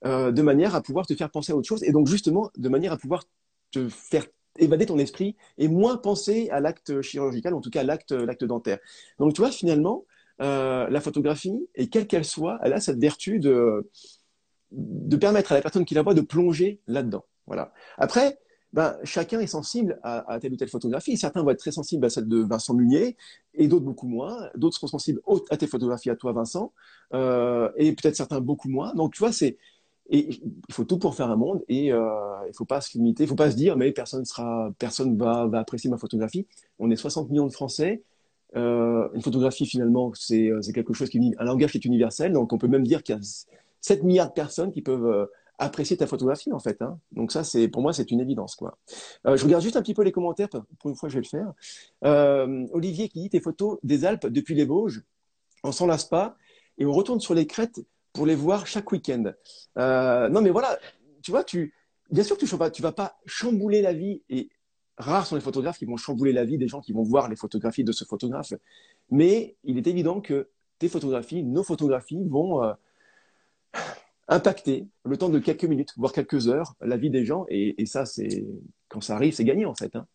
euh, 0.04 0.32
de 0.32 0.42
manière 0.42 0.74
à 0.74 0.82
pouvoir 0.82 1.06
te 1.06 1.14
faire 1.14 1.30
penser 1.30 1.52
à 1.52 1.56
autre 1.56 1.68
chose, 1.68 1.84
et 1.84 1.92
donc 1.92 2.08
justement 2.08 2.50
de 2.56 2.68
manière 2.68 2.92
à 2.92 2.96
pouvoir 2.96 3.22
te 3.70 3.88
faire 3.88 4.26
évader 4.58 4.86
ton 4.86 4.98
esprit 4.98 5.36
et 5.56 5.68
moins 5.68 5.98
penser 5.98 6.48
à 6.50 6.58
l'acte 6.58 7.00
chirurgical, 7.00 7.54
en 7.54 7.60
tout 7.60 7.70
cas 7.70 7.82
à 7.82 7.84
l'acte, 7.84 8.10
l'acte 8.10 8.42
dentaire. 8.44 8.80
Donc 9.20 9.34
tu 9.34 9.40
vois, 9.40 9.52
finalement, 9.52 10.04
euh, 10.42 10.88
la 10.90 11.00
photographie, 11.00 11.68
et 11.76 11.88
quelle 11.90 12.08
qu'elle 12.08 12.24
soit, 12.24 12.58
elle 12.64 12.72
a 12.72 12.80
cette 12.80 12.98
vertu 12.98 13.38
de, 13.38 13.88
de 14.72 15.16
permettre 15.16 15.52
à 15.52 15.54
la 15.54 15.62
personne 15.62 15.84
qui 15.84 15.94
la 15.94 16.02
voit 16.02 16.14
de 16.14 16.22
plonger 16.22 16.80
là-dedans. 16.88 17.24
Voilà. 17.46 17.72
Après, 17.98 18.40
ben, 18.76 18.94
chacun 19.04 19.40
est 19.40 19.46
sensible 19.46 19.98
à, 20.02 20.38
telle 20.38 20.52
ou 20.52 20.56
telle 20.56 20.68
photographie. 20.68 21.16
Certains 21.16 21.42
vont 21.42 21.48
être 21.48 21.58
très 21.58 21.72
sensibles 21.72 22.04
à 22.04 22.10
celle 22.10 22.28
de 22.28 22.42
Vincent 22.42 22.74
Munier 22.74 23.16
et 23.54 23.68
d'autres 23.68 23.86
beaucoup 23.86 24.06
moins. 24.06 24.50
D'autres 24.54 24.76
seront 24.76 24.86
sensibles 24.86 25.22
à 25.48 25.56
tes 25.56 25.66
photographies 25.66 26.10
à 26.10 26.14
toi, 26.14 26.32
Vincent, 26.32 26.74
euh, 27.14 27.70
et 27.76 27.94
peut-être 27.94 28.16
certains 28.16 28.40
beaucoup 28.40 28.68
moins. 28.68 28.92
Donc, 28.92 29.14
tu 29.14 29.20
vois, 29.20 29.30
il 30.10 30.38
faut 30.70 30.84
tout 30.84 30.98
pour 30.98 31.14
faire 31.14 31.30
un 31.30 31.36
monde 31.36 31.64
et 31.70 31.90
euh, 31.90 32.04
il 32.48 32.54
faut 32.54 32.66
pas 32.66 32.82
se 32.82 32.98
limiter, 32.98 33.22
il 33.24 33.28
faut 33.28 33.34
pas 33.34 33.50
se 33.50 33.56
dire 33.56 33.78
mais 33.78 33.92
personne 33.92 34.26
sera, 34.26 34.70
personne 34.78 35.16
va, 35.16 35.46
va 35.46 35.60
apprécier 35.60 35.88
ma 35.88 35.96
photographie. 35.96 36.46
On 36.78 36.90
est 36.90 36.96
60 36.96 37.30
millions 37.30 37.46
de 37.46 37.52
Français. 37.52 38.02
Euh, 38.56 39.08
une 39.14 39.22
photographie 39.22 39.66
finalement 39.66 40.12
c'est 40.14 40.50
quelque 40.74 40.92
chose 40.92 41.08
qui 41.08 41.34
un 41.38 41.44
langage 41.44 41.72
qui 41.72 41.78
est 41.78 41.84
universel. 41.86 42.34
Donc 42.34 42.52
on 42.52 42.58
peut 42.58 42.68
même 42.68 42.84
dire 42.84 43.02
qu'il 43.02 43.14
y 43.14 43.18
a 43.18 43.22
7 43.80 44.04
milliards 44.04 44.28
de 44.28 44.34
personnes 44.34 44.70
qui 44.70 44.82
peuvent 44.82 45.06
euh, 45.06 45.26
apprécier 45.58 45.96
ta 45.96 46.06
photographie 46.06 46.52
en 46.52 46.58
fait. 46.58 46.80
Hein. 46.82 46.98
Donc 47.12 47.32
ça, 47.32 47.44
c'est 47.44 47.68
pour 47.68 47.82
moi, 47.82 47.92
c'est 47.92 48.10
une 48.10 48.20
évidence 48.20 48.56
quoi. 48.56 48.78
Euh, 49.26 49.36
je 49.36 49.44
regarde 49.44 49.62
juste 49.62 49.76
un 49.76 49.82
petit 49.82 49.94
peu 49.94 50.02
les 50.02 50.12
commentaires 50.12 50.48
pour 50.48 50.90
une 50.90 50.96
fois, 50.96 51.08
je 51.08 51.14
vais 51.14 51.22
le 51.22 51.28
faire. 51.28 51.52
Euh, 52.04 52.66
Olivier 52.72 53.08
qui 53.08 53.20
dit 53.20 53.30
tes 53.30 53.40
photos 53.40 53.78
des 53.82 54.04
Alpes 54.04 54.26
depuis 54.26 54.54
les 54.54 54.64
Vosges, 54.64 55.02
on 55.64 55.72
s'en 55.72 55.86
lasse 55.86 56.04
pas 56.04 56.36
et 56.78 56.84
on 56.84 56.92
retourne 56.92 57.20
sur 57.20 57.34
les 57.34 57.46
crêtes 57.46 57.80
pour 58.12 58.26
les 58.26 58.34
voir 58.34 58.66
chaque 58.66 58.90
week-end. 58.92 59.32
Euh, 59.78 60.28
non 60.28 60.42
mais 60.42 60.50
voilà, 60.50 60.78
tu 61.22 61.30
vois, 61.30 61.44
tu 61.44 61.74
bien 62.10 62.22
sûr 62.22 62.36
que 62.36 62.44
tu 62.44 62.56
vas, 62.56 62.70
tu 62.70 62.82
vas 62.82 62.92
pas 62.92 63.18
chambouler 63.26 63.82
la 63.82 63.92
vie 63.92 64.22
et 64.28 64.50
rares 64.98 65.26
sont 65.26 65.34
les 65.34 65.40
photographes 65.40 65.78
qui 65.78 65.86
vont 65.86 65.96
chambouler 65.96 66.32
la 66.32 66.44
vie 66.44 66.58
des 66.58 66.68
gens 66.68 66.80
qui 66.80 66.92
vont 66.92 67.02
voir 67.02 67.28
les 67.28 67.36
photographies 67.36 67.84
de 67.84 67.92
ce 67.92 68.04
photographe. 68.04 68.52
Mais 69.10 69.56
il 69.64 69.78
est 69.78 69.86
évident 69.86 70.20
que 70.20 70.50
tes 70.78 70.88
photographies, 70.88 71.42
nos 71.42 71.62
photographies 71.62 72.24
vont 72.28 72.74
impacter 74.28 74.88
le 75.04 75.16
temps 75.16 75.28
de 75.28 75.38
quelques 75.38 75.64
minutes, 75.64 75.92
voire 75.96 76.12
quelques 76.12 76.48
heures, 76.48 76.74
la 76.80 76.96
vie 76.96 77.10
des 77.10 77.24
gens. 77.24 77.46
Et, 77.48 77.86
ça, 77.86 78.06
c'est 78.06 78.44
quand 78.88 79.00
ça 79.00 79.14
arrive, 79.16 79.34
c'est 79.34 79.44
gagné 79.44 79.66
en 79.66 79.74
fait. 79.74 79.94
Hein. 79.94 80.06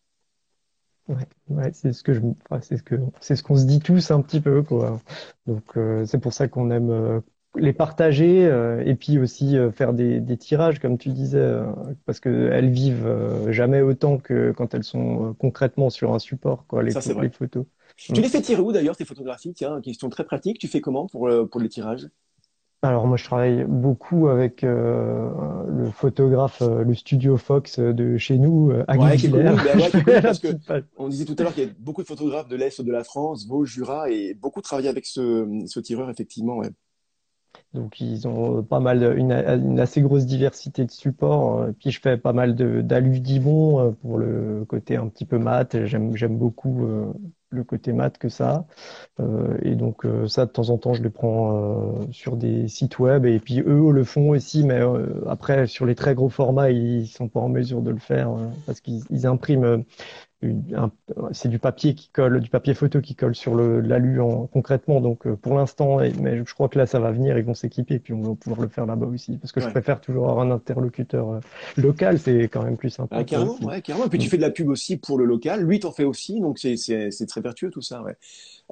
Ouais, 1.48 1.72
c'est 1.72 1.92
ce 1.92 2.02
que 2.02 2.14
je, 2.14 2.20
c'est 2.60 2.76
ce 2.76 2.82
que, 2.82 2.94
c'est 3.20 3.36
ce 3.36 3.42
qu'on 3.42 3.56
se 3.56 3.64
dit 3.64 3.80
tous 3.80 4.10
un 4.10 4.22
petit 4.22 4.40
peu, 4.40 4.62
quoi. 4.62 5.00
Donc 5.46 5.64
euh, 5.76 6.04
c'est 6.06 6.18
pour 6.18 6.32
ça 6.32 6.46
qu'on 6.46 6.70
aime 6.70 6.90
euh, 6.90 7.20
les 7.56 7.72
partager 7.72 8.46
euh, 8.46 8.82
et 8.86 8.94
puis 8.94 9.18
aussi 9.18 9.56
faire 9.72 9.92
des, 9.92 10.20
des, 10.20 10.36
tirages, 10.36 10.78
comme 10.78 10.98
tu 10.98 11.08
disais, 11.10 11.58
parce 12.06 12.20
que 12.20 12.50
elles 12.52 12.70
vivent 12.70 13.10
jamais 13.48 13.82
autant 13.82 14.18
que 14.18 14.52
quand 14.52 14.74
elles 14.74 14.84
sont 14.84 15.34
concrètement 15.38 15.90
sur 15.90 16.14
un 16.14 16.18
support, 16.18 16.66
quoi, 16.66 16.82
les, 16.82 16.92
les 17.20 17.30
photos. 17.30 17.66
Tu 17.96 18.12
les 18.12 18.28
fais 18.28 18.40
tirer 18.40 18.62
où 18.62 18.72
d'ailleurs 18.72 18.96
tes 18.96 19.04
photographies? 19.04 19.52
Tiens, 19.52 19.80
question 19.80 20.08
très 20.08 20.24
pratique. 20.24 20.58
Tu 20.58 20.68
fais 20.68 20.80
comment 20.80 21.08
pour 21.08 21.28
pour 21.50 21.60
les 21.60 21.68
tirages? 21.68 22.08
Alors 22.88 23.06
moi 23.06 23.16
je 23.16 23.24
travaille 23.24 23.64
beaucoup 23.64 24.26
avec 24.26 24.64
euh, 24.64 25.30
le 25.68 25.90
photographe, 25.90 26.62
euh, 26.62 26.82
le 26.82 26.94
studio 26.94 27.36
Fox 27.36 27.78
de 27.78 28.16
chez 28.18 28.38
nous, 28.38 28.72
euh, 28.72 28.84
ouais, 28.88 29.16
qui 29.16 29.30
connu, 29.30 29.50
ouais, 29.50 30.20
parce 30.20 30.40
que 30.40 30.48
on 30.96 31.08
disait 31.08 31.24
tout 31.24 31.36
à 31.38 31.44
l'heure 31.44 31.54
qu'il 31.54 31.64
y 31.64 31.66
a 31.66 31.70
beaucoup 31.78 32.02
de 32.02 32.08
photographes 32.08 32.48
de 32.48 32.56
l'Est 32.56 32.82
de 32.82 32.90
la 32.90 33.04
France, 33.04 33.46
Vosges, 33.46 33.70
Jura, 33.70 34.10
et 34.10 34.34
beaucoup 34.34 34.60
travaillé 34.62 34.88
avec 34.88 35.06
ce, 35.06 35.62
ce 35.66 35.78
tireur 35.78 36.10
effectivement. 36.10 36.56
Ouais. 36.56 36.70
Donc 37.72 38.00
ils 38.00 38.26
ont 38.26 38.64
pas 38.64 38.80
mal, 38.80 39.16
une, 39.16 39.32
une, 39.32 39.78
assez 39.78 40.02
grosse 40.02 40.26
diversité 40.26 40.84
de 40.84 40.90
supports. 40.90 41.68
Puis 41.78 41.92
je 41.92 42.00
fais 42.00 42.16
pas 42.16 42.32
mal 42.32 42.56
d'aludimon 42.84 43.92
pour 44.02 44.18
le 44.18 44.64
côté 44.66 44.96
un 44.96 45.06
petit 45.06 45.24
peu 45.24 45.38
mat. 45.38 45.84
J'aime 45.86 46.16
j'aime 46.16 46.36
beaucoup 46.36 47.14
le 47.52 47.64
côté 47.64 47.92
mat 47.92 48.18
que 48.18 48.28
ça. 48.28 48.66
Euh, 49.20 49.56
et 49.62 49.74
donc 49.74 50.04
euh, 50.04 50.26
ça, 50.26 50.46
de 50.46 50.50
temps 50.50 50.70
en 50.70 50.78
temps, 50.78 50.94
je 50.94 51.02
les 51.02 51.10
prends 51.10 52.00
euh, 52.02 52.06
sur 52.10 52.36
des 52.36 52.68
sites 52.68 52.98
web. 52.98 53.26
Et 53.26 53.38
puis 53.38 53.60
eux 53.60 53.92
le 53.92 54.04
font 54.04 54.30
aussi, 54.30 54.64
mais 54.64 54.80
après, 55.28 55.66
sur 55.66 55.86
les 55.86 55.94
très 55.94 56.14
gros 56.14 56.28
formats, 56.28 56.70
ils 56.70 57.06
sont 57.06 57.28
pas 57.28 57.40
en 57.40 57.48
mesure 57.48 57.82
de 57.82 57.90
le 57.90 57.98
faire 57.98 58.30
parce 58.66 58.80
qu'ils 58.80 59.26
impriment 59.26 59.84
c'est 61.32 61.48
du 61.48 61.58
papier 61.58 61.94
qui 61.94 62.08
colle, 62.08 62.40
du 62.40 62.50
papier 62.50 62.74
photo 62.74 63.00
qui 63.00 63.14
colle 63.14 63.34
sur 63.34 63.54
l'alu 63.54 64.20
concrètement. 64.52 65.00
Donc 65.00 65.26
euh, 65.26 65.36
pour 65.36 65.54
l'instant, 65.54 65.98
mais 66.18 66.44
je 66.44 66.54
crois 66.54 66.68
que 66.68 66.78
là 66.78 66.86
ça 66.86 66.98
va 66.98 67.12
venir, 67.12 67.38
ils 67.38 67.44
vont 67.44 67.54
s'équiper, 67.54 67.98
puis 67.98 68.12
on 68.12 68.22
va 68.22 68.34
pouvoir 68.34 68.60
le 68.60 68.68
faire 68.68 68.86
là-bas 68.86 69.06
aussi. 69.06 69.36
Parce 69.38 69.52
que 69.52 69.60
je 69.60 69.68
préfère 69.68 70.00
toujours 70.00 70.30
avoir 70.30 70.44
un 70.44 70.50
interlocuteur 70.50 71.30
euh, 71.30 71.40
local, 71.76 72.18
c'est 72.18 72.44
quand 72.44 72.62
même 72.62 72.76
plus 72.76 72.90
sympa. 72.90 73.16
Ah, 73.18 73.24
carrément, 73.24 73.56
ouais, 73.62 73.82
carrément. 73.82 74.06
Et 74.06 74.08
puis 74.08 74.18
tu 74.18 74.28
fais 74.28 74.36
de 74.36 74.42
la 74.42 74.50
pub 74.50 74.68
aussi 74.68 74.96
pour 74.96 75.18
le 75.18 75.24
local, 75.24 75.62
lui 75.62 75.80
t'en 75.80 75.92
fais 75.92 76.04
aussi, 76.04 76.40
donc 76.40 76.58
c'est 76.58 76.76
c'est 76.76 77.26
très 77.26 77.40
vertueux 77.40 77.70
tout 77.70 77.82
ça. 77.82 78.02
Ouais. 78.02 78.16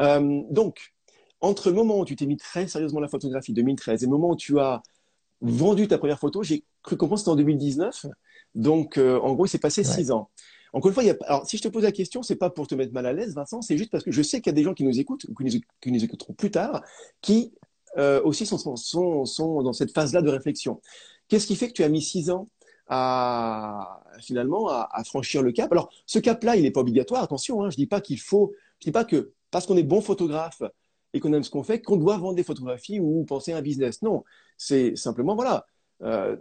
Euh, 0.01 0.43
donc 0.51 0.93
entre 1.41 1.71
le 1.71 1.77
moment 1.77 2.01
où 2.01 2.05
tu 2.05 2.17
t'es 2.17 2.27
mis 2.27 2.37
très 2.37 2.67
sérieusement 2.67 3.01
la 3.01 3.09
photographie 3.09 3.53
2013 3.53 4.03
et 4.03 4.07
le 4.07 4.11
moment 4.11 4.31
où 4.31 4.37
tu 4.37 4.59
as 4.59 4.83
vendu 5.41 5.89
ta 5.89 5.99
première 5.99 6.19
photo, 6.19 6.43
j'ai 6.43 6.65
cru 6.83 6.97
comprendre 6.97 7.21
c'était 7.21 7.31
en 7.31 7.37
2019. 7.37 8.07
Donc 8.57 8.99
en 8.99 9.33
gros, 9.35 9.47
il 9.47 9.49
s'est 9.49 9.59
passé 9.59 9.85
six 9.85 10.11
ans. 10.11 10.29
Encore 10.73 10.91
une 10.91 10.95
fois, 10.95 11.05
alors 11.27 11.47
si 11.47 11.57
je 11.57 11.63
te 11.63 11.69
pose 11.69 11.83
la 11.83 11.93
question, 11.93 12.23
c'est 12.23 12.37
pas 12.37 12.51
pour 12.51 12.67
te 12.67 12.75
mettre 12.75 12.93
mal 12.93 13.07
à 13.07 13.13
l'aise, 13.13 13.35
Vincent, 13.35 13.63
c'est 13.63 13.77
juste 13.77 13.91
parce 13.91 14.05
que 14.05 14.13
je 14.13 14.23
sais 14.23 14.41
qu'il 14.41 14.51
y 14.51 14.55
a 14.55 14.57
des 14.57 14.63
gens 14.63 14.75
qui 14.75 14.85
nous 14.85 15.01
écoutent 15.01 15.25
ou 15.29 15.35
qui 15.35 15.91
nous, 15.91 16.05
écouteront 16.05 16.33
plus 16.33 16.51
tard, 16.51 16.83
qui 17.21 17.53
euh, 17.99 18.21
aussi 18.23 18.47
sont, 18.47 19.63
dans 19.63 19.73
cette 19.73 19.93
phase-là 19.93 20.23
de 20.23 20.31
réflexion. 20.31 20.81
Qu'est-ce 21.29 21.47
qui 21.47 21.57
fait 21.57 21.69
que 21.69 21.73
tu 21.73 21.85
as 21.85 21.89
mis 21.89 22.03
six 22.03 22.31
ans 22.31 22.49
à 22.89 24.03
finalement 24.21 24.69
à, 24.69 25.03
franchir 25.05 25.43
le 25.43 25.53
cap? 25.53 25.71
Alors, 25.73 25.91
ce 26.07 26.19
cap-là, 26.19 26.57
il 26.57 26.63
n'est 26.63 26.71
pas 26.71 26.81
obligatoire. 26.81 27.23
Attention, 27.23 27.63
hein, 27.63 27.71
je 27.71 27.77
dis 27.77 27.87
pas 27.87 28.01
qu'il 28.01 28.21
faut, 28.21 28.53
je 28.81 28.87
dis 28.87 28.93
pas 28.93 29.05
que 29.05 29.33
parce 29.51 29.67
qu'on 29.67 29.77
est 29.77 29.83
bon 29.83 30.01
photographe 30.01 30.63
et 31.13 31.21
qu'on 31.21 31.33
aime 31.33 31.43
ce 31.43 31.51
qu'on 31.51 31.63
fait, 31.63 31.83
qu'on 31.83 31.97
doit 31.97 32.17
vendre 32.19 32.35
des 32.35 32.45
photographies 32.45 33.01
ou 33.01 33.25
penser 33.25 33.53
à 33.53 33.59
un 33.59 33.63
business. 33.63 34.03
Non, 34.03 34.25
c'est 34.57 34.97
simplement 34.97 35.35
voilà. 35.35 35.67
Euh, 36.03 36.37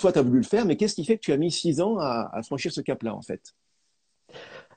toi, 0.00 0.12
tu 0.12 0.18
as 0.18 0.22
voulu 0.22 0.38
le 0.38 0.44
faire, 0.44 0.64
mais 0.64 0.76
qu'est-ce 0.76 0.94
qui 0.94 1.04
fait 1.04 1.16
que 1.16 1.22
tu 1.22 1.32
as 1.32 1.36
mis 1.36 1.50
six 1.50 1.80
ans 1.80 1.98
à, 1.98 2.40
franchir 2.42 2.72
ce 2.72 2.80
cap-là, 2.80 3.14
en 3.14 3.22
fait? 3.22 3.54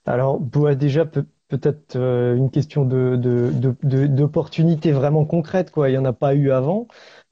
Alors, 0.08 0.40
déjà, 0.76 1.06
peut-être 1.06 1.96
euh, 1.96 2.36
une 2.36 2.50
question 2.50 2.86
d'opportunité 2.86 4.90
de, 4.90 4.96
vraiment 4.96 5.26
concrète, 5.26 5.72
quoi. 5.72 5.90
Il 5.90 5.94
n'y 5.94 5.98
en 5.98 6.06
a 6.06 6.14
pas 6.14 6.34
eu 6.34 6.52
avant 6.52 6.88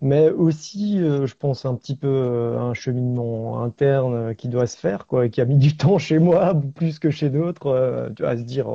mais 0.05 0.29
aussi, 0.29 0.99
euh, 0.99 1.25
je 1.25 1.33
pense, 1.35 1.65
un 1.65 1.73
petit 1.73 1.95
peu 1.95 2.07
euh, 2.07 2.59
un 2.59 2.75
cheminement 2.75 3.63
interne 3.63 4.13
euh, 4.13 4.33
qui 4.35 4.49
doit 4.49 4.67
se 4.67 4.77
faire, 4.77 5.07
quoi, 5.07 5.25
et 5.25 5.31
qui 5.31 5.41
a 5.41 5.45
mis 5.45 5.57
du 5.57 5.75
temps 5.77 5.97
chez 5.97 6.19
moi, 6.19 6.53
plus 6.75 6.99
que 6.99 7.09
chez 7.09 7.31
d'autres, 7.31 8.11
à 8.23 8.37
se 8.37 8.43
dire, 8.43 8.67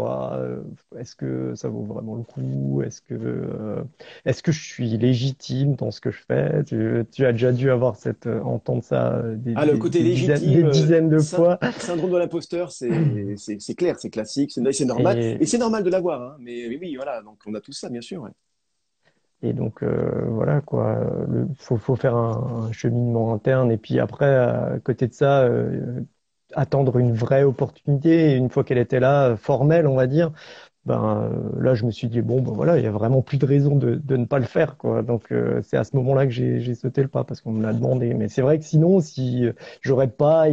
est-ce 0.99 1.15
que 1.15 1.55
ça 1.55 1.69
vaut 1.69 1.85
vraiment 1.85 2.17
le 2.17 2.25
coup? 2.25 2.83
Est-ce 2.83 3.01
que, 3.01 3.85
est-ce 4.25 4.43
que 4.43 4.51
je 4.51 4.61
suis 4.61 4.99
légitime 4.99 5.77
dans 5.77 5.93
ce 5.93 6.01
que 6.01 6.11
je 6.11 6.19
fais? 6.27 6.65
Tu, 6.65 7.25
as 7.25 7.33
déjà 7.33 7.53
dû 7.53 7.71
avoir 7.71 7.95
cette, 7.95 8.27
entendre 8.27 8.83
ça 8.83 9.23
des, 9.37 9.53
ah, 9.55 9.67
le 9.67 9.79
côté 9.79 10.03
légitime, 10.03 10.53
des 10.53 10.71
dizaines 10.71 11.09
de 11.09 11.21
fois. 11.21 11.61
Syndrome 11.79 12.11
de 12.11 12.19
l'imposteur, 12.19 12.73
c'est, 12.73 12.91
c'est, 13.37 13.75
clair, 13.77 14.01
c'est 14.01 14.11
classique, 14.11 14.51
c'est, 14.51 14.85
normal, 14.85 15.17
et, 15.17 15.47
c'est 15.47 15.59
normal 15.59 15.85
de 15.85 15.91
l'avoir, 15.91 16.21
hein, 16.21 16.37
mais 16.41 16.67
oui, 16.67 16.97
voilà, 16.97 17.23
donc 17.23 17.39
on 17.47 17.55
a 17.55 17.61
tout 17.61 17.73
ça, 17.73 17.89
bien 17.89 18.01
sûr. 18.01 18.23
Ouais. 18.23 18.31
Et 19.43 19.53
donc 19.55 19.83
euh, 19.83 20.27
voilà 20.29 20.61
quoi, 20.61 21.01
il 21.31 21.55
faut, 21.57 21.77
faut, 21.79 21.97
faire 21.97 22.15
un, 22.17 22.67
un, 22.69 22.73
cheminement 22.73 23.33
interne. 23.35 23.71
Et 23.73 23.79
puis 23.79 23.99
après 23.99 24.35
à 24.35 24.79
côté 24.85 25.09
de 25.09 25.15
ça 25.15 25.43
euh, 25.45 26.01
attendre 26.55 26.99
une 26.99 27.13
vraie 27.15 27.43
opportunité. 27.45 28.33
Et 28.33 28.37
une 28.37 28.51
fois 28.51 28.65
qu'elle 28.65 28.79
était 28.79 29.01
là 29.01 29.37
formelle 29.37 29.87
on 29.87 29.97
va 29.97 30.07
dire, 30.07 30.31
ben 30.85 31.31
euh, 31.33 31.63
là 31.63 31.75
je 31.75 31.87
me 31.87 31.91
suis 31.91 32.09
dit 32.09 32.23
bon 32.23 32.43
ben 32.43 32.53
voilà 32.53 32.79
il 32.79 32.85
y 32.85 32.87
a 32.87 32.91
vraiment 32.93 33.23
plus 33.23 33.39
de 33.39 33.47
raison 33.47 33.77
de, 33.77 33.97
de 33.97 34.17
ne 34.17 34.27
pas 34.27 34.39
le 34.39 34.47
faire 34.47 34.77
quoi. 34.77 35.03
Donc 35.03 35.33
euh, 35.33 35.63
c'est 35.63 35.77
à 35.79 35.85
ce 35.85 35.97
moment-là 35.97 36.27
que 36.27 36.33
j'ai 36.33 36.75
sauté 36.75 37.03
le 37.03 37.09
pas 37.09 37.25
parce 37.25 37.41
qu'on 37.41 37.53
me 37.53 37.63
l'a 37.63 37.73
demandé. 37.73 38.15
Mais 38.15 38.29
c'est 38.29 38.43
vrai 38.43 38.59
que 38.59 38.65
sinon 38.65 39.01
si 39.01 39.47
j'aurais 39.83 40.09
pas 40.09 40.49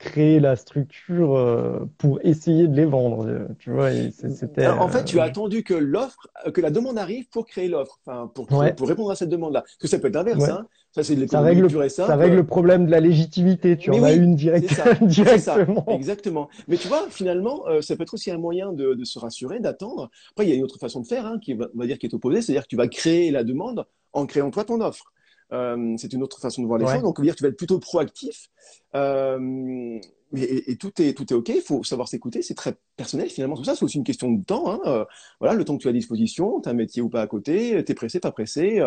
créer 0.00 0.40
la 0.40 0.56
structure 0.56 1.36
euh, 1.36 1.80
pour 1.98 2.20
essayer 2.24 2.66
de 2.66 2.74
les 2.74 2.86
vendre. 2.86 3.26
Euh, 3.26 3.46
tu 3.58 3.70
vois, 3.70 3.90
c'était. 4.10 4.66
En 4.66 4.88
fait, 4.88 5.04
tu 5.04 5.20
as 5.20 5.24
euh, 5.24 5.26
attendu 5.26 5.62
que 5.62 5.74
l'offre, 5.74 6.26
que 6.52 6.60
la 6.60 6.70
demande 6.70 6.98
arrive 6.98 7.28
pour 7.28 7.46
créer 7.46 7.68
l'offre, 7.68 8.00
enfin 8.04 8.26
pour, 8.34 8.46
pour 8.46 8.88
répondre 8.88 9.10
à 9.10 9.14
cette 9.14 9.28
demande-là. 9.28 9.60
Parce 9.60 9.76
que 9.76 9.88
ça 9.88 9.98
peut 9.98 10.08
être 10.08 10.14
l'inverse. 10.14 10.48
Hein. 10.48 10.66
Ça, 10.92 11.04
c'est 11.04 11.14
ça 11.28 11.40
règle, 11.40 11.70
ça 11.88 12.16
règle 12.16 12.36
le 12.36 12.46
problème 12.46 12.86
de 12.86 12.90
la 12.90 12.98
légitimité. 12.98 13.76
Tu 13.76 13.90
en 13.90 14.02
as 14.02 14.14
une 14.14 14.34
direct, 14.34 14.74
directement. 15.02 15.84
Exactement. 15.88 16.48
Mais 16.66 16.78
tu 16.78 16.88
vois, 16.88 17.06
finalement, 17.10 17.62
ça 17.80 17.94
peut 17.94 18.02
être 18.02 18.14
aussi 18.14 18.32
un 18.32 18.38
moyen 18.38 18.72
de, 18.72 18.94
de 18.94 19.04
se 19.04 19.20
rassurer, 19.20 19.60
d'attendre. 19.60 20.10
Après, 20.32 20.46
il 20.46 20.48
y 20.48 20.52
a 20.52 20.56
une 20.56 20.64
autre 20.64 20.78
façon 20.80 21.00
de 21.00 21.06
faire, 21.06 21.26
hein, 21.26 21.38
qui 21.40 21.54
on 21.54 21.78
va 21.78 21.86
dire 21.86 21.98
qui 21.98 22.06
est 22.06 22.14
opposée, 22.14 22.42
c'est-à-dire 22.42 22.62
que 22.62 22.68
tu 22.68 22.76
vas 22.76 22.88
créer 22.88 23.30
la 23.30 23.44
demande 23.44 23.84
en 24.12 24.26
créant 24.26 24.50
toi 24.50 24.64
ton 24.64 24.80
offre. 24.80 25.12
Euh, 25.52 25.94
c'est 25.96 26.12
une 26.12 26.22
autre 26.22 26.40
façon 26.40 26.62
de 26.62 26.66
voir 26.66 26.78
les 26.78 26.86
choses. 26.86 27.02
Donc, 27.02 27.20
dire 27.20 27.34
tu 27.34 27.42
vas 27.42 27.48
être 27.48 27.56
plutôt 27.56 27.78
proactif. 27.78 28.48
Euh, 28.94 29.98
et, 30.32 30.76
tout 30.76 30.92
est 31.02 31.12
tout 31.12 31.32
est 31.32 31.36
ok. 31.36 31.48
Il 31.48 31.60
faut 31.60 31.82
savoir 31.82 32.08
s'écouter. 32.08 32.42
C'est 32.42 32.54
très 32.54 32.76
personnel 32.96 33.28
finalement. 33.28 33.56
Tout 33.56 33.64
ça, 33.64 33.74
c'est 33.74 33.84
aussi 33.84 33.98
une 33.98 34.04
question 34.04 34.30
de 34.30 34.44
temps. 34.44 34.70
Hein. 34.70 34.80
Euh, 34.86 35.04
voilà, 35.40 35.54
le 35.54 35.64
temps 35.64 35.76
que 35.76 35.82
tu 35.82 35.88
as 35.88 35.90
à 35.90 35.92
disposition, 35.92 36.60
as 36.64 36.70
un 36.70 36.74
métier 36.74 37.02
ou 37.02 37.08
pas 37.08 37.22
à 37.22 37.26
côté, 37.26 37.82
t'es 37.84 37.94
pressé, 37.94 38.20
pas 38.20 38.30
pressé, 38.30 38.80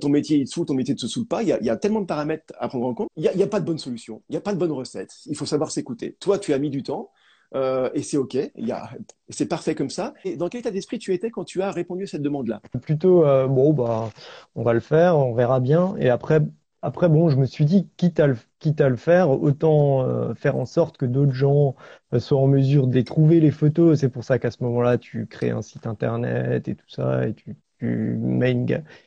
ton 0.00 0.08
métier 0.08 0.38
il 0.38 0.44
te 0.46 0.50
saoule, 0.50 0.66
ton 0.66 0.74
métier 0.74 0.94
ne 0.94 0.98
te 0.98 1.06
saoule 1.06 1.26
pas. 1.26 1.42
Il 1.42 1.48
y 1.48 1.52
a, 1.52 1.60
il 1.60 1.66
y 1.66 1.70
a 1.70 1.76
tellement 1.76 2.00
de 2.00 2.06
paramètres 2.06 2.54
à 2.58 2.68
prendre 2.68 2.86
en 2.86 2.94
compte. 2.94 3.08
Il 3.16 3.22
n'y 3.22 3.28
a, 3.28 3.34
y 3.34 3.42
a, 3.42 3.46
pas 3.46 3.60
de 3.60 3.66
bonne 3.66 3.78
solution. 3.78 4.22
Il 4.28 4.32
n'y 4.32 4.38
a 4.38 4.40
pas 4.40 4.54
de 4.54 4.58
bonne 4.58 4.72
recette. 4.72 5.14
Il 5.26 5.36
faut 5.36 5.46
savoir 5.46 5.70
s'écouter. 5.70 6.16
Toi, 6.20 6.38
tu 6.38 6.54
as 6.54 6.58
mis 6.58 6.70
du 6.70 6.82
temps. 6.82 7.10
Euh, 7.54 7.90
et 7.94 8.02
c'est 8.02 8.16
OK, 8.16 8.36
c'est 9.28 9.46
parfait 9.46 9.74
comme 9.74 9.90
ça. 9.90 10.14
Et 10.24 10.36
dans 10.36 10.48
quel 10.48 10.60
état 10.60 10.70
d'esprit 10.70 10.98
tu 10.98 11.12
étais 11.12 11.30
quand 11.30 11.44
tu 11.44 11.62
as 11.62 11.70
répondu 11.70 12.04
à 12.04 12.06
cette 12.06 12.22
demande-là? 12.22 12.60
Plutôt, 12.82 13.26
euh, 13.26 13.46
bon, 13.46 13.72
bah, 13.72 14.10
on 14.54 14.62
va 14.62 14.72
le 14.72 14.80
faire, 14.80 15.16
on 15.18 15.34
verra 15.34 15.60
bien. 15.60 15.94
Et 15.98 16.08
après, 16.08 16.40
après, 16.80 17.08
bon, 17.08 17.28
je 17.28 17.36
me 17.36 17.44
suis 17.46 17.64
dit, 17.64 17.88
quitte 17.96 18.20
à 18.20 18.26
le, 18.26 18.36
quitte 18.58 18.80
à 18.80 18.88
le 18.88 18.96
faire, 18.96 19.30
autant 19.30 20.02
euh, 20.02 20.34
faire 20.34 20.56
en 20.56 20.64
sorte 20.66 20.96
que 20.96 21.06
d'autres 21.06 21.32
gens 21.34 21.74
soient 22.18 22.40
en 22.40 22.46
mesure 22.46 22.86
de 22.86 22.94
les 23.38 23.50
photos. 23.50 24.00
C'est 24.00 24.08
pour 24.08 24.24
ça 24.24 24.38
qu'à 24.38 24.50
ce 24.50 24.62
moment-là, 24.64 24.98
tu 24.98 25.26
crées 25.26 25.50
un 25.50 25.62
site 25.62 25.86
internet 25.86 26.68
et 26.68 26.74
tout 26.74 26.88
ça, 26.88 27.26
et 27.26 27.34
tu, 27.34 27.56
tu 27.78 28.16
mets 28.18 28.52
une, 28.52 28.66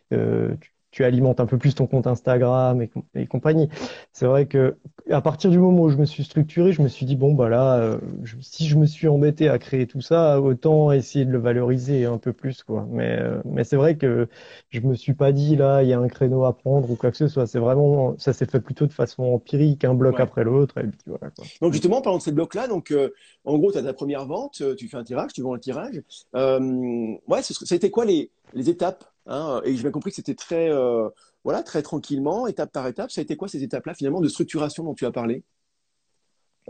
tu, 0.10 0.75
tu 0.96 1.04
alimentes 1.04 1.42
un 1.42 1.46
peu 1.46 1.58
plus 1.58 1.76
ton 1.76 1.88
compte 1.88 2.08
Instagram 2.08 2.82
et, 3.16 3.28
compagnie. 3.28 3.68
C'est 4.14 4.28
vrai 4.28 4.46
que 4.46 4.78
à 5.12 5.20
partir 5.20 5.50
du 5.50 5.60
moment 5.60 5.84
où 5.84 5.90
je 5.90 5.98
me 5.98 6.06
suis 6.06 6.24
structuré, 6.24 6.72
je 6.72 6.82
me 6.82 6.88
suis 6.88 7.06
dit 7.06 7.18
bon 7.18 7.34
bah 7.34 7.50
là, 7.50 7.80
euh, 7.80 7.98
si 8.40 8.66
je 8.66 8.78
me 8.78 8.86
suis 8.86 9.10
embêté 9.10 9.50
à 9.50 9.60
créer 9.60 9.88
tout 9.88 10.00
ça, 10.00 10.40
autant 10.40 10.94
essayer 10.94 11.26
de 11.26 11.32
le 11.32 11.38
valoriser 11.38 12.06
un 12.06 12.18
peu 12.18 12.32
plus 12.32 12.64
quoi. 12.64 12.88
Mais 12.90 13.20
euh, 13.20 13.42
mais 13.44 13.66
c'est 13.66 13.76
vrai 13.76 13.98
que 13.98 14.30
je 14.70 14.80
me 14.80 14.96
suis 14.96 15.14
pas 15.14 15.34
dit 15.34 15.58
là 15.58 15.84
il 15.84 15.90
y 15.90 15.94
a 15.94 16.00
un 16.00 16.08
créneau 16.08 16.46
à 16.46 16.56
prendre 16.56 16.90
ou 16.90 16.96
quoi 16.96 17.12
que 17.12 17.18
ce 17.18 17.28
soit. 17.28 17.46
C'est 17.46 17.60
vraiment 17.60 18.16
ça 18.18 18.32
s'est 18.32 18.46
fait 18.46 18.62
plutôt 18.62 18.88
de 18.88 18.94
façon 18.94 19.24
empirique, 19.24 19.84
un 19.84 19.96
bloc 19.96 20.22
après 20.22 20.46
l'autre 20.46 20.78
et 20.78 20.88
puis 20.88 20.98
voilà. 21.08 21.30
Quoi. 21.36 21.46
Donc 21.62 21.74
justement 21.74 22.02
parlant 22.02 22.20
de 22.20 22.24
ces 22.24 22.32
blocs 22.32 22.56
là, 22.56 22.70
donc 22.70 22.92
euh, 22.92 23.14
en 23.44 23.58
gros 23.58 23.74
tu 23.74 23.78
as 23.78 23.84
ta 23.84 23.92
première 23.92 24.26
vente, 24.26 24.64
tu 24.78 24.88
fais 24.88 24.96
un 24.96 25.04
tirage, 25.04 25.34
tu 25.34 25.42
vends 25.42 25.56
un 25.56 25.60
tirage. 25.60 26.02
ouais, 26.34 27.42
ça 27.42 27.54
a 27.70 27.76
été 27.76 27.92
quoi 27.92 28.06
les 28.06 28.32
les 28.54 28.70
étapes 28.70 29.04
Hein, 29.28 29.62
et 29.64 29.76
j'ai 29.76 29.82
bien 29.82 29.92
compris 29.92 30.12
que 30.12 30.16
c'était 30.16 30.36
très, 30.36 30.70
euh, 30.70 31.10
voilà, 31.44 31.64
très 31.64 31.82
tranquillement, 31.82 32.48
étape 32.48 32.72
par 32.72 32.88
étape. 32.88 33.12
Ça 33.12 33.22
a 33.22 33.24
été 33.24 33.36
quoi 33.36 33.48
ces 33.48 33.64
étapes-là 33.64 33.94
finalement 33.94 34.22
de 34.22 34.28
structuration 34.28 34.84
dont 34.84 34.94
tu 34.94 35.06
as 35.06 35.12
parlé? 35.12 35.44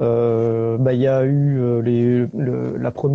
Euh, 0.02 0.78
bah, 0.78 0.94
il 0.94 1.00
y 1.00 1.08
a 1.08 1.24
eu 1.24 1.58
euh, 1.58 1.82
les, 1.82 2.28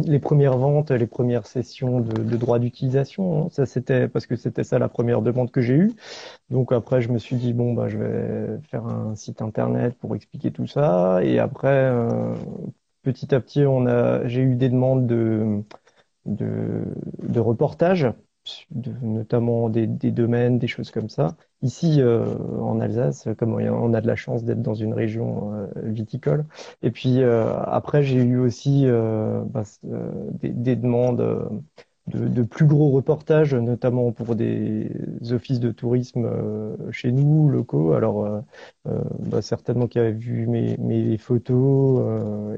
les 0.06 0.18
premières 0.18 0.56
ventes, 0.56 0.90
les 0.90 1.06
premières 1.06 1.46
sessions 1.46 2.00
de, 2.00 2.22
de 2.22 2.36
droit 2.38 2.58
d'utilisation. 2.58 3.44
Hein. 3.44 3.48
Ça, 3.50 3.66
c'était 3.66 4.08
parce 4.08 4.26
que 4.26 4.34
c'était 4.36 4.64
ça 4.64 4.78
la 4.78 4.88
première 4.88 5.20
demande 5.20 5.50
que 5.50 5.60
j'ai 5.60 5.74
eue. 5.74 5.92
Donc 6.50 6.72
après, 6.72 7.02
je 7.02 7.10
me 7.10 7.18
suis 7.18 7.36
dit 7.36 7.52
bon, 7.52 7.74
bah, 7.74 7.88
je 7.88 7.98
vais 7.98 8.60
faire 8.70 8.86
un 8.86 9.14
site 9.16 9.42
internet 9.42 9.94
pour 9.98 10.16
expliquer 10.16 10.52
tout 10.52 10.66
ça. 10.66 11.20
Et 11.22 11.38
après, 11.38 11.68
euh, 11.70 12.34
petit 13.02 13.34
à 13.34 13.40
petit, 13.40 13.64
on 13.66 13.86
a, 13.86 14.26
j'ai 14.26 14.42
eu 14.42 14.54
des 14.56 14.68
demandes 14.70 15.06
de 15.06 15.62
de, 16.26 16.84
de 17.22 17.40
notamment 19.02 19.68
des, 19.68 19.86
domaines, 19.86 20.58
des 20.58 20.66
choses 20.66 20.90
comme 20.90 21.08
ça. 21.08 21.36
Ici, 21.62 22.00
euh, 22.00 22.24
en 22.60 22.80
Alsace, 22.80 23.28
comme 23.38 23.54
on 23.54 23.94
a 23.94 24.00
de 24.00 24.06
la 24.06 24.16
chance 24.16 24.44
d'être 24.44 24.62
dans 24.62 24.74
une 24.74 24.94
région 24.94 25.54
euh, 25.54 25.66
viticole. 25.82 26.46
Et 26.82 26.90
puis 26.90 27.22
euh, 27.22 27.54
après, 27.64 28.02
j'ai 28.02 28.16
eu 28.22 28.38
aussi 28.38 28.86
bah, 28.86 29.62
des, 30.42 30.76
demandes 30.76 31.62
de, 32.10 32.42
plus 32.42 32.66
gros 32.66 32.90
reportages, 32.90 33.54
notamment 33.54 34.12
pour 34.12 34.34
des 34.34 34.90
offices 35.30 35.60
de 35.60 35.70
tourisme 35.70 36.24
euh, 36.24 36.76
chez 36.90 37.12
nous, 37.12 37.48
locaux. 37.48 37.92
Alors, 37.92 38.24
euh, 38.24 38.40
euh, 38.88 39.00
bah, 39.18 39.42
certainement 39.42 39.86
qui 39.86 39.98
avaient 39.98 40.12
vu 40.12 40.46
mes, 40.46 41.16
photos. 41.18 42.02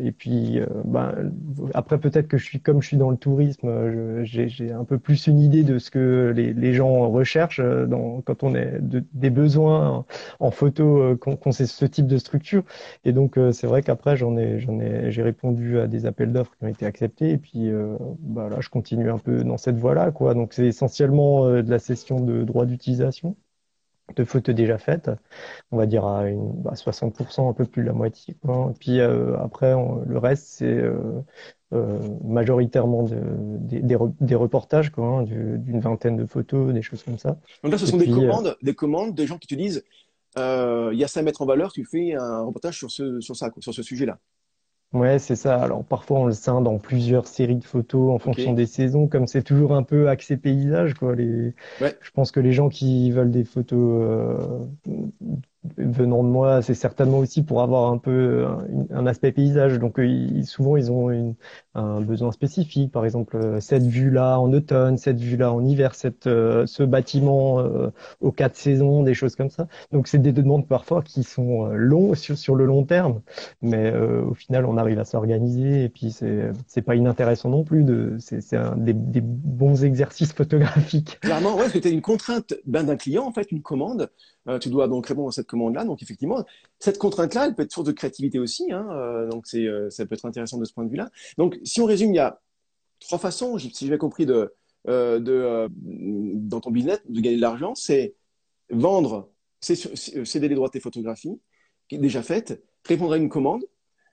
et 0.01 0.13
puis, 0.13 0.61
bah, 0.85 1.15
après, 1.75 1.99
peut-être 1.99 2.29
que 2.29 2.37
je 2.37 2.45
suis 2.45 2.61
comme 2.61 2.83
je 2.83 2.89
suis 2.89 2.97
dans 2.97 3.11
le 3.11 3.17
tourisme, 3.17 4.23
j'ai 4.23 4.73
un 4.73 4.85
peu 4.85 4.99
plus 4.99 5.27
une 5.27 5.39
idée 5.39 5.63
de 5.63 5.79
ce 5.79 5.91
que 5.91 6.33
les, 6.35 6.73
gens 6.73 7.11
recherchent 7.11 7.61
quand 8.25 8.43
on 8.43 8.55
est 8.55 8.79
des 8.81 9.31
besoins 9.31 10.05
en, 10.39 10.51
photo, 10.51 11.17
qu'on 11.17 11.53
sait 11.53 11.67
ce 11.67 11.85
type 11.85 12.07
de 12.07 12.19
structure. 12.19 12.63
Et 13.05 13.13
donc, 13.13 13.39
c'est 13.53 13.67
vrai 13.67 13.83
qu'après, 13.83 14.17
j'en 14.17 14.37
ai, 14.37 14.61
j'en 14.61 14.79
ai, 14.81 15.11
j'ai 15.11 15.23
répondu 15.23 15.79
à 15.79 15.87
des 15.87 16.07
appels 16.07 16.33
d'offres 16.33 16.55
qui 16.59 16.65
ont 16.65 16.69
été 16.69 16.87
acceptés. 16.87 17.31
Et 17.31 17.39
puis, 17.39 17.71
bah, 18.21 18.49
là, 18.49 18.59
je 18.61 18.69
continue 18.69 19.11
un 19.11 19.19
peu 19.19 19.42
dans 19.45 19.59
cette 19.59 19.79
voie-là, 19.79 20.11
quoi. 20.11 20.35
Donc 20.35 20.53
c'est 20.53 20.67
essentiellement 20.67 21.47
euh, 21.47 21.63
de 21.63 21.71
la 21.71 21.79
session 21.79 22.21
de 22.21 22.45
droit 22.45 22.67
d'utilisation 22.67 23.37
de 24.17 24.25
photos 24.25 24.55
déjà 24.55 24.77
faites, 24.77 25.11
on 25.71 25.79
va 25.79 25.87
dire 25.87 26.05
à 26.05 26.29
une, 26.29 26.63
60%, 26.65 27.15
bah, 27.15 27.49
un 27.49 27.53
peu 27.55 27.65
plus 27.65 27.83
de 27.83 27.87
la 27.87 27.95
moitié. 27.95 28.37
Quoi. 28.45 28.75
Puis 28.79 29.01
euh, 29.01 29.39
après, 29.39 29.73
le 29.73 30.19
reste, 30.19 30.45
c'est 30.49 30.83
euh, 31.73 31.99
majoritairement 32.23 33.05
de, 33.05 33.17
des, 34.21 34.35
reportages, 34.35 34.91
quoi, 34.91 35.07
hein, 35.07 35.23
d'une 35.23 35.81
vingtaine 35.81 36.17
de 36.17 36.27
photos, 36.27 36.75
des 36.75 36.83
choses 36.83 37.03
comme 37.03 37.17
ça. 37.17 37.39
Donc 37.63 37.73
là, 37.73 37.79
ce 37.79 37.87
sont 37.87 37.97
des 37.97 38.11
commandes, 38.11 38.57
des 38.61 38.75
commandes, 38.75 39.15
des 39.15 39.27
gens 39.27 39.39
qui 39.39 39.47
te 39.47 39.55
disent, 39.55 39.83
il 40.37 40.99
y 40.99 41.05
a 41.05 41.09
ça 41.09 41.21
à 41.21 41.23
mettre 41.23 41.41
en 41.41 41.47
valeur, 41.47 41.73
tu 41.73 41.85
fais 41.87 42.15
un 42.15 42.43
reportage 42.43 42.77
sur 42.77 42.91
ce, 42.91 43.21
sur 43.21 43.37
ça, 43.37 43.51
sur 43.61 43.73
ce 43.73 43.83
sujet-là. 43.83 44.19
Ouais, 44.93 45.19
c'est 45.19 45.37
ça. 45.37 45.63
Alors 45.63 45.87
parfois 45.87 46.21
on 46.21 46.27
le 46.27 46.33
scinde 46.33 46.65
dans 46.65 46.79
plusieurs 46.79 47.27
séries 47.27 47.57
de 47.57 47.65
photos 47.65 48.11
en 48.15 48.19
fonction 48.19 48.53
des 48.53 48.67
saisons, 48.67 49.09
comme 49.09 49.27
c'est 49.27 49.43
toujours 49.43 49.75
un 49.75 49.83
peu 49.83 50.09
axé 50.11 50.37
paysage, 50.37 50.93
quoi. 50.95 51.15
Les... 51.17 51.55
Je 52.01 52.11
pense 52.11 52.31
que 52.31 52.41
les 52.41 52.53
gens 52.53 52.69
qui 52.69 53.11
veulent 53.11 53.31
des 53.31 53.45
photos 53.45 54.03
euh, 54.05 54.67
venant 55.77 56.25
de 56.25 56.29
moi, 56.29 56.61
c'est 56.61 56.75
certainement 56.75 57.19
aussi 57.19 57.43
pour 57.43 57.63
avoir 57.63 57.93
un 57.93 57.99
peu 57.99 58.47
un, 58.91 59.07
aspect 59.07 59.33
paysage. 59.33 59.79
Donc 59.79 60.01
souvent 60.45 60.77
ils 60.77 60.91
ont 60.91 61.35
un 61.75 62.01
besoin 62.01 62.33
spécifique, 62.33 62.91
par 62.91 63.05
exemple 63.05 63.61
cette 63.61 63.85
vue-là 63.85 64.41
en 64.41 64.53
automne, 64.53 64.99
cette 64.99 65.21
vue-là 65.21 65.53
en 65.53 65.65
hiver, 65.65 65.95
cette, 65.95 66.25
ce 66.25 66.83
bâtiment 66.83 67.65
aux 68.21 68.33
quatre 68.33 68.57
saisons, 68.57 69.03
des 69.03 69.15
choses 69.15 69.37
comme 69.37 69.51
ça. 69.51 69.69
Donc 69.93 70.09
c'est 70.09 70.19
des 70.19 70.33
demandes 70.33 70.67
parfois 70.67 71.03
qui 71.03 71.23
sont 71.23 71.67
longs 71.67 72.15
sur, 72.23 72.37
sur 72.37 72.57
le 72.57 72.65
long 72.65 72.85
terme, 72.85 73.21
mais 73.61 73.93
au 73.95 74.35
final 74.35 74.67
on 74.67 74.77
arrive 74.77 74.99
à 74.99 75.05
s'organiser 75.05 75.85
et 75.85 75.89
puis 75.89 76.11
c'est 76.11 76.51
c'est 76.67 76.83
pas 76.83 76.97
inintéressant 76.97 77.51
non 77.51 77.63
plus. 77.63 77.85
De 77.85 78.17
c'est 78.19 78.41
des, 78.77 79.21
bons 79.23 79.85
exercices 79.85 80.33
photographiques. 80.33 81.19
Clairement, 81.21 81.57
ouais, 81.57 81.67
as 81.73 81.89
une 81.89 82.03
contrainte 82.03 82.55
ben, 82.67 82.83
d'un 82.83 82.97
client 82.97 83.25
en 83.25 83.33
fait, 83.33 83.53
une 83.53 83.63
commande 83.63 84.11
euh, 84.49 84.59
tu 84.59 84.71
dois 84.71 84.89
donc 84.89 85.07
répondre 85.07 85.29
à 85.29 85.33
cette 85.33 85.47
Donc 85.85 86.03
effectivement, 86.03 86.45
cette 86.79 86.99
contrainte-là, 86.99 87.47
elle 87.47 87.55
peut 87.55 87.63
être 87.63 87.73
source 87.73 87.87
de 87.87 87.93
créativité 87.93 88.39
aussi. 88.39 88.73
Hein, 88.73 88.87
euh, 88.91 89.29
donc 89.29 89.47
c'est, 89.47 89.67
euh, 89.67 89.91
ça 89.91 90.07
peut 90.07 90.15
être 90.15 90.25
intéressant 90.25 90.59
de 90.59 90.65
ce 90.65 90.73
point 90.73 90.85
de 90.85 90.91
vue-là. 90.91 91.11
Donc 91.39 91.59
si 91.65 91.81
on 91.81 91.85
résume, 91.85 92.13
il 92.13 92.17
y 92.17 92.21
a 92.21 92.41
trois 93.01 93.19
façons, 93.19 93.59
si 93.59 93.87
j'ai 93.87 93.99
compris, 93.99 94.27
de, 94.27 94.53
de 94.87 95.69
dans 95.71 96.61
ton 96.61 96.71
business, 96.71 97.01
de 97.09 97.21
gagner 97.21 97.37
de 97.37 97.41
l'argent, 97.41 97.75
c'est 97.75 98.15
vendre, 98.71 99.31
céder 99.61 100.49
les 100.49 100.55
droits 100.55 100.69
de 100.69 100.73
tes 100.73 100.81
photographies, 100.81 101.39
qui 101.89 101.97
est 101.97 101.99
déjà 101.99 102.23
faite, 102.23 102.63
répondre 102.85 103.13
à 103.13 103.17
une 103.17 103.29
commande, 103.29 103.65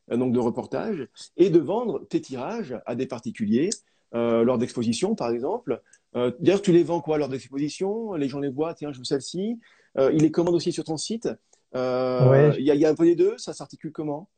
donc 0.10 0.34
de 0.34 0.40
reportage, 0.40 1.08
et 1.38 1.50
de 1.50 1.60
vendre 1.60 2.06
tes 2.08 2.20
tirages 2.20 2.80
à 2.86 2.96
des 2.96 3.06
particuliers 3.06 3.70
lors 4.12 4.58
d'expositions, 4.58 5.16
par 5.16 5.30
exemple. 5.30 5.82
D'ailleurs, 6.14 6.62
tu 6.62 6.72
les 6.72 6.84
vends 6.84 7.02
quoi 7.02 7.18
lors 7.18 7.30
d'expositions? 7.30 8.14
Les 8.14 8.28
gens 8.28 8.40
les 8.40 8.50
voient, 8.50 8.74
tiens, 8.74 8.92
je 8.92 8.98
veux 8.98 9.04
celle-ci. 9.04 9.60
Euh, 9.98 10.12
il 10.14 10.24
est 10.24 10.32
commande 10.32 10.56
aussi 10.56 10.72
sur 10.72 10.84
ton 10.84 10.98
site. 10.98 11.30
Euh, 11.76 12.54
il 12.58 12.66
y, 12.66 12.86
a 12.86 12.90
un 12.90 12.96
peu 12.96 13.06
des 13.06 13.16
deux. 13.16 13.38
Ça 13.38 13.54
s'articule 13.54 13.92
comment? 13.92 14.30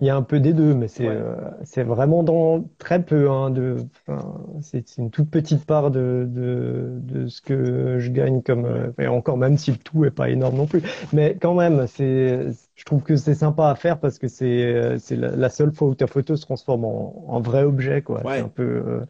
Il 0.00 0.06
y 0.06 0.10
a 0.10 0.16
un 0.16 0.22
peu 0.22 0.40
des 0.40 0.52
deux, 0.52 0.74
mais 0.74 0.88
c'est 0.88 1.06
euh, 1.06 1.36
c'est 1.64 1.82
vraiment 1.82 2.22
dans 2.22 2.68
très 2.76 3.02
peu. 3.02 3.30
Hein, 3.30 3.48
de, 3.48 3.76
c'est 4.60 4.98
une 4.98 5.10
toute 5.10 5.30
petite 5.30 5.64
part 5.64 5.90
de, 5.90 6.26
de, 6.28 6.98
de 7.00 7.28
ce 7.28 7.40
que 7.40 7.98
je 7.98 8.10
gagne 8.10 8.42
comme. 8.42 8.92
et 8.98 9.06
encore 9.06 9.38
même 9.38 9.56
si 9.56 9.70
le 9.70 9.78
tout 9.78 10.04
est 10.04 10.10
pas 10.10 10.28
énorme 10.28 10.56
non 10.56 10.66
plus, 10.66 10.82
mais 11.14 11.38
quand 11.40 11.54
même, 11.54 11.86
c'est. 11.86 12.48
Je 12.74 12.84
trouve 12.84 13.02
que 13.02 13.16
c'est 13.16 13.36
sympa 13.36 13.70
à 13.70 13.74
faire 13.74 13.98
parce 13.98 14.18
que 14.18 14.28
c'est 14.28 14.98
c'est 14.98 15.16
la, 15.16 15.48
seule 15.48 15.72
fois 15.72 15.88
où 15.88 15.94
ta 15.94 16.06
photo 16.06 16.36
se 16.36 16.42
transforme 16.42 16.84
en, 16.84 17.24
en 17.28 17.40
vrai 17.40 17.62
objet, 17.62 18.02
quoi. 18.02 18.20
C'est 18.22 18.40
un 18.40 18.48
peu. 18.48 19.00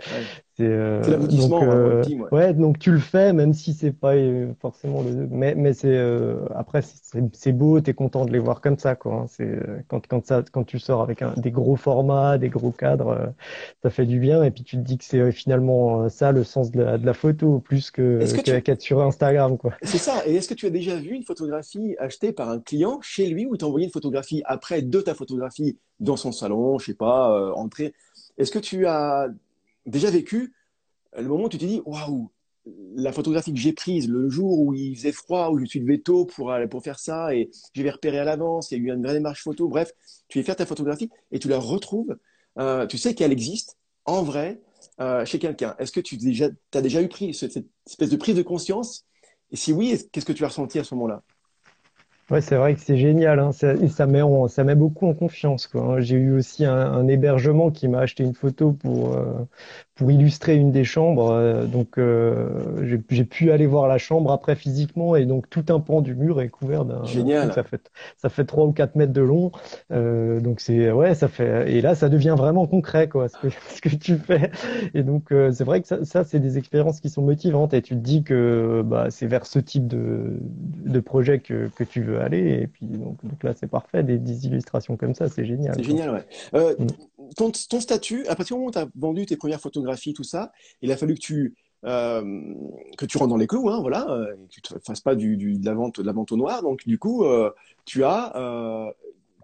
C'est 0.56 0.64
euh, 0.64 1.02
l'aboutissement. 1.02 1.60
Donc, 1.60 1.68
euh, 1.68 2.02
ouais. 2.32 2.54
donc 2.54 2.78
tu 2.78 2.90
le 2.90 2.98
fais, 2.98 3.34
même 3.34 3.52
si 3.52 3.74
c'est 3.74 3.92
pas 3.92 4.14
euh, 4.14 4.54
forcément 4.58 5.02
le. 5.02 5.28
Mais, 5.30 5.54
mais 5.54 5.74
c'est 5.74 5.94
euh, 5.94 6.46
après 6.54 6.80
c'est 7.32 7.52
beau, 7.52 7.78
t'es 7.82 7.92
content 7.92 8.24
de 8.24 8.32
les 8.32 8.38
voir 8.38 8.62
comme 8.62 8.78
ça, 8.78 8.94
quoi. 8.94 9.12
Hein. 9.12 9.26
C'est 9.28 9.60
quand 9.88 10.06
quand 10.08 10.24
ça 10.24 10.42
quand 10.50 10.64
tu 10.64 10.78
sors 10.78 11.02
avec 11.02 11.20
un, 11.20 11.34
des 11.36 11.50
gros 11.50 11.76
formats, 11.76 12.38
des 12.38 12.48
gros 12.48 12.70
cadres, 12.70 13.34
ça 13.82 13.90
fait 13.90 14.06
du 14.06 14.18
bien. 14.18 14.42
Et 14.44 14.50
puis 14.50 14.64
tu 14.64 14.76
te 14.76 14.80
dis 14.80 14.96
que 14.96 15.04
c'est 15.04 15.30
finalement 15.30 16.08
ça 16.08 16.32
le 16.32 16.42
sens 16.42 16.70
de 16.70 16.82
la, 16.82 16.96
de 16.96 17.04
la 17.04 17.12
photo, 17.12 17.58
plus 17.58 17.90
que 17.90 18.24
qu'être 18.60 18.80
sur 18.80 19.02
Instagram, 19.02 19.58
quoi. 19.58 19.74
C'est 19.82 19.98
ça. 19.98 20.26
Et 20.26 20.36
est-ce 20.36 20.48
que 20.48 20.54
tu 20.54 20.64
as 20.64 20.70
déjà 20.70 20.96
vu 20.96 21.10
une 21.10 21.24
photographie 21.24 21.96
achetée 21.98 22.32
par 22.32 22.48
un 22.48 22.60
client 22.60 22.98
chez 23.02 23.26
lui 23.26 23.44
ou 23.44 23.58
t'as 23.58 23.66
envoyé 23.66 23.84
une 23.84 23.92
photographie 23.92 24.40
après 24.46 24.80
de 24.80 25.02
ta 25.02 25.14
photographie 25.14 25.76
dans 26.00 26.16
son 26.16 26.32
salon, 26.32 26.78
je 26.78 26.86
sais 26.86 26.94
pas, 26.94 27.52
entrée? 27.54 27.92
Est-ce 28.38 28.50
que 28.50 28.58
tu 28.58 28.86
as 28.86 29.28
déjà 29.86 30.10
vécu 30.10 30.54
le 31.16 31.28
moment 31.28 31.44
où 31.44 31.48
tu 31.48 31.58
t'es 31.58 31.66
dit 31.66 31.82
waouh, 31.84 32.30
la 32.96 33.12
photographie 33.12 33.52
que 33.52 33.58
j'ai 33.58 33.72
prise 33.72 34.08
le 34.08 34.28
jour 34.28 34.58
où 34.58 34.74
il 34.74 34.96
faisait 34.96 35.12
froid, 35.12 35.50
où 35.50 35.58
je 35.58 35.64
suis 35.64 35.80
levé 35.80 36.00
tôt 36.00 36.24
pour, 36.24 36.52
pour 36.70 36.82
faire 36.82 36.98
ça 36.98 37.34
et 37.34 37.50
je 37.74 37.82
vais 37.82 37.90
repérer 37.90 38.18
à 38.18 38.24
l'avance, 38.24 38.70
il 38.70 38.78
y 38.78 38.80
a 38.80 38.84
eu 38.84 38.94
une 38.94 39.02
vraie 39.02 39.14
démarche 39.14 39.42
photo, 39.42 39.68
bref, 39.68 39.92
tu 40.28 40.38
vas 40.38 40.44
faire 40.44 40.56
ta 40.56 40.66
photographie 40.66 41.10
et 41.30 41.38
tu 41.38 41.48
la 41.48 41.58
retrouves, 41.58 42.16
euh, 42.58 42.86
tu 42.86 42.98
sais 42.98 43.14
qu'elle 43.14 43.32
existe 43.32 43.76
en 44.04 44.22
vrai 44.22 44.60
euh, 45.00 45.24
chez 45.24 45.38
quelqu'un. 45.38 45.74
Est-ce 45.78 45.92
que 45.92 46.00
tu 46.00 46.16
déjà, 46.16 46.48
as 46.74 46.82
déjà 46.82 47.02
eu 47.02 47.08
pris 47.08 47.34
cette, 47.34 47.52
cette 47.52 47.66
espèce 47.86 48.10
de 48.10 48.16
prise 48.16 48.34
de 48.36 48.42
conscience? 48.42 49.04
Et 49.52 49.56
si 49.56 49.72
oui, 49.72 49.96
qu'est-ce 50.10 50.26
que 50.26 50.32
tu 50.32 50.44
as 50.44 50.48
ressenti 50.48 50.78
à 50.78 50.84
ce 50.84 50.94
moment-là? 50.94 51.22
Ouais, 52.28 52.40
c'est 52.40 52.56
vrai 52.56 52.74
que 52.74 52.80
c'est 52.80 52.96
génial, 52.96 53.38
hein. 53.38 53.52
ça, 53.52 53.74
et 53.74 53.86
ça 53.86 54.06
met, 54.06 54.20
ça 54.48 54.64
met 54.64 54.74
beaucoup 54.74 55.06
en 55.06 55.14
confiance. 55.14 55.68
Quoi. 55.68 55.82
Hein. 55.82 56.00
J'ai 56.00 56.16
eu 56.16 56.32
aussi 56.32 56.64
un, 56.64 56.74
un 56.74 57.06
hébergement 57.06 57.70
qui 57.70 57.86
m'a 57.86 58.00
acheté 58.00 58.24
une 58.24 58.34
photo 58.34 58.72
pour, 58.72 59.14
euh, 59.14 59.46
pour 59.94 60.10
illustrer 60.10 60.56
une 60.56 60.72
des 60.72 60.84
chambres. 60.84 61.30
Euh, 61.30 61.66
donc, 61.66 61.98
euh, 61.98 62.84
j'ai 63.08 63.24
pu 63.24 63.50
aller 63.50 63.66
voir 63.66 63.88
la 63.88 63.98
chambre 63.98 64.32
après 64.32 64.56
physiquement, 64.56 65.16
et 65.16 65.24
donc 65.24 65.48
tout 65.48 65.64
un 65.68 65.80
pan 65.80 66.00
du 66.02 66.14
mur 66.14 66.40
est 66.40 66.48
couvert 66.48 66.84
d'un. 66.84 67.04
Génial. 67.04 67.52
Ça 67.52 67.62
fait, 67.62 67.90
ça 68.16 68.28
fait 68.28 68.44
3 68.44 68.66
ou 68.66 68.72
4 68.72 68.96
mètres 68.96 69.12
de 69.12 69.22
long. 69.22 69.52
Euh, 69.92 70.40
donc, 70.40 70.60
c'est, 70.60 70.90
ouais, 70.92 71.14
ça 71.14 71.28
fait, 71.28 71.72
et 71.72 71.80
là, 71.80 71.94
ça 71.94 72.08
devient 72.08 72.34
vraiment 72.36 72.66
concret, 72.66 73.08
quoi, 73.08 73.28
ce 73.28 73.38
que, 73.38 73.48
ce 73.70 73.80
que 73.80 73.88
tu 73.94 74.16
fais. 74.16 74.50
Et 74.94 75.02
donc, 75.02 75.32
euh, 75.32 75.50
c'est 75.52 75.64
vrai 75.64 75.80
que 75.80 75.86
ça, 75.88 76.04
ça 76.04 76.24
c'est 76.24 76.40
des 76.40 76.58
expériences 76.58 77.00
qui 77.00 77.08
sont 77.08 77.22
motivantes, 77.22 77.72
et 77.72 77.82
tu 77.82 77.94
te 77.94 78.00
dis 78.00 78.22
que 78.22 78.82
bah, 78.84 79.06
c'est 79.10 79.26
vers 79.26 79.46
ce 79.46 79.60
type 79.60 79.86
de, 79.86 80.40
de 80.40 81.00
projet 81.00 81.38
que, 81.38 81.68
que 81.74 81.84
tu 81.84 82.02
veux 82.02 82.15
aller. 82.20 82.62
Et 82.62 82.66
puis, 82.66 82.86
donc, 82.86 83.24
donc 83.24 83.42
là, 83.42 83.54
c'est 83.54 83.66
parfait. 83.66 84.02
Des, 84.02 84.18
des, 84.18 84.46
illustrations 84.46 84.96
comme 84.96 85.14
ça, 85.14 85.28
c'est 85.28 85.44
génial. 85.44 85.74
C'est 85.74 85.84
génial, 85.84 86.10
ouais. 86.10 86.26
Euh, 86.54 86.74
mm. 86.78 86.86
ton, 87.36 87.50
ton, 87.50 87.80
statut, 87.80 88.26
à 88.26 88.36
partir 88.36 88.56
du 88.56 88.60
moment 88.60 88.68
où 88.68 88.72
tu 88.72 88.78
as 88.78 88.88
vendu 88.96 89.26
tes 89.26 89.36
premières 89.36 89.60
photographies, 89.60 90.14
tout 90.14 90.24
ça, 90.24 90.52
il 90.82 90.92
a 90.92 90.96
fallu 90.96 91.14
que 91.14 91.20
tu, 91.20 91.54
euh, 91.84 92.54
que 92.98 93.06
tu 93.06 93.18
rentres 93.18 93.30
dans 93.30 93.36
les 93.36 93.46
clous, 93.46 93.68
hein, 93.68 93.80
voilà, 93.80 94.08
euh, 94.10 94.34
que 94.52 94.60
tu 94.60 94.74
ne 94.74 94.78
fasses 94.80 95.00
pas 95.00 95.14
du, 95.14 95.36
du, 95.36 95.58
de, 95.58 95.64
la 95.64 95.74
vente, 95.74 96.00
de 96.00 96.06
la 96.06 96.12
vente 96.12 96.32
au 96.32 96.36
noir. 96.36 96.62
Donc, 96.62 96.86
du 96.86 96.98
coup, 96.98 97.24
euh, 97.24 97.50
tu 97.84 98.02
as 98.04 98.32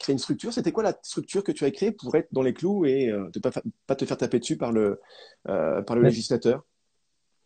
créé 0.00 0.12
une 0.12 0.18
structure. 0.18 0.52
C'était 0.52 0.72
quoi 0.72 0.82
la 0.82 0.94
structure 1.02 1.44
que 1.44 1.52
tu 1.52 1.64
as 1.64 1.70
créée 1.70 1.92
pour 1.92 2.14
être 2.16 2.28
dans 2.32 2.42
les 2.42 2.54
clous 2.54 2.84
et 2.84 3.06
ne 3.06 3.40
pas, 3.40 3.50
pas 3.86 3.94
te 3.94 4.04
faire 4.04 4.16
taper 4.16 4.40
dessus 4.40 4.56
par 4.56 4.72
le, 4.72 5.00
par 5.44 5.94
le 5.94 6.02
législateur? 6.02 6.64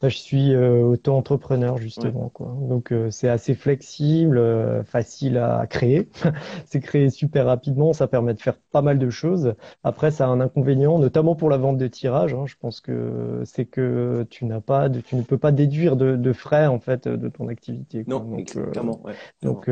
Je 0.03 0.17
suis 0.17 0.55
euh, 0.55 0.83
auto-entrepreneur 0.83 1.79
justement, 1.79 2.29
quoi. 2.29 2.55
Donc 2.69 2.93
euh, 2.93 3.11
c'est 3.11 3.29
assez 3.29 3.55
flexible, 3.55 4.37
euh, 4.37 4.85
facile 4.85 5.39
à 5.39 5.67
créer. 5.67 6.09
c'est 6.67 6.81
créé 6.81 7.09
super 7.09 7.47
rapidement, 7.47 7.93
ça 7.93 8.07
permet 8.07 8.35
de 8.35 8.41
faire 8.41 8.57
pas 8.73 8.83
mal 8.83 8.99
de 8.99 9.09
choses. 9.09 9.55
Après, 9.85 10.11
ça 10.11 10.27
a 10.27 10.29
un 10.29 10.41
inconvénient, 10.41 10.99
notamment 10.99 11.35
pour 11.35 11.49
la 11.49 11.57
vente 11.57 11.79
de 11.79 11.87
tirage. 11.87 12.35
Hein. 12.35 12.45
je 12.47 12.57
pense 12.61 12.81
que 12.81 13.43
c'est 13.45 13.65
que 13.65 14.27
tu 14.29 14.45
n'as 14.45 14.61
pas, 14.61 14.89
de, 14.91 15.01
tu 15.01 15.17
ne 15.17 15.23
peux 15.23 15.39
pas 15.39 15.51
déduire 15.51 15.97
de, 15.97 16.17
de, 16.17 16.33
frais 16.33 16.67
en 16.67 16.79
fait 16.79 17.09
de 17.09 17.29
ton 17.29 17.49
activité. 17.49 18.05
Quoi. 18.05 18.15
Non, 18.15 18.21
donc, 18.21 18.45
clairement. 18.71 19.01
Ouais, 19.03 19.15
donc 19.43 19.71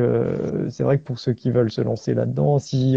c'est 0.71 0.85
vrai 0.85 0.99
que 0.99 1.05
pour 1.05 1.19
ceux 1.19 1.35
qui 1.35 1.51
veulent 1.51 1.71
se 1.71 1.83
lancer 1.83 2.15
là-dedans, 2.15 2.59
si 2.59 2.97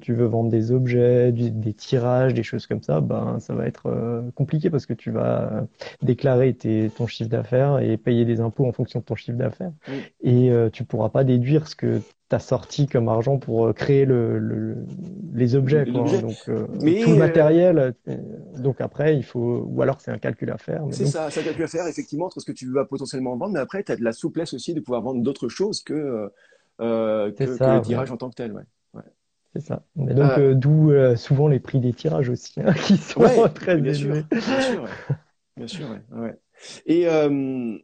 tu 0.00 0.14
veux 0.14 0.26
vendre 0.26 0.50
des 0.50 0.72
objets, 0.72 1.30
des 1.30 1.72
tirages, 1.72 2.34
des 2.34 2.42
choses 2.42 2.66
comme 2.66 2.82
ça, 2.82 3.00
ben 3.00 3.38
ça 3.38 3.54
va 3.54 3.66
être 3.66 4.24
compliqué 4.34 4.70
parce 4.70 4.86
que 4.86 4.94
tu 4.94 5.12
vas 5.12 5.66
déclarer 6.02 6.48
ton 6.96 7.06
chiffre 7.06 7.30
d'affaires 7.30 7.78
et 7.78 7.96
payer 7.96 8.24
des 8.24 8.40
impôts 8.40 8.66
en 8.66 8.72
fonction 8.72 9.00
de 9.00 9.04
ton 9.04 9.14
chiffre 9.14 9.36
d'affaires. 9.36 9.72
Et 10.22 10.50
euh, 10.50 10.70
tu 10.70 10.84
pourras 10.84 11.08
pas 11.08 11.24
déduire 11.24 11.68
ce 11.68 11.76
que 11.76 11.98
tu 11.98 12.36
as 12.36 12.38
sorti 12.38 12.86
comme 12.86 13.08
argent 13.08 13.38
pour 13.38 13.66
euh, 13.66 13.72
créer 13.72 14.04
le, 14.04 14.76
les 15.32 15.54
objets. 15.54 15.84
Quoi, 15.84 16.04
donc, 16.20 16.36
euh, 16.48 16.66
Mais 16.80 17.00
tout 17.00 17.10
le 17.10 17.16
matériel. 17.16 17.94
donc 18.58 18.80
après, 18.80 19.16
il 19.16 19.24
faut. 19.24 19.66
Ou 19.68 19.82
alors 19.82 20.00
c'est 20.00 20.10
un 20.10 20.18
calcul 20.18 20.50
à 20.50 20.58
faire. 20.58 20.82
C'est 20.90 21.06
ça, 21.06 21.30
c'est 21.30 21.40
un 21.40 21.44
calcul 21.44 21.64
à 21.64 21.68
faire, 21.68 21.86
effectivement, 21.86 22.26
entre 22.26 22.40
ce 22.40 22.46
que 22.46 22.52
tu 22.52 22.70
vas 22.72 22.84
potentiellement 22.84 23.36
vendre. 23.36 23.52
Mais 23.52 23.60
après, 23.60 23.82
tu 23.82 23.92
as 23.92 23.96
de 23.96 24.04
la 24.04 24.12
souplesse 24.12 24.54
aussi 24.54 24.74
de 24.74 24.80
pouvoir 24.80 25.02
vendre 25.02 25.22
d'autres 25.22 25.48
choses 25.48 25.82
que, 25.82 26.30
que, 26.78 26.84
le 27.38 27.80
tirage 27.82 28.10
en 28.10 28.16
tant 28.16 28.30
que 28.30 28.36
tel. 28.36 28.52
Ouais. 28.52 29.02
C'est 29.54 29.62
ça. 29.62 29.84
Donc, 29.94 30.40
d'où 30.54 30.92
souvent 31.16 31.48
les 31.48 31.60
prix 31.60 31.80
des 31.80 31.92
tirages 31.92 32.28
aussi, 32.28 32.60
hein, 32.60 32.72
qui 32.86 32.96
sont 32.96 33.20
très 33.54 33.76
bien 33.76 33.92
élevés. 33.92 34.24
Sûr, 34.30 34.40
bien 34.40 34.60
sûr, 34.60 34.88
bien 35.56 35.66
sûr, 35.66 35.90
ouais. 36.12 36.38
Et 36.86 37.08
euh, 37.08 37.76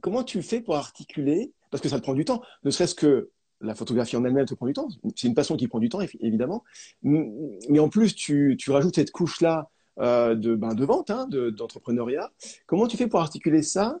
comment 0.00 0.22
tu 0.22 0.42
fais 0.42 0.60
pour 0.60 0.76
articuler 0.76 1.52
Parce 1.70 1.82
que 1.82 1.88
ça 1.88 1.98
te 1.98 2.02
prend 2.02 2.14
du 2.14 2.24
temps, 2.24 2.42
ne 2.64 2.70
serait-ce 2.70 2.94
que 2.94 3.30
la 3.60 3.74
photographie 3.74 4.16
en 4.16 4.24
elle-même 4.24 4.46
te 4.46 4.54
prend 4.54 4.66
du 4.66 4.72
temps. 4.72 4.88
C'est 5.16 5.28
une 5.28 5.34
passion 5.34 5.56
qui 5.56 5.68
prend 5.68 5.78
du 5.78 5.88
temps, 5.88 6.00
évidemment. 6.20 6.64
Mais 7.02 7.78
en 7.78 7.88
plus, 7.88 8.14
tu, 8.14 8.56
rajoutes 8.68 8.94
cette 8.94 9.10
couche-là 9.10 9.70
euh, 10.00 10.34
de, 10.34 10.54
ben, 10.54 10.74
de 10.74 10.84
vente, 10.84 11.10
hein, 11.10 11.26
d'entrepreneuriat. 11.28 12.30
Comment 12.66 12.86
tu 12.86 12.96
fais 12.96 13.06
pour 13.06 13.20
articuler 13.20 13.62
ça 13.62 13.98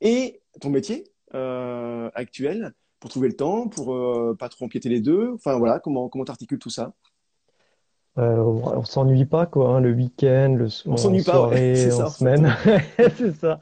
et 0.00 0.42
ton 0.60 0.70
métier 0.70 1.04
euh, 1.34 2.10
actuel 2.14 2.74
pour 3.00 3.10
trouver 3.10 3.28
le 3.28 3.36
temps, 3.36 3.68
pour 3.68 3.94
euh, 3.94 4.36
pas 4.38 4.48
trop 4.48 4.66
empiéter 4.66 4.88
les 4.88 5.00
deux? 5.00 5.32
Enfin 5.34 5.58
voilà, 5.58 5.80
comment 5.80 6.08
comment 6.08 6.24
articules 6.24 6.58
tout 6.58 6.70
ça? 6.70 6.92
Euh, 8.16 8.36
on 8.38 8.84
s'ennuie 8.84 9.24
pas 9.24 9.44
quoi, 9.44 9.70
hein, 9.70 9.80
le 9.80 9.90
week-end, 9.90 10.54
le 10.56 10.68
on 10.86 10.96
s'ennuie 10.96 11.24
pas, 11.24 11.48
ouais, 11.48 11.92
en 12.00 12.08
semaine, 12.08 12.54
c'est 13.16 13.34
ça. 13.34 13.58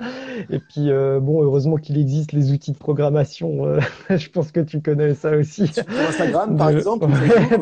Et 0.50 0.58
puis 0.58 0.90
euh, 0.90 1.20
bon, 1.20 1.42
heureusement 1.42 1.76
qu'il 1.76 1.96
existe 1.98 2.32
les 2.32 2.52
outils 2.52 2.72
de 2.72 2.76
programmation. 2.76 3.64
Euh, 3.64 3.80
je 4.10 4.28
pense 4.28 4.52
que 4.52 4.60
tu 4.60 4.82
connais 4.82 5.14
ça 5.14 5.30
aussi. 5.30 5.70
Pour 5.86 5.98
Instagram, 6.06 6.56
par 6.58 6.68
exemple. 6.68 7.06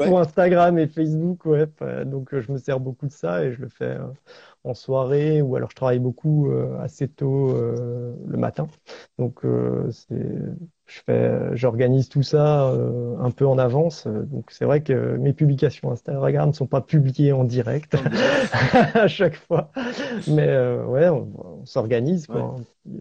Pour 0.05 0.19
Instagram 0.19 0.79
et 0.79 0.89
Facebook, 0.89 1.45
ouais. 1.47 1.69
Donc 2.07 2.31
je 2.33 2.51
me 2.51 2.59
sers 2.59 2.81
beaucoup 2.81 3.07
de 3.07 3.13
ça 3.13 3.45
et 3.45 3.53
je 3.53 3.61
le 3.61 3.69
fais 3.69 3.97
en 4.65 4.75
soirée 4.75 5.43
ou 5.43 5.57
alors 5.57 5.71
je 5.71 5.77
travaille 5.77 5.99
beaucoup 5.99 6.51
assez 6.81 7.09
tôt 7.09 7.55
le 7.55 8.37
matin. 8.37 8.69
Donc 9.19 9.43
c'est 9.91 10.17
je 10.91 11.01
fais, 11.07 11.57
j'organise 11.57 12.09
tout 12.09 12.23
ça 12.23 12.69
euh, 12.71 13.17
un 13.21 13.31
peu 13.31 13.47
en 13.47 13.59
avance. 13.59 14.07
Donc 14.07 14.51
c'est 14.51 14.65
vrai 14.65 14.83
que 14.83 15.17
mes 15.17 15.33
publications 15.33 15.93
Instagram 15.93 16.49
ne 16.49 16.55
sont 16.55 16.67
pas 16.67 16.81
publiées 16.81 17.33
en 17.33 17.45
direct 17.45 17.95
à 18.95 19.07
chaque 19.07 19.37
fois, 19.37 19.71
mais 20.27 20.49
euh, 20.49 20.85
ouais, 20.85 21.09
on, 21.09 21.65
s'organise 21.65 22.27
quoi, 22.27 22.57
euh, 22.89 22.99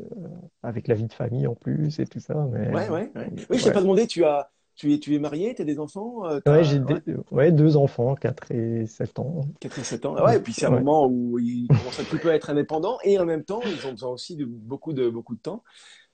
avec 0.61 0.87
la 0.87 0.93
vie 0.93 1.07
de 1.07 1.13
famille 1.13 1.47
en 1.47 1.55
plus 1.55 1.99
et 1.99 2.05
tout 2.05 2.19
ça. 2.19 2.47
Mais, 2.51 2.67
ouais, 2.67 2.89
ouais, 2.89 3.11
ouais. 3.15 3.31
Oui, 3.49 3.57
je 3.57 3.63
t'ai 3.63 3.71
pas 3.71 3.81
demandé, 3.81 4.05
tu 4.05 4.23
as, 4.23 4.51
tu 4.79 4.93
es, 4.93 4.99
tu 4.99 5.13
es 5.13 5.19
marié, 5.19 5.53
tu 5.53 5.61
as 5.61 5.65
des 5.65 5.79
enfants 5.79 6.23
Ouais, 6.45 6.63
j'ai 6.63 6.79
ouais. 7.31 7.51
deux 7.51 7.75
enfants, 7.75 8.15
4 8.15 8.51
et 8.51 8.87
7 8.87 9.19
ans. 9.19 9.41
4 9.59 9.79
et 9.79 9.83
7 9.83 10.05
ans. 10.05 10.15
Ouais, 10.23 10.37
et 10.37 10.39
puis 10.39 10.53
c'est 10.53 10.65
un 10.65 10.71
moment 10.71 11.05
où 11.05 11.37
ils 11.37 11.67
commencent 11.67 11.99
un 11.99 12.03
petit 12.03 12.17
peu 12.17 12.31
à 12.31 12.35
être 12.35 12.49
indépendants 12.49 12.97
et 13.03 13.19
en 13.19 13.25
même 13.25 13.43
temps, 13.43 13.61
ils 13.65 13.85
ont 13.85 13.91
besoin 13.91 14.09
aussi 14.09 14.35
de 14.35 14.45
beaucoup 14.45 14.93
de 14.93 15.09
beaucoup 15.09 15.35
de 15.35 15.41
temps 15.41 15.63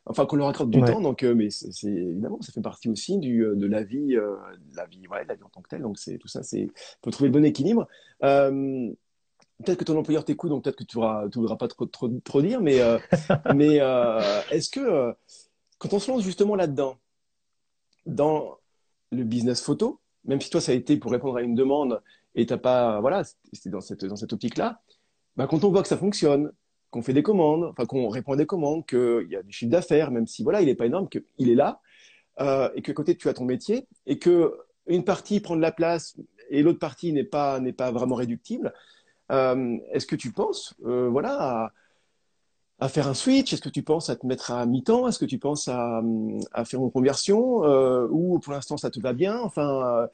enfin 0.06 0.26
qu'on 0.26 0.36
leur 0.36 0.48
accorde 0.48 0.70
du 0.70 0.82
temps. 0.82 1.02
Donc, 1.02 1.24
euh, 1.24 1.34
mais 1.36 1.50
c'est 1.50 1.88
évidemment, 1.88 2.42
ça 2.42 2.52
fait 2.52 2.62
partie 2.62 2.90
aussi 2.90 3.18
du, 3.18 3.44
euh, 3.44 3.56
de 3.56 3.66
la 3.66 3.84
vie, 3.84 4.16
euh, 4.16 4.36
la 4.76 4.86
vie, 4.86 5.08
ouais, 5.08 5.26
la 5.28 5.36
vie 5.36 5.44
en 5.44 5.50
tant 5.50 5.62
que 5.62 5.70
telle. 5.70 5.82
Donc, 5.82 5.98
c'est 5.98 6.18
tout 6.18 6.28
ça, 6.28 6.44
c'est 6.44 6.68
faut 7.04 7.12
trouver 7.12 7.30
le 7.30 7.34
bon 7.34 7.46
équilibre. 7.46 7.88
peut-être 8.22 9.78
que 9.78 9.84
ton 9.84 9.98
employeur 9.98 10.26
t'écoute, 10.26 10.50
donc 10.50 10.64
peut-être 10.64 10.78
que 10.78 10.84
tu 10.84 10.98
ne 11.00 11.30
voudras 11.34 11.56
pas 11.56 11.68
trop, 11.68 11.86
trop, 11.86 12.10
trop 12.24 12.42
dire, 12.42 12.62
mais, 12.62 12.80
mais 13.56 13.78
est-ce 14.52 14.70
que 14.70 15.14
quand 15.78 15.94
on 15.94 16.00
se 16.00 16.12
lance 16.12 16.24
justement 16.24 16.56
là-dedans, 16.56 16.98
dans 18.06 18.58
le 19.12 19.24
business 19.24 19.62
photo, 19.62 20.00
même 20.26 20.42
si 20.42 20.50
toi 20.50 20.62
ça 20.62 20.72
a 20.72 20.76
été 20.76 20.98
pour 20.98 21.12
répondre 21.12 21.38
à 21.38 21.42
une 21.42 21.56
demande 21.56 22.02
et 22.36 22.46
t'as 22.46 22.58
pas, 22.58 23.00
voilà, 23.00 23.24
c'était 23.54 23.70
dans 23.70 23.82
cette, 23.82 24.06
dans 24.06 24.16
cette 24.16 24.34
optique-là, 24.34 24.82
bah, 25.38 25.48
quand 25.48 25.64
on 25.64 25.70
voit 25.70 25.82
que 25.82 25.88
ça 25.88 25.98
fonctionne, 25.98 26.52
qu'on 26.92 27.02
fait 27.02 27.14
des 27.14 27.24
commandes, 27.24 27.66
enfin 27.66 27.86
qu'on 27.86 28.10
répond 28.10 28.34
à 28.34 28.38
des 28.38 28.46
commandes, 28.46 28.86
qu'il 28.86 29.28
y 29.30 29.36
a 29.36 29.44
du 29.44 29.52
chiffre 29.52 29.72
d'affaires, 29.72 30.12
même 30.12 30.28
si 30.28 30.44
voilà, 30.44 30.62
il 30.62 30.68
n'est 30.68 30.76
pas 30.76 30.86
énorme, 30.86 31.10
qu'il 31.10 31.50
est 31.50 31.56
là, 31.56 31.82
euh, 32.40 32.70
et 32.76 32.82
que 32.82 32.92
côté 32.92 33.16
tu 33.16 33.30
as 33.30 33.34
ton 33.34 33.46
métier, 33.46 33.88
et 34.06 34.20
que 34.20 34.58
une 34.88 35.04
partie 35.04 35.40
prend 35.40 35.56
de 35.56 35.62
la 35.62 35.72
place 35.72 36.18
et 36.50 36.62
l'autre 36.62 36.80
partie 36.80 37.12
n'est 37.12 37.24
pas 37.24 37.60
pas 37.78 37.92
vraiment 37.92 38.16
réductible. 38.16 38.74
Euh, 39.32 39.78
est-ce 39.92 40.06
que 40.06 40.16
tu 40.16 40.32
penses, 40.32 40.76
euh, 40.86 41.10
voilà, 41.10 41.34
à, 41.42 41.74
à, 42.80 42.90
faire 42.90 43.08
un 43.08 43.14
switch? 43.14 43.54
Est-ce 43.54 43.62
que 43.62 43.70
tu 43.70 43.84
penses 43.84 44.10
à 44.10 44.16
te 44.16 44.26
mettre 44.26 44.52
à 44.52 44.66
mi-temps? 44.66 45.08
Est-ce 45.08 45.20
que 45.20 45.26
tu 45.26 45.40
penses 45.40 45.68
à, 45.68 46.02
à 46.52 46.66
faire 46.66 46.82
une 46.82 46.92
conversion 46.92 47.62
ou 48.12 48.40
pour 48.40 48.54
l'instant 48.54 48.78
ça 48.78 48.90
te 48.90 49.00
va 49.00 49.14
bien? 49.14 49.40
Enfin, 49.40 50.08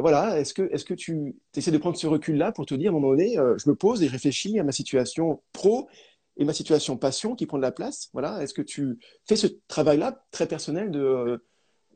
voilà. 0.00 0.38
Est-ce 0.40 0.54
que 0.54 0.62
est-ce 0.72 0.84
que 0.84 0.94
tu 0.94 1.36
essaies 1.54 1.70
de 1.70 1.78
prendre 1.78 1.96
ce 1.96 2.06
recul-là 2.06 2.52
pour 2.52 2.66
te 2.66 2.74
dire 2.74 2.90
à 2.90 2.92
un 2.92 2.98
moment 2.98 3.10
donné, 3.12 3.34
je 3.34 3.68
me 3.68 3.74
pose 3.74 4.02
et 4.02 4.06
je 4.06 4.12
réfléchis 4.12 4.58
à 4.58 4.64
ma 4.64 4.72
situation 4.72 5.42
pro 5.52 5.88
et 6.36 6.44
ma 6.44 6.52
situation 6.52 6.96
passion 6.96 7.34
qui 7.34 7.46
prend 7.46 7.58
de 7.58 7.62
la 7.62 7.72
place? 7.72 8.08
Voilà, 8.12 8.42
est-ce 8.42 8.54
que 8.54 8.62
tu 8.62 8.98
fais 9.26 9.36
ce 9.36 9.46
travail-là 9.68 10.24
très 10.30 10.46
personnel 10.46 10.90
de, 10.90 11.44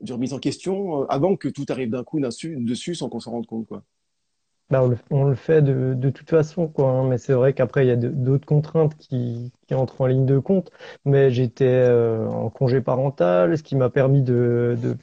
de, 0.01 0.13
remise 0.13 0.33
en 0.33 0.39
question 0.39 1.03
euh, 1.03 1.05
avant 1.09 1.35
que 1.35 1.47
tout 1.47 1.65
arrive 1.69 1.89
d'un 1.89 2.03
coup 2.03 2.19
dessus, 2.19 2.55
dessus 2.59 2.95
sans 2.95 3.09
qu'on 3.09 3.19
s'en 3.19 3.31
rende 3.31 3.47
compte, 3.47 3.67
quoi? 3.67 3.83
Bah, 4.69 4.83
on, 5.11 5.23
le, 5.25 5.35
fait 5.35 5.61
de, 5.61 5.93
de 5.93 6.09
toute 6.09 6.29
façon, 6.29 6.67
quoi. 6.67 6.89
Hein, 6.89 7.07
mais 7.07 7.17
c'est 7.17 7.33
vrai 7.33 7.53
qu'après 7.53 7.85
il 7.85 7.87
y 7.89 7.91
a 7.91 7.95
d'autres 7.95 8.45
contraintes 8.45 8.95
qui, 8.97 9.51
qui, 9.67 9.73
entrent 9.75 10.01
en 10.01 10.07
ligne 10.07 10.25
de 10.25 10.39
compte. 10.39 10.71
Mais 11.05 11.31
j'étais 11.31 11.65
euh, 11.65 12.27
en 12.27 12.49
congé 12.49 12.81
parental, 12.81 13.57
ce 13.57 13.63
qui 13.63 13.75
m'a 13.75 13.89
permis 13.89 14.21
de, 14.23 14.77
de 14.81 14.97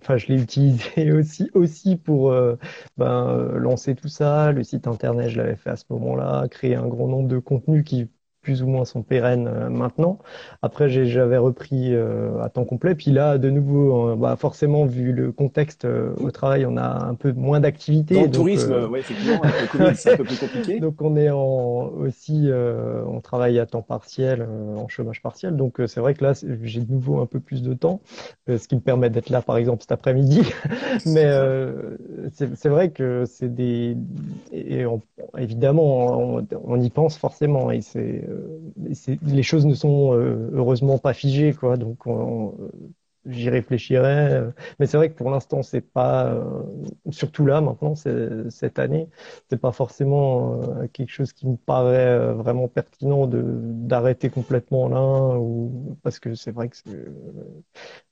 enfin 0.00 0.16
je 0.16 0.26
l'ai 0.28 0.40
utilisé 0.42 1.12
aussi 1.12 1.50
aussi 1.54 1.96
pour 1.96 2.32
euh, 2.32 2.56
ben, 2.96 3.52
lancer 3.56 3.94
tout 3.94 4.08
ça 4.08 4.52
le 4.52 4.64
site 4.64 4.86
internet 4.86 5.28
je 5.28 5.36
l'avais 5.38 5.56
fait 5.56 5.70
à 5.70 5.76
ce 5.76 5.84
moment-là 5.90 6.48
créer 6.48 6.74
un 6.74 6.86
grand 6.88 7.06
nombre 7.08 7.28
de 7.28 7.38
contenus 7.38 7.84
qui 7.84 8.08
plus 8.42 8.62
ou 8.62 8.66
moins 8.66 8.84
sont 8.84 9.02
pérennes 9.02 9.48
euh, 9.48 9.68
maintenant. 9.68 10.18
Après, 10.62 10.88
j'avais 10.88 11.36
repris 11.36 11.94
euh, 11.94 12.40
à 12.42 12.48
temps 12.48 12.64
complet. 12.64 12.94
Puis 12.94 13.10
là, 13.10 13.38
de 13.38 13.50
nouveau, 13.50 14.10
euh, 14.10 14.16
bah, 14.16 14.36
forcément, 14.36 14.86
vu 14.86 15.12
le 15.12 15.32
contexte 15.32 15.86
au 15.86 16.30
travail, 16.30 16.66
on 16.66 16.76
a 16.76 17.04
un 17.04 17.14
peu 17.14 17.32
moins 17.32 17.60
d'activité. 17.60 18.14
Dans 18.14 18.22
le 18.22 18.30
tourisme, 18.30 18.88
oui, 18.90 19.00
effectivement, 19.00 19.40
c'est 19.94 20.14
un 20.14 20.16
peu 20.16 20.24
plus 20.24 20.38
compliqué. 20.38 20.80
Donc, 20.80 21.00
on 21.02 21.16
est 21.16 21.30
en, 21.30 21.90
aussi, 21.98 22.50
on 23.06 23.20
travaille 23.20 23.58
à 23.58 23.66
temps 23.66 23.82
partiel, 23.82 24.46
en 24.76 24.88
chômage 24.88 25.22
partiel. 25.22 25.56
Donc, 25.56 25.80
c'est 25.86 26.00
vrai 26.00 26.14
que 26.14 26.24
là, 26.24 26.32
j'ai 26.62 26.80
de 26.80 26.92
nouveau 26.92 27.20
un 27.20 27.26
peu 27.26 27.40
plus 27.40 27.62
de 27.62 27.74
temps, 27.74 28.00
ce 28.48 28.66
qui 28.66 28.74
me 28.74 28.80
permet 28.80 29.10
d'être 29.10 29.30
là, 29.30 29.42
par 29.42 29.56
exemple, 29.56 29.82
cet 29.82 29.92
après-midi. 29.92 30.42
Mais 31.06 31.30
c'est 32.32 32.68
vrai 32.68 32.90
que 32.90 33.24
c'est 33.26 33.54
des... 33.54 33.96
Et 34.52 34.84
évidemment, 35.38 36.36
on, 36.36 36.46
on, 36.64 36.80
y 36.80 36.90
pense 36.90 37.16
forcément. 37.16 37.70
Et 37.70 37.80
c'est 37.80 38.24
euh, 38.29 38.29
les 39.22 39.42
choses 39.42 39.66
ne 39.66 39.74
sont 39.74 40.14
euh, 40.14 40.50
heureusement 40.52 40.98
pas 40.98 41.14
figées, 41.14 41.52
quoi. 41.52 41.76
Donc, 41.76 42.06
j'y 43.26 43.50
réfléchirai. 43.50 44.32
Euh, 44.32 44.50
mais 44.78 44.86
c'est 44.86 44.96
vrai 44.96 45.10
que 45.10 45.16
pour 45.16 45.30
l'instant, 45.30 45.62
c'est 45.62 45.80
pas, 45.80 46.34
surtout 47.10 47.46
là 47.46 47.60
maintenant, 47.60 47.94
cette 47.94 48.78
année, 48.78 49.08
c'est 49.48 49.60
pas 49.60 49.72
forcément 49.72 50.60
quelque 50.92 51.10
chose 51.10 51.32
qui 51.32 51.46
me 51.46 51.56
paraît 51.56 52.32
vraiment 52.34 52.68
pertinent 52.68 53.26
d'arrêter 53.26 54.30
complètement 54.30 54.88
l'un 54.88 55.36
ou 55.36 55.96
parce 56.02 56.18
que 56.18 56.34
c'est 56.34 56.52
vrai 56.52 56.68
que 56.68 56.76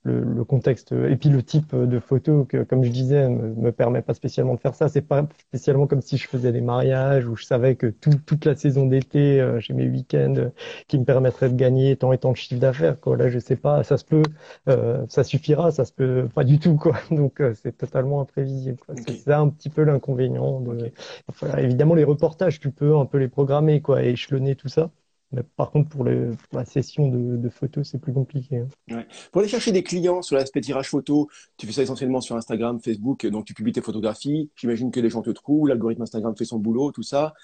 le, 0.05 0.21
le, 0.21 0.45
contexte 0.45 0.93
et 0.93 1.17
puis 1.17 1.29
le 1.29 1.43
type 1.43 1.75
de 1.75 1.99
photo 1.99 2.45
que, 2.45 2.63
comme 2.63 2.85
je 2.85 2.91
disais, 2.91 3.29
me, 3.29 3.55
me 3.55 3.73
permet 3.73 4.03
pas 4.03 4.15
spécialement 4.15 4.55
de 4.55 4.61
faire 4.61 4.75
ça. 4.75 4.89
C'est 4.89 5.03
pas 5.03 5.27
spécialement 5.49 5.87
comme 5.87 6.03
si 6.03 6.17
je 6.17 6.29
faisais 6.29 6.53
des 6.53 6.61
mariages 6.61 7.27
où 7.27 7.37
je 7.37 7.45
savais 7.45 7.77
que 7.77 7.87
tout, 7.87 8.15
toute 8.27 8.45
la 8.45 8.55
saison 8.55 8.87
d'été, 8.87 9.41
euh, 9.41 9.61
j'ai 9.61 9.75
mes 9.75 9.89
week-ends 9.89 10.35
euh, 10.37 10.51
qui 10.87 10.99
me 10.99 11.05
permettraient 11.05 11.51
de 11.51 11.57
gagner 11.57 11.97
tant 11.97 12.13
et 12.13 12.19
tant 12.19 12.33
de 12.33 12.37
chiffre 12.37 12.61
d'affaires. 12.61 13.01
Quoi. 13.01 13.17
Là, 13.17 13.29
je 13.29 13.39
sais 13.39 13.57
pas, 13.57 13.83
ça 13.85 13.97
se 13.97 14.05
peut, 14.05 14.23
euh, 14.69 15.05
ça 15.09 15.25
suffira, 15.25 15.71
ça 15.71 15.85
se 15.85 15.93
peut 15.93 16.29
pas 16.35 16.45
du 16.45 16.59
tout. 16.59 16.77
Quoi. 16.77 16.97
Donc, 17.11 17.41
euh, 17.41 17.55
c'est 17.55 17.77
totalement 17.77 18.21
imprévisible. 18.21 18.79
Quoi. 18.85 18.95
C'est 19.07 19.17
ça 19.17 19.41
un 19.41 19.49
petit 19.49 19.71
peu 19.71 19.83
l'inconvénient. 19.83 20.61
De... 20.61 20.93
évidemment, 21.59 21.95
les 21.95 22.05
reportages, 22.05 22.61
tu 22.61 22.71
peux 22.71 22.97
un 22.97 23.07
peu 23.07 23.19
les 23.19 23.29
programmer, 23.29 23.81
quoi, 23.81 24.03
et 24.03 24.11
échelonner 24.11 24.55
tout 24.57 24.69
ça. 24.69 24.91
Par 25.57 25.71
contre, 25.71 25.91
pour, 25.91 26.05
la 26.05 26.65
session 26.65 27.09
de, 27.09 27.49
photos, 27.51 27.89
c'est 27.91 28.01
plus 28.01 28.15
compliqué. 28.15 28.65
Hein. 28.91 29.05
Pour 29.31 29.41
aller 29.41 29.49
chercher 29.49 29.73
des 29.73 29.83
clients 29.83 30.23
sur 30.23 30.37
l'aspect 30.37 30.63
tirage 30.63 30.89
photo, 30.89 31.29
tu 31.59 31.67
fais 31.67 31.73
ça 31.73 31.83
essentiellement 31.83 32.23
sur 32.23 32.35
Instagram, 32.37 32.81
Facebook, 32.81 33.27
donc 33.27 33.45
tu 33.45 33.53
publies 33.53 33.73
tes 33.73 33.83
photographies. 33.83 34.51
J'imagine 34.57 34.91
que 34.91 35.01
les 35.01 35.11
gens 35.11 35.21
te 35.21 35.31
trouvent, 35.31 35.69
l'algorithme 35.69 36.03
Instagram 36.03 36.35
fait 36.37 36.47
son 36.47 36.59
boulot, 36.59 36.93
tout 36.93 37.03
ça. 37.03 37.35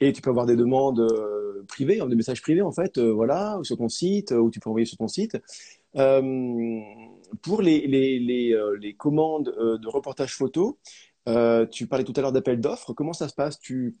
Et 0.00 0.12
tu 0.12 0.22
peux 0.22 0.30
avoir 0.30 0.46
des 0.46 0.56
demandes 0.56 1.00
euh, 1.00 1.64
privées, 1.68 2.00
des 2.08 2.16
messages 2.16 2.42
privés 2.42 2.62
en 2.62 2.72
fait, 2.72 2.98
euh, 2.98 3.12
voilà, 3.12 3.58
sur 3.62 3.76
ton 3.76 3.88
site, 3.88 4.32
ou 4.32 4.50
tu 4.50 4.58
peux 4.58 4.70
envoyer 4.70 4.86
sur 4.86 4.96
ton 4.96 5.08
site. 5.08 5.36
Euh, 5.96 6.80
pour 7.42 7.60
les, 7.60 8.96
commandes 8.98 9.54
de 9.54 9.88
reportage 9.88 10.34
photo, 10.34 10.78
tu 11.70 11.86
parlais 11.86 12.04
tout 12.04 12.14
à 12.16 12.22
l'heure 12.22 12.32
d'appel 12.32 12.60
d'offres. 12.60 12.94
Comment 12.94 13.12
ça 13.12 13.28
se 13.28 13.34
passe? 13.34 13.58
Il 13.68 13.92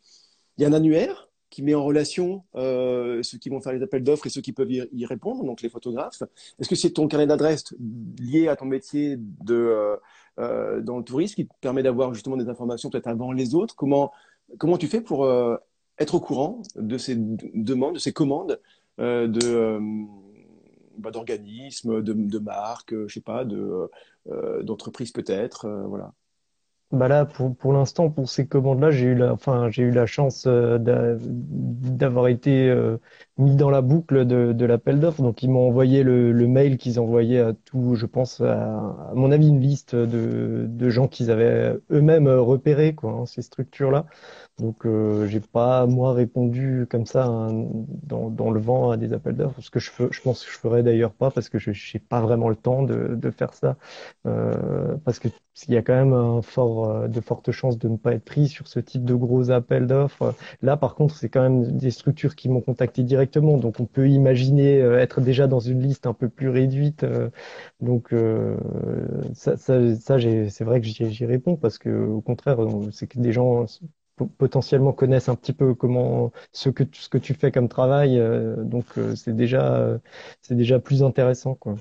y 0.58 0.64
a 0.64 0.68
un 0.68 0.72
annuaire 0.72 1.28
qui 1.54 1.62
met 1.62 1.74
en 1.74 1.84
relation 1.84 2.42
euh, 2.56 3.22
ceux 3.22 3.38
qui 3.38 3.48
vont 3.48 3.60
faire 3.60 3.72
les 3.72 3.80
appels 3.80 4.02
d'offres 4.02 4.26
et 4.26 4.30
ceux 4.30 4.40
qui 4.40 4.52
peuvent 4.52 4.72
y, 4.72 5.06
répondre, 5.06 5.44
donc 5.44 5.62
les 5.62 5.68
photographes. 5.68 6.24
Est-ce 6.58 6.68
que 6.68 6.74
c'est 6.74 6.90
ton 6.90 7.06
carnet 7.06 7.28
d'adresse 7.28 7.72
lié 8.18 8.48
à 8.48 8.56
ton 8.56 8.64
métier 8.64 9.16
de, 9.18 9.54
euh, 9.54 9.96
euh, 10.40 10.80
dans 10.80 10.98
le 10.98 11.04
tourisme 11.04 11.36
qui 11.36 11.46
te 11.46 11.54
permet 11.60 11.84
d'avoir 11.84 12.12
justement 12.12 12.36
des 12.36 12.48
informations 12.48 12.90
peut-être 12.90 13.06
avant 13.06 13.30
les 13.30 13.54
autres? 13.54 13.76
Comment, 13.76 14.10
comment 14.58 14.78
tu 14.78 14.88
fais 14.88 15.00
pour 15.00 15.28
être 15.98 16.14
au 16.16 16.20
courant 16.20 16.60
de 16.74 16.98
ces 16.98 17.14
demandes, 17.16 17.94
de 17.94 18.00
ces 18.00 18.12
commandes 18.12 18.60
de 18.98 19.78
bah, 20.98 21.12
d'organismes, 21.12 22.02
de, 22.02 22.12
de, 22.14 22.38
marques, 22.40 22.94
je 23.06 23.14
sais 23.14 23.20
pas, 23.20 23.44
de 23.44 23.88
d'entreprises 24.62 25.12
peut-être, 25.12 25.68
voilà. 25.86 26.12
Bah 26.94 27.08
là, 27.08 27.24
pour, 27.26 27.56
pour 27.56 27.72
l'instant, 27.72 28.10
pour 28.10 28.28
ces 28.28 28.46
commandes-là, 28.46 28.90
j'ai 28.90 29.06
eu 29.06 29.14
la, 29.14 29.32
enfin, 29.32 29.68
j'ai 29.70 29.82
eu 29.82 29.90
la 29.90 30.06
chance 30.06 30.44
euh, 30.46 30.78
d'avoir 30.80 32.28
été 32.28 32.68
euh, 32.70 32.98
mis 33.38 33.56
dans 33.56 33.70
la 33.70 33.82
boucle 33.82 34.24
de, 34.26 34.52
de 34.52 34.64
l'appel 34.64 35.00
d'offres. 35.00 35.22
Donc, 35.22 35.42
ils 35.42 35.50
m'ont 35.50 35.66
envoyé 35.68 36.02
le, 36.02 36.32
le 36.32 36.46
mail 36.46 36.78
qu'ils 36.78 37.00
envoyaient 37.00 37.40
à 37.40 37.52
tout, 37.52 37.96
je 37.96 38.06
pense, 38.06 38.40
à, 38.40 38.52
à, 39.10 39.12
mon 39.14 39.32
avis, 39.32 39.48
une 39.48 39.60
liste 39.60 39.94
de, 39.96 40.66
de 40.68 40.90
gens 40.90 41.08
qu'ils 41.08 41.30
avaient 41.30 41.76
eux-mêmes 41.90 42.28
repérés, 42.28 42.94
quoi, 42.94 43.12
hein, 43.12 43.26
ces 43.26 43.42
structures-là. 43.42 44.06
Donc, 44.58 44.86
euh, 44.86 45.26
j'ai 45.26 45.40
pas 45.40 45.84
moi 45.86 46.12
répondu 46.12 46.86
comme 46.88 47.06
ça 47.06 47.24
hein, 47.26 47.66
dans, 48.04 48.30
dans, 48.30 48.52
le 48.52 48.60
vent 48.60 48.90
à 48.90 48.96
des 48.96 49.12
appels 49.12 49.34
d'offres, 49.36 49.60
ce 49.60 49.70
que 49.70 49.80
je, 49.80 49.90
je 50.12 50.20
pense 50.20 50.44
que 50.44 50.52
je 50.52 50.56
ferais 50.56 50.84
d'ailleurs 50.84 51.12
pas 51.12 51.32
parce 51.32 51.48
que 51.48 51.58
je 51.58 51.70
n'ai 51.70 52.00
pas 52.00 52.20
vraiment 52.20 52.48
le 52.48 52.54
temps 52.54 52.84
de, 52.84 53.16
de 53.16 53.30
faire 53.32 53.52
ça, 53.52 53.76
euh, 54.26 54.96
parce 55.04 55.18
que 55.18 55.26
il 55.68 55.74
y 55.74 55.76
a 55.76 55.82
quand 55.82 55.94
même 55.94 56.12
un 56.12 56.40
fort, 56.42 56.88
euh, 56.88 57.08
de 57.08 57.20
fortes 57.20 57.50
chances 57.52 57.78
de 57.78 57.88
ne 57.88 57.96
pas 57.96 58.12
être 58.14 58.24
pris 58.24 58.48
sur 58.48 58.68
ce 58.68 58.78
type 58.80 59.04
de 59.04 59.14
gros 59.14 59.50
appels 59.50 59.86
d'offres. 59.88 60.34
Là, 60.62 60.76
par 60.76 60.94
contre, 60.94 61.16
c'est 61.16 61.28
quand 61.28 61.42
même 61.42 61.76
des 61.76 61.90
structures 61.90 62.34
qui 62.36 62.48
m'ont 62.48 62.60
contacté 62.60 63.02
directement, 63.02 63.56
donc 63.58 63.80
on 63.80 63.86
peut 63.86 64.08
imaginer 64.08 64.80
euh, 64.80 64.98
être 65.00 65.20
déjà 65.20 65.46
dans 65.48 65.60
une 65.60 65.80
liste 65.82 66.06
un 66.06 66.14
peu 66.14 66.28
plus 66.28 66.48
réduite. 66.48 67.02
Euh, 67.04 67.30
donc 67.80 68.14
ça, 69.34 69.56
ça, 69.56 69.94
ça 69.96 70.18
c'est 70.48 70.64
vrai 70.64 70.80
que 70.80 70.86
j'y 70.86 71.26
réponds 71.26 71.56
parce 71.56 71.78
que 71.78 71.90
au 72.06 72.20
contraire, 72.20 72.58
c'est 72.92 73.06
que 73.06 73.18
des 73.18 73.32
gens 73.32 73.66
potentiellement 74.38 74.92
connaissent 74.92 75.28
un 75.28 75.34
petit 75.34 75.52
peu 75.52 75.74
comment 75.74 76.32
ce 76.52 76.68
que 76.68 76.84
ce 76.92 77.08
que 77.08 77.18
tu 77.18 77.34
fais 77.34 77.50
comme 77.50 77.68
travail. 77.68 78.20
donc 78.58 78.86
c'est 79.16 79.34
déjà 79.34 79.98
c'est 80.42 80.54
déjà 80.54 80.78
plus 80.78 81.02
intéressant 81.02 81.54
quoi. 81.54 81.74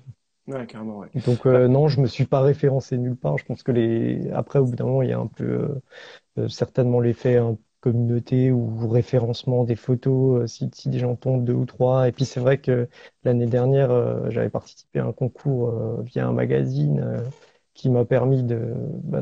Ouais, 0.47 0.65
carrément, 0.65 0.99
ouais. 0.99 1.09
Donc 1.25 1.45
non, 1.45 1.87
je 1.87 2.01
me 2.01 2.07
suis 2.07 2.25
pas 2.25 2.41
référencé 2.41 2.97
nulle 2.97 3.15
part. 3.15 3.37
Je 3.37 3.45
pense 3.45 3.63
que 3.63 3.71
les 3.71 4.29
après 4.31 4.59
au 4.59 4.65
bout 4.65 4.75
d'un 4.75 4.85
moment 4.85 5.01
il 5.01 5.09
y 5.09 5.13
a 5.13 5.19
un 5.19 5.27
peu 5.27 5.79
certainement 6.49 6.99
l'effet 6.99 7.39
communauté 7.83 8.49
ou 8.51 8.87
référencement 8.87 9.65
des 9.65 9.75
photos 9.75 10.43
euh, 10.43 10.47
si, 10.47 10.69
si 10.73 10.87
des 10.89 10.99
gens 10.99 11.15
tombent 11.17 11.43
deux 11.43 11.53
ou 11.53 11.65
trois. 11.65 12.07
Et 12.07 12.13
puis 12.13 12.23
c'est 12.25 12.39
vrai 12.39 12.57
que 12.59 12.87
l'année 13.25 13.45
dernière, 13.45 13.91
euh, 13.91 14.29
j'avais 14.29 14.49
participé 14.49 14.99
à 14.99 15.05
un 15.05 15.11
concours 15.11 15.69
euh, 15.69 16.01
via 16.03 16.25
un 16.27 16.31
magazine 16.31 17.23
qui 17.73 17.89
m'a 17.89 18.05
permis 18.05 18.43
de, 18.43 18.73
bah, 19.03 19.21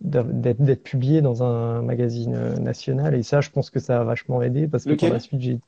d'être 0.00 0.82
publié 0.82 1.22
dans 1.22 1.42
un 1.42 1.82
magazine 1.82 2.54
national. 2.60 3.14
Et 3.14 3.22
ça, 3.22 3.40
je 3.40 3.50
pense 3.50 3.70
que 3.70 3.78
ça 3.80 4.00
a 4.00 4.04
vachement 4.04 4.42
aidé 4.42 4.68
parce 4.68 4.84
que 4.84 4.94
par 4.94 5.10
la 5.10 5.20
suite, 5.20 5.40
j'ai, 5.40 5.60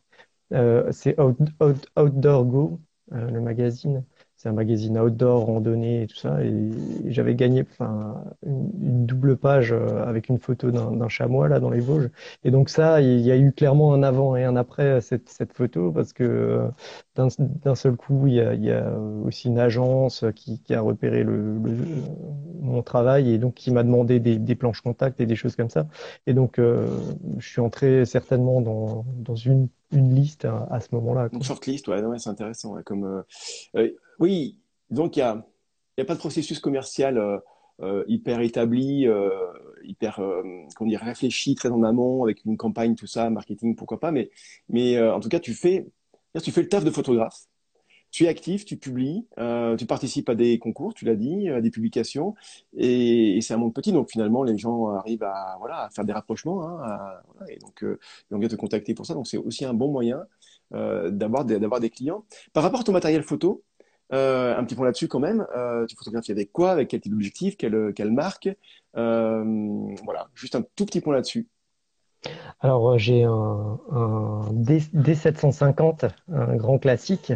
c'est 0.92 1.16
Outdoor 1.20 2.44
Go, 2.46 2.80
le 3.10 3.40
magazine 3.40 4.04
c'est 4.38 4.48
un 4.48 4.52
magazine 4.52 4.98
outdoor, 4.98 5.46
randonnée 5.46 6.02
et 6.02 6.06
tout 6.06 6.16
ça. 6.16 6.42
Et, 6.44 6.70
j'avais 7.06 7.34
gagné 7.34 7.64
enfin, 7.68 8.22
une, 8.46 9.04
double 9.04 9.36
page 9.36 9.72
euh, 9.72 10.04
avec 10.06 10.28
une 10.28 10.38
photo 10.38 10.70
d'un 10.70 11.08
chamois 11.08 11.48
là 11.48 11.58
dans 11.60 11.70
les 11.70 11.80
Vosges. 11.80 12.10
Et 12.44 12.50
donc 12.52 12.68
ça, 12.68 13.00
il 13.00 13.20
y 13.20 13.32
a 13.32 13.36
eu 13.36 13.52
clairement 13.52 13.92
un 13.94 14.02
avant 14.02 14.36
et 14.36 14.44
un 14.44 14.54
après 14.56 15.00
cette, 15.00 15.28
cette 15.28 15.52
photo 15.52 15.90
parce 15.90 16.12
que 16.12 16.22
euh, 16.24 16.68
d'un 17.16 17.74
seul 17.74 17.96
coup, 17.96 18.28
il 18.28 18.34
y, 18.34 18.40
a, 18.40 18.54
il 18.54 18.64
y, 18.64 18.70
a, 18.70 18.96
aussi 19.24 19.48
une 19.48 19.58
agence 19.58 20.24
qui, 20.36 20.60
qui 20.60 20.72
a 20.74 20.80
repéré 20.80 21.24
le, 21.24 21.58
le, 21.58 21.76
mon 22.60 22.82
travail 22.82 23.32
et 23.32 23.38
donc 23.38 23.54
qui 23.54 23.72
m'a 23.72 23.82
demandé 23.82 24.20
des, 24.20 24.38
des, 24.38 24.54
planches 24.54 24.82
contact 24.82 25.20
et 25.20 25.26
des 25.26 25.34
choses 25.36 25.56
comme 25.56 25.70
ça. 25.70 25.88
Et 26.28 26.34
donc, 26.34 26.58
euh, 26.58 26.86
je 27.38 27.48
suis 27.48 27.60
entré 27.60 28.04
certainement 28.04 28.60
dans, 28.60 29.04
dans 29.16 29.34
une, 29.34 29.68
une 29.90 30.14
liste 30.14 30.44
à, 30.44 30.80
ce 30.80 30.94
moment-là. 30.94 31.28
Une 31.32 31.42
shortlist, 31.42 31.88
ouais, 31.88 32.02
ouais 32.02 32.18
c'est 32.18 32.30
intéressant. 32.30 32.74
Ouais, 32.74 32.82
comme 32.82 33.24
euh, 33.74 33.90
oui, 34.18 34.58
donc 34.90 35.16
il 35.16 35.20
n'y 35.20 35.24
a, 35.24 35.46
y 35.96 36.00
a 36.00 36.04
pas 36.04 36.14
de 36.14 36.18
processus 36.18 36.58
commercial 36.60 37.18
euh, 37.18 37.38
euh, 37.80 38.04
hyper 38.08 38.40
établi, 38.40 39.06
euh, 39.06 39.30
hyper 39.84 40.20
comment 40.76 40.90
dire, 40.90 41.00
réfléchi, 41.00 41.54
très 41.54 41.70
en 41.70 41.82
amont, 41.82 42.24
avec 42.24 42.44
une 42.44 42.56
campagne, 42.56 42.94
tout 42.94 43.06
ça, 43.06 43.30
marketing, 43.30 43.76
pourquoi 43.76 44.00
pas. 44.00 44.10
Mais, 44.10 44.30
mais 44.68 45.00
en 45.00 45.20
tout 45.20 45.28
cas, 45.28 45.40
tu 45.40 45.54
fais, 45.54 45.86
tu 46.42 46.50
fais 46.50 46.62
le 46.62 46.68
taf 46.68 46.84
de 46.84 46.90
photographe. 46.90 47.46
Tu 48.10 48.24
es 48.24 48.28
actif, 48.28 48.64
tu 48.64 48.76
publies, 48.76 49.26
tu 49.78 49.86
participes 49.86 50.28
à 50.28 50.34
des 50.34 50.58
concours, 50.58 50.94
tu 50.94 51.04
l'as 51.04 51.14
dit, 51.14 51.48
à 51.48 51.60
des 51.60 51.70
publications, 51.70 52.34
et, 52.76 53.38
c'est 53.42 53.54
un 53.54 53.58
monde 53.58 53.74
petit, 53.74 53.92
donc 53.92 54.10
finalement 54.10 54.42
les 54.42 54.56
gens 54.56 54.88
arrivent 54.88 55.24
à 55.24 55.56
voilà 55.58 55.84
à 55.84 55.90
faire 55.90 56.04
des 56.04 56.12
rapprochements, 56.12 56.62
hein, 56.68 56.80
et 57.48 57.58
donc 57.58 57.82
ils 57.82 58.32
vont 58.32 58.38
bien 58.38 58.48
te 58.48 58.56
contacter 58.56 58.94
pour 58.94 59.06
ça. 59.06 59.14
Donc 59.14 59.26
c'est 59.26 59.36
aussi 59.36 59.64
un 59.64 59.74
bon 59.74 59.90
moyen 59.90 60.24
d'avoir 60.72 61.44
des, 61.44 61.58
d'avoir 61.58 61.80
des 61.80 61.90
clients. 61.90 62.24
Par 62.52 62.62
rapport 62.62 62.80
à 62.80 62.84
ton 62.84 62.92
matériel 62.92 63.22
photo, 63.22 63.62
euh, 64.12 64.56
un 64.56 64.64
petit 64.64 64.74
point 64.74 64.86
là-dessus 64.86 65.08
quand 65.08 65.20
même. 65.20 65.46
Euh, 65.54 65.86
tu 65.86 65.96
photographies 65.96 66.32
avec 66.32 66.52
quoi 66.52 66.70
Avec 66.72 66.88
quel 66.88 67.00
type 67.00 67.12
d'objectif 67.12 67.56
quelle, 67.56 67.92
quelle 67.94 68.10
marque 68.10 68.48
euh, 68.96 69.94
Voilà, 70.04 70.28
juste 70.34 70.54
un 70.54 70.62
tout 70.76 70.86
petit 70.86 71.00
point 71.00 71.14
là-dessus. 71.14 71.46
Alors 72.60 72.90
euh, 72.90 72.98
j'ai 72.98 73.24
un, 73.24 73.78
un 73.90 74.52
D, 74.52 74.80
750 75.14 76.06
un 76.32 76.56
grand 76.56 76.78
classique. 76.78 77.32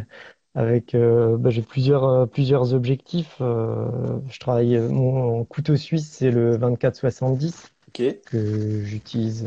Avec, 0.55 0.95
euh, 0.95 1.39
bah, 1.39 1.49
j'ai 1.51 1.63
plusieurs 1.63 2.05
euh, 2.05 2.27
plusieurs 2.27 2.75
objectifs. 2.75 3.37
je 3.41 4.39
travaille 4.39 4.79
mon 4.79 5.45
couteau 5.45 5.77
suisse, 5.77 6.09
c'est 6.11 6.31
le 6.31 6.57
24-70 6.59 7.69
que 8.25 8.83
j'utilise 8.85 9.47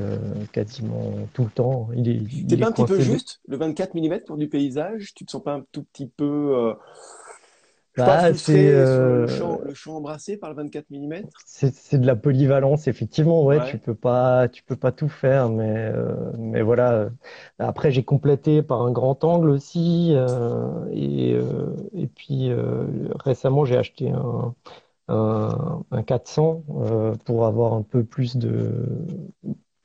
quasiment 0.51 1.13
tout 1.33 1.45
le 1.45 1.49
temps. 1.49 1.89
Il 1.95 2.07
est, 2.09 2.21
c'est 2.47 2.57
pas 2.57 2.67
un 2.67 2.71
petit 2.71 2.85
peu 2.85 2.99
juste 2.99 3.39
le 3.47 3.57
24 3.57 3.95
mm 3.95 4.19
pour 4.25 4.37
du 4.37 4.47
paysage? 4.47 5.13
Tu 5.15 5.25
te 5.25 5.31
sens 5.31 5.43
pas 5.43 5.53
un 5.53 5.63
tout 5.71 5.83
petit 5.83 6.05
peu 6.05 6.75
bah, 7.97 8.33
c'est 8.33 8.73
euh... 8.73 9.21
le, 9.21 9.27
champ, 9.27 9.59
le, 9.63 9.73
champ, 9.73 9.95
embrassé 9.95 10.37
par 10.37 10.49
le 10.49 10.55
24 10.55 10.85
mm. 10.89 11.23
C'est 11.45 11.99
de 11.99 12.05
la 12.05 12.15
polyvalence, 12.15 12.87
effectivement. 12.87 13.43
Ouais, 13.43 13.59
tu 13.69 13.77
peux 13.77 13.95
pas, 13.95 14.47
tu 14.49 14.63
peux 14.63 14.75
pas 14.75 14.91
tout 14.91 15.09
faire, 15.09 15.49
mais 15.49 15.91
euh, 15.93 16.31
mais 16.37 16.61
voilà. 16.61 17.09
Après, 17.59 17.91
j'ai 17.91 18.03
complété 18.03 18.61
par 18.61 18.81
un 18.81 18.91
grand 18.91 19.23
angle 19.23 19.49
aussi, 19.49 20.11
euh, 20.13 20.85
et 20.91 21.33
euh, 21.33 21.75
et 21.93 22.07
puis 22.07 22.49
euh, 22.49 22.85
récemment, 23.15 23.65
j'ai 23.65 23.77
acheté 23.77 24.11
un 24.11 24.53
un, 25.07 25.83
un 25.91 26.03
400 26.03 26.63
pour 27.25 27.45
avoir 27.45 27.73
un 27.73 27.83
peu 27.83 28.03
plus 28.03 28.37
de 28.37 28.85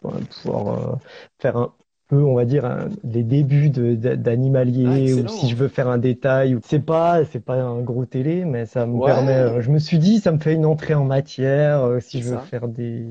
pour 0.00 0.12
pouvoir 0.12 0.98
faire 1.38 1.56
un, 1.58 1.74
on 2.16 2.34
va 2.34 2.44
dire, 2.44 2.88
les 3.04 3.22
débuts 3.22 3.70
d'animalier 3.70 5.12
ah, 5.12 5.22
ou 5.22 5.28
si 5.28 5.48
je 5.48 5.56
veux 5.56 5.68
faire 5.68 5.88
un 5.88 5.98
détail. 5.98 6.58
C'est 6.64 6.84
pas, 6.84 7.24
c'est 7.24 7.40
pas 7.40 7.54
un 7.54 7.80
gros 7.80 8.04
télé, 8.06 8.44
mais 8.44 8.66
ça 8.66 8.86
me 8.86 9.04
permet. 9.04 9.32
Euh, 9.32 9.60
je 9.60 9.70
me 9.70 9.78
suis 9.78 9.98
dit, 9.98 10.18
ça 10.18 10.32
me 10.32 10.38
fait 10.38 10.54
une 10.54 10.66
entrée 10.66 10.94
en 10.94 11.04
matière 11.04 11.82
euh, 11.84 12.00
si 12.00 12.20
je 12.20 12.30
veux 12.30 12.38
faire 12.38 12.68
des, 12.68 13.04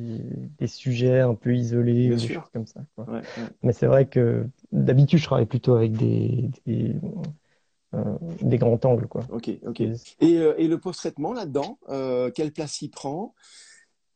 des 0.60 0.68
sujets 0.68 1.20
un 1.20 1.36
peu 1.36 1.56
isolés, 1.56 2.10
des 2.10 2.18
choses 2.18 2.50
comme 2.54 2.68
ça. 2.68 2.82
mais 3.64 3.74
c'est 3.74 3.88
vrai 3.88 4.06
que 4.06 4.46
d'habitude, 4.72 5.20
je 5.20 5.26
travaille 5.26 5.46
plutôt 5.46 5.76
avec 5.76 5.94
des, 5.94 6.50
des, 6.66 6.96
euh, 7.96 8.04
des 8.42 8.58
grands 8.58 8.80
angles, 8.84 9.08
quoi. 9.08 9.24
Ok, 9.32 9.50
ok. 9.66 9.82
Et, 9.82 9.96
et 10.22 10.68
le 10.68 10.78
post-traitement 10.78 11.34
là-dedans, 11.34 11.78
quelle 12.36 12.52
place 12.52 12.82
il 12.82 12.90
prend? 12.90 13.34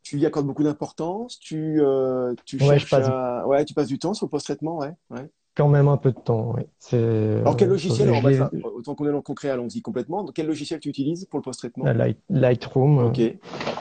Tu 0.03 0.19
y 0.19 0.25
accordes 0.25 0.45
beaucoup 0.45 0.63
d'importance, 0.63 1.39
tu, 1.39 1.81
euh, 1.81 2.35
tu 2.45 2.59
à... 2.91 3.47
ouais, 3.47 3.65
tu 3.65 3.73
passes 3.73 3.87
du 3.87 3.97
temps 3.97 4.13
sur 4.13 4.27
le 4.27 4.29
post-traitement, 4.29 4.77
ouais, 4.77 4.91
ouais. 5.09 5.29
Quand 5.55 5.69
même 5.69 5.87
un 5.87 5.97
peu 5.97 6.11
de 6.11 6.19
temps, 6.19 6.55
oui. 6.55 6.63
Alors 6.91 7.55
quel 7.55 7.69
logiciel, 7.69 8.09
autant 8.63 8.95
qu'on 8.95 9.05
est 9.05 9.11
dans 9.11 9.17
le 9.17 9.21
concret, 9.21 9.49
allons-y 9.49 9.81
complètement. 9.81 10.25
Quel 10.33 10.47
logiciel 10.47 10.79
tu 10.79 10.89
utilises 10.89 11.25
pour 11.25 11.37
le 11.39 11.43
post-traitement? 11.43 11.85
Light, 11.85 12.19
Lightroom. 12.29 12.97
Ok, 12.97 13.21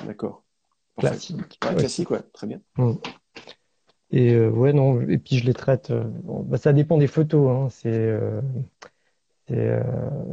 d'accord. 0.07 0.45
Classique. 0.99 1.59
Classique, 1.61 2.11
ouais, 2.11 2.21
très 2.33 2.47
bien. 2.47 2.61
Mm. 2.77 2.93
Et 4.11 4.35
euh, 4.35 4.51
ouais, 4.51 4.75
non, 4.75 5.01
et 5.01 5.17
puis 5.17 5.39
je 5.39 5.47
les 5.47 5.55
traite. 5.55 5.91
Euh, 5.91 6.05
bah, 6.45 6.59
ça 6.59 6.75
dépend 6.75 6.99
des 6.99 7.07
photos. 7.07 7.49
Hein. 7.51 7.69
C'est 7.71 7.91
euh, 7.91 8.43
euh, 9.51 9.83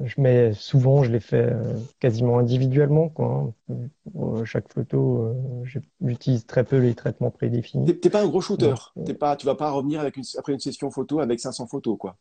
je 0.06 0.22
mets 0.22 0.54
souvent, 0.54 1.04
je 1.04 1.12
les 1.12 1.20
fais 1.20 1.50
euh, 1.52 1.74
quasiment 2.00 2.38
individuellement. 2.38 3.10
Quoi, 3.10 3.54
hein. 3.70 3.76
Pour 4.14 4.46
chaque 4.46 4.72
photo, 4.72 5.34
euh, 5.66 5.80
j'utilise 6.02 6.46
très 6.46 6.64
peu 6.64 6.78
les 6.78 6.94
traitements 6.94 7.32
prédéfinis. 7.32 8.00
T'es 8.00 8.10
pas 8.10 8.22
un 8.22 8.28
gros 8.28 8.42
shooter. 8.42 8.74
T'es 9.06 9.16
pas, 9.16 9.36
tu 9.36 9.46
vas 9.46 9.56
pas 9.56 9.72
revenir 9.72 10.00
avec 10.00 10.18
une, 10.18 10.24
après 10.38 10.54
une 10.54 10.60
session 10.60 10.92
photo 10.92 11.20
avec 11.20 11.40
500 11.40 11.68
photos, 11.68 11.98
quoi. 11.98 12.18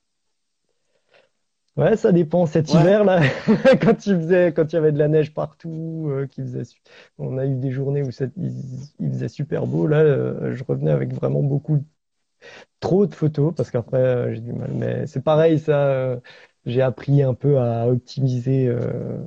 Ouais, 1.76 1.97
ça 1.97 2.11
dépend. 2.11 2.47
Cet 2.47 2.72
hiver 2.72 3.05
là, 3.05 3.20
quand 3.80 4.07
il 4.07 4.16
faisait, 4.16 4.53
quand 4.53 4.72
il 4.72 4.74
y 4.74 4.78
avait 4.78 4.91
de 4.91 4.99
la 4.99 5.07
neige 5.07 5.32
partout, 5.32 6.11
qui 6.30 6.41
faisait, 6.41 6.62
on 7.18 7.39
a 7.39 7.47
eu 7.47 7.55
des 7.55 7.70
journées 7.70 8.03
où 8.03 8.09
il, 8.09 9.12
faisait 9.12 9.28
super 9.28 9.66
beau. 9.66 9.86
Là, 9.86 10.03
je 10.55 10.64
revenais 10.64 10.91
avec 10.91 11.14
vraiment 11.14 11.43
beaucoup, 11.43 11.84
trop 12.80 13.07
de 13.07 13.14
photos 13.14 13.55
parce 13.55 13.70
qu'après 13.70 14.34
j'ai 14.34 14.41
du 14.41 14.53
mal. 14.53 14.72
Mais 14.74 15.07
c'est 15.07 15.22
pareil, 15.22 15.61
ça 15.61 16.20
j'ai 16.68 16.82
appris 16.82 17.22
un 17.22 17.34
peu 17.34 17.58
à 17.58 17.88
optimiser 17.88 18.68
euh, 18.68 19.18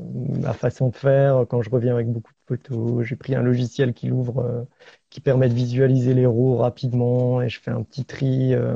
ma 0.41 0.53
façon 0.53 0.89
de 0.89 0.95
faire 0.95 1.45
quand 1.49 1.61
je 1.61 1.69
reviens 1.69 1.93
avec 1.93 2.07
beaucoup 2.07 2.31
de 2.31 2.55
photos. 2.55 3.03
J'ai 3.03 3.15
pris 3.15 3.35
un 3.35 3.41
logiciel 3.41 3.93
qui 3.93 4.07
l'ouvre, 4.07 4.39
euh, 4.39 4.63
qui 5.09 5.21
permet 5.21 5.49
de 5.49 5.53
visualiser 5.53 6.13
les 6.13 6.25
RAW 6.25 6.57
rapidement 6.57 7.41
et 7.41 7.49
je 7.49 7.59
fais 7.59 7.71
un 7.71 7.83
petit 7.83 8.05
tri 8.05 8.53
euh, 8.53 8.75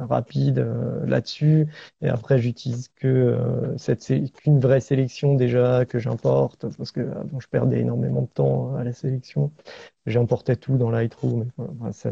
rapide 0.00 0.66
là-dessus. 1.06 1.66
Et 2.02 2.08
après, 2.08 2.38
j'utilise 2.38 2.88
que 2.96 3.38
cette 3.78 4.06
qu'une 4.34 4.60
vraie 4.60 4.80
sélection 4.80 5.34
déjà 5.34 5.84
que 5.86 5.98
j'importe 5.98 6.66
parce 6.76 6.92
que 6.92 7.00
bon, 7.24 7.40
je 7.40 7.48
perdais 7.48 7.80
énormément 7.80 8.22
de 8.22 8.28
temps 8.28 8.76
à 8.76 8.84
la 8.84 8.92
sélection. 8.92 9.52
J'importais 10.06 10.56
tout 10.56 10.76
dans 10.76 10.90
Lightroom. 10.90 11.50
Voilà, 11.56 11.92
ça, 11.92 12.10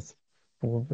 pour 0.61 0.85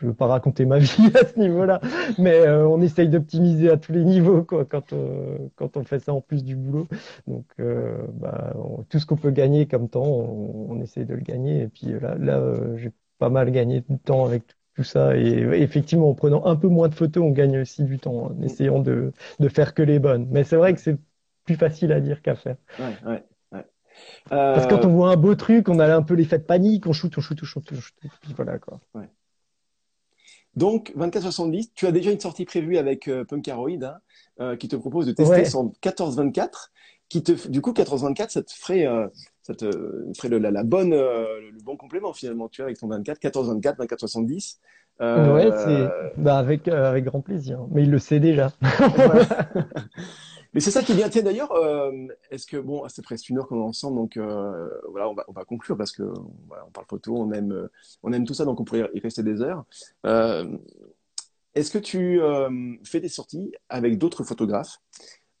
je 0.00 0.06
veux 0.06 0.14
pas 0.14 0.26
raconter 0.26 0.64
ma 0.64 0.78
vie 0.78 1.10
à 1.14 1.26
ce 1.26 1.38
niveau-là, 1.38 1.80
mais 2.18 2.34
euh, 2.34 2.66
on 2.66 2.80
essaye 2.80 3.08
d'optimiser 3.08 3.70
à 3.70 3.76
tous 3.76 3.92
les 3.92 4.04
niveaux 4.04 4.42
quoi, 4.42 4.64
quand, 4.64 4.92
euh, 4.92 5.38
quand 5.56 5.76
on 5.76 5.84
fait 5.84 5.98
ça 5.98 6.12
en 6.12 6.20
plus 6.20 6.44
du 6.44 6.56
boulot. 6.56 6.86
Donc, 7.26 7.46
euh, 7.60 7.98
bah, 8.14 8.54
tout 8.88 8.98
ce 8.98 9.06
qu'on 9.06 9.16
peut 9.16 9.30
gagner 9.30 9.66
comme 9.66 9.88
temps, 9.88 10.04
on, 10.04 10.72
on, 10.72 10.80
essaye 10.80 11.04
de 11.04 11.14
le 11.14 11.20
gagner. 11.20 11.62
Et 11.62 11.68
puis 11.68 11.86
là, 12.00 12.14
là 12.16 12.54
j'ai 12.76 12.92
pas 13.18 13.30
mal 13.30 13.50
gagné 13.50 13.82
du 13.88 13.98
temps 13.98 14.24
avec 14.24 14.44
tout, 14.74 14.84
ça. 14.84 15.16
Et 15.16 15.40
effectivement, 15.60 16.10
en 16.10 16.14
prenant 16.14 16.46
un 16.46 16.54
peu 16.54 16.68
moins 16.68 16.88
de 16.88 16.94
photos, 16.94 17.24
on 17.24 17.30
gagne 17.30 17.58
aussi 17.58 17.82
du 17.82 17.98
temps, 17.98 18.26
en 18.26 18.42
essayant 18.42 18.78
de, 18.78 19.12
de 19.40 19.48
faire 19.48 19.74
que 19.74 19.82
les 19.82 19.98
bonnes. 19.98 20.28
Mais 20.30 20.44
c'est 20.44 20.56
vrai 20.56 20.74
que 20.74 20.80
c'est 20.80 20.96
plus 21.44 21.56
facile 21.56 21.92
à 21.92 22.00
dire 22.00 22.22
qu'à 22.22 22.36
faire. 22.36 22.56
Ouais, 22.78 23.10
ouais. 23.10 23.24
Parce 24.28 24.66
que 24.66 24.70
quand 24.70 24.84
on 24.84 24.92
voit 24.92 25.10
un 25.10 25.16
beau 25.16 25.34
truc, 25.34 25.68
on 25.68 25.78
a 25.80 25.92
un 25.92 26.02
peu 26.02 26.14
l'effet 26.14 26.38
de 26.38 26.44
panique, 26.44 26.86
on 26.86 26.92
shoot, 26.92 27.16
on 27.16 27.20
shoot, 27.20 27.38
on 27.42 27.46
shoot, 27.46 27.64
on 27.72 27.80
shoot, 27.80 27.94
et 28.04 28.08
puis 28.20 28.32
voilà 28.36 28.58
quoi. 28.58 28.80
Ouais. 28.94 29.08
Donc, 30.58 30.92
2470, 30.96 31.72
tu 31.74 31.86
as 31.86 31.92
déjà 31.92 32.10
une 32.10 32.18
sortie 32.18 32.44
prévue 32.44 32.78
avec 32.78 33.06
euh, 33.06 33.24
Punkaroid, 33.24 33.84
hein, 33.84 33.98
euh, 34.40 34.56
qui 34.56 34.66
te 34.66 34.74
propose 34.74 35.06
de 35.06 35.12
tester 35.12 35.44
son 35.44 35.66
1424. 35.66 36.72
Qui 37.08 37.22
te, 37.22 37.48
du 37.48 37.62
coup, 37.62 37.70
1424, 37.70 38.30
ça 38.32 38.42
te 38.42 38.52
ferait, 38.52 38.86
euh, 38.86 39.06
ça 39.42 39.54
te 39.54 39.70
ferait 40.16 40.28
le, 40.28 40.38
la, 40.38 40.64
bonne, 40.64 40.90
le 40.90 41.62
bon 41.64 41.76
complément 41.76 42.12
finalement, 42.12 42.48
tu 42.48 42.60
vois, 42.60 42.66
avec 42.66 42.78
ton 42.78 42.88
24, 42.88 43.18
14, 43.18 43.48
24, 43.48 43.78
24, 43.78 44.00
70. 44.00 44.58
Euh... 45.00 45.32
Ouais, 45.32 45.48
c'est 45.64 46.20
bah, 46.20 46.36
avec, 46.38 46.66
avec 46.68 47.04
grand 47.04 47.20
plaisir. 47.20 47.60
Mais 47.70 47.84
il 47.84 47.90
le 47.90 47.98
sait 47.98 48.20
déjà. 48.20 48.50
Mais 50.54 50.60
c'est 50.60 50.70
ça 50.70 50.82
qui 50.82 50.94
bien. 50.94 51.08
Tiens, 51.08 51.22
d'ailleurs, 51.22 51.52
euh, 51.52 51.92
est-ce 52.30 52.46
que, 52.46 52.56
bon, 52.56 52.82
c'est 52.88 53.02
presque 53.02 53.28
une 53.28 53.38
heure 53.38 53.46
qu'on 53.46 53.60
est 53.60 53.68
ensemble, 53.68 53.96
donc 53.96 54.16
euh, 54.16 54.68
voilà, 54.90 55.08
on 55.08 55.14
va, 55.14 55.24
on 55.28 55.32
va 55.32 55.44
conclure 55.44 55.76
parce 55.76 55.92
que 55.92 56.02
on 56.02 56.70
parle 56.72 56.86
photo, 56.88 57.16
on 57.16 57.30
aime, 57.32 57.52
euh, 57.52 57.70
on 58.02 58.12
aime 58.12 58.24
tout 58.24 58.34
ça, 58.34 58.44
donc 58.44 58.58
on 58.58 58.64
pourrait 58.64 58.88
y 58.94 59.00
rester 59.00 59.22
des 59.22 59.42
heures. 59.42 59.64
Est-ce 61.54 61.70
que 61.70 61.78
tu 61.78 62.20
fais 62.84 63.00
des 63.00 63.08
sorties 63.08 63.52
avec 63.68 63.98
d'autres 63.98 64.24
photographes? 64.24 64.80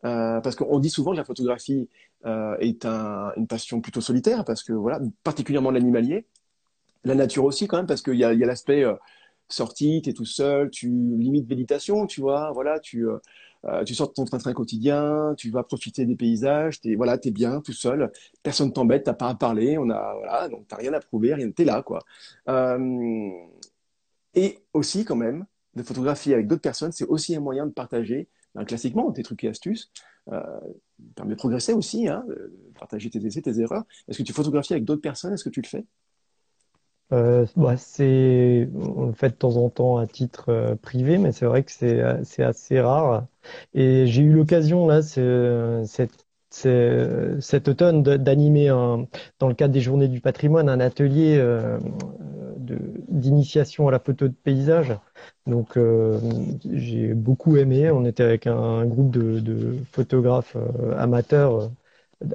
Parce 0.02 0.56
qu'on 0.56 0.78
dit 0.78 0.90
souvent 0.90 1.12
que 1.12 1.16
la 1.16 1.24
photographie 1.24 1.88
est 2.24 2.84
un, 2.84 3.32
une 3.36 3.46
passion 3.46 3.80
plutôt 3.80 4.00
solitaire, 4.00 4.44
parce 4.44 4.62
que 4.62 4.72
voilà, 4.72 5.00
particulièrement 5.24 5.70
l'animalier, 5.70 6.26
la 7.04 7.14
nature 7.14 7.44
aussi 7.44 7.66
quand 7.66 7.76
même, 7.76 7.86
parce 7.86 8.02
qu'il 8.02 8.16
y 8.16 8.24
a, 8.24 8.34
y 8.34 8.42
a 8.42 8.46
l'aspect 8.46 8.84
sortie, 9.48 10.02
tu 10.02 10.10
es 10.10 10.12
tout 10.12 10.24
seul, 10.24 10.70
tu 10.70 10.88
limites 10.88 11.48
méditation, 11.48 12.06
tu 12.06 12.20
vois, 12.20 12.50
voilà, 12.52 12.80
tu 12.80 13.06
euh, 13.68 13.84
tu 13.84 13.94
sors 13.94 14.08
de 14.08 14.14
ton 14.14 14.24
train-train 14.24 14.52
quotidien, 14.52 15.34
tu 15.36 15.50
vas 15.50 15.62
profiter 15.62 16.06
des 16.06 16.16
paysages, 16.16 16.80
t'es 16.80 16.94
voilà, 16.94 17.18
es 17.22 17.30
bien 17.30 17.60
tout 17.60 17.72
seul, 17.72 18.10
personne 18.42 18.72
t'embête, 18.72 19.04
t'as 19.04 19.14
pas 19.14 19.28
à 19.28 19.34
parler, 19.34 19.78
on 19.78 19.90
a 19.90 20.14
voilà, 20.14 20.48
donc 20.48 20.66
t'as 20.68 20.76
rien 20.76 20.92
à 20.92 21.00
prouver, 21.00 21.34
rien, 21.34 21.50
t'es 21.50 21.64
là 21.64 21.82
quoi. 21.82 22.00
Euh, 22.48 23.30
et 24.34 24.58
aussi 24.72 25.04
quand 25.04 25.16
même, 25.16 25.46
de 25.74 25.82
photographier 25.82 26.34
avec 26.34 26.46
d'autres 26.46 26.62
personnes, 26.62 26.92
c'est 26.92 27.06
aussi 27.06 27.34
un 27.36 27.40
moyen 27.40 27.66
de 27.66 27.72
partager, 27.72 28.28
ben, 28.54 28.64
classiquement, 28.64 29.10
tes 29.12 29.22
trucs 29.22 29.44
et 29.44 29.48
astuces, 29.48 29.90
euh, 30.32 30.42
permet 31.14 31.34
de 31.34 31.38
progresser 31.38 31.72
aussi, 31.72 32.08
hein, 32.08 32.24
de 32.28 32.52
partager 32.78 33.10
tes 33.10 33.24
essais, 33.24 33.42
tes 33.42 33.60
erreurs. 33.60 33.84
Est-ce 34.08 34.18
que 34.18 34.22
tu 34.22 34.32
photographies 34.32 34.74
avec 34.74 34.84
d'autres 34.84 35.02
personnes? 35.02 35.32
Est-ce 35.32 35.44
que 35.44 35.50
tu 35.50 35.62
le 35.62 35.68
fais? 35.68 35.84
Euh, 37.12 37.46
bah, 37.56 37.76
c'est, 37.76 38.68
on 38.74 39.06
le 39.06 39.12
fait 39.12 39.30
de 39.30 39.34
temps 39.34 39.56
en 39.56 39.70
temps 39.70 39.96
à 39.96 40.06
titre 40.06 40.50
euh, 40.50 40.74
privé, 40.76 41.16
mais 41.18 41.32
c'est 41.32 41.46
vrai 41.46 41.62
que 41.62 41.72
c'est, 41.72 42.02
c'est 42.24 42.42
assez 42.42 42.80
rare. 42.80 43.26
Et 43.74 44.06
j'ai 44.06 44.22
eu 44.22 44.32
l'occasion 44.32 44.86
là, 44.86 45.00
cette, 45.02 46.26
cet 46.50 47.68
automne 47.68 48.02
d'animer 48.02 48.68
dans 48.68 49.48
le 49.48 49.54
cadre 49.54 49.72
des 49.72 49.80
Journées 49.80 50.08
du 50.08 50.20
patrimoine 50.20 50.68
un 50.68 50.80
atelier 50.80 51.36
euh, 51.38 51.78
d'initiation 53.08 53.88
à 53.88 53.90
la 53.90 53.98
photo 54.00 54.28
de 54.28 54.34
paysage. 54.34 54.94
Donc 55.46 55.76
euh, 55.78 56.20
j'ai 56.70 57.14
beaucoup 57.14 57.56
aimé. 57.56 57.90
On 57.90 58.04
était 58.04 58.22
avec 58.22 58.46
un, 58.46 58.84
groupe 58.86 59.10
de 59.10 59.76
photographes 59.92 60.56
amateurs 60.98 61.70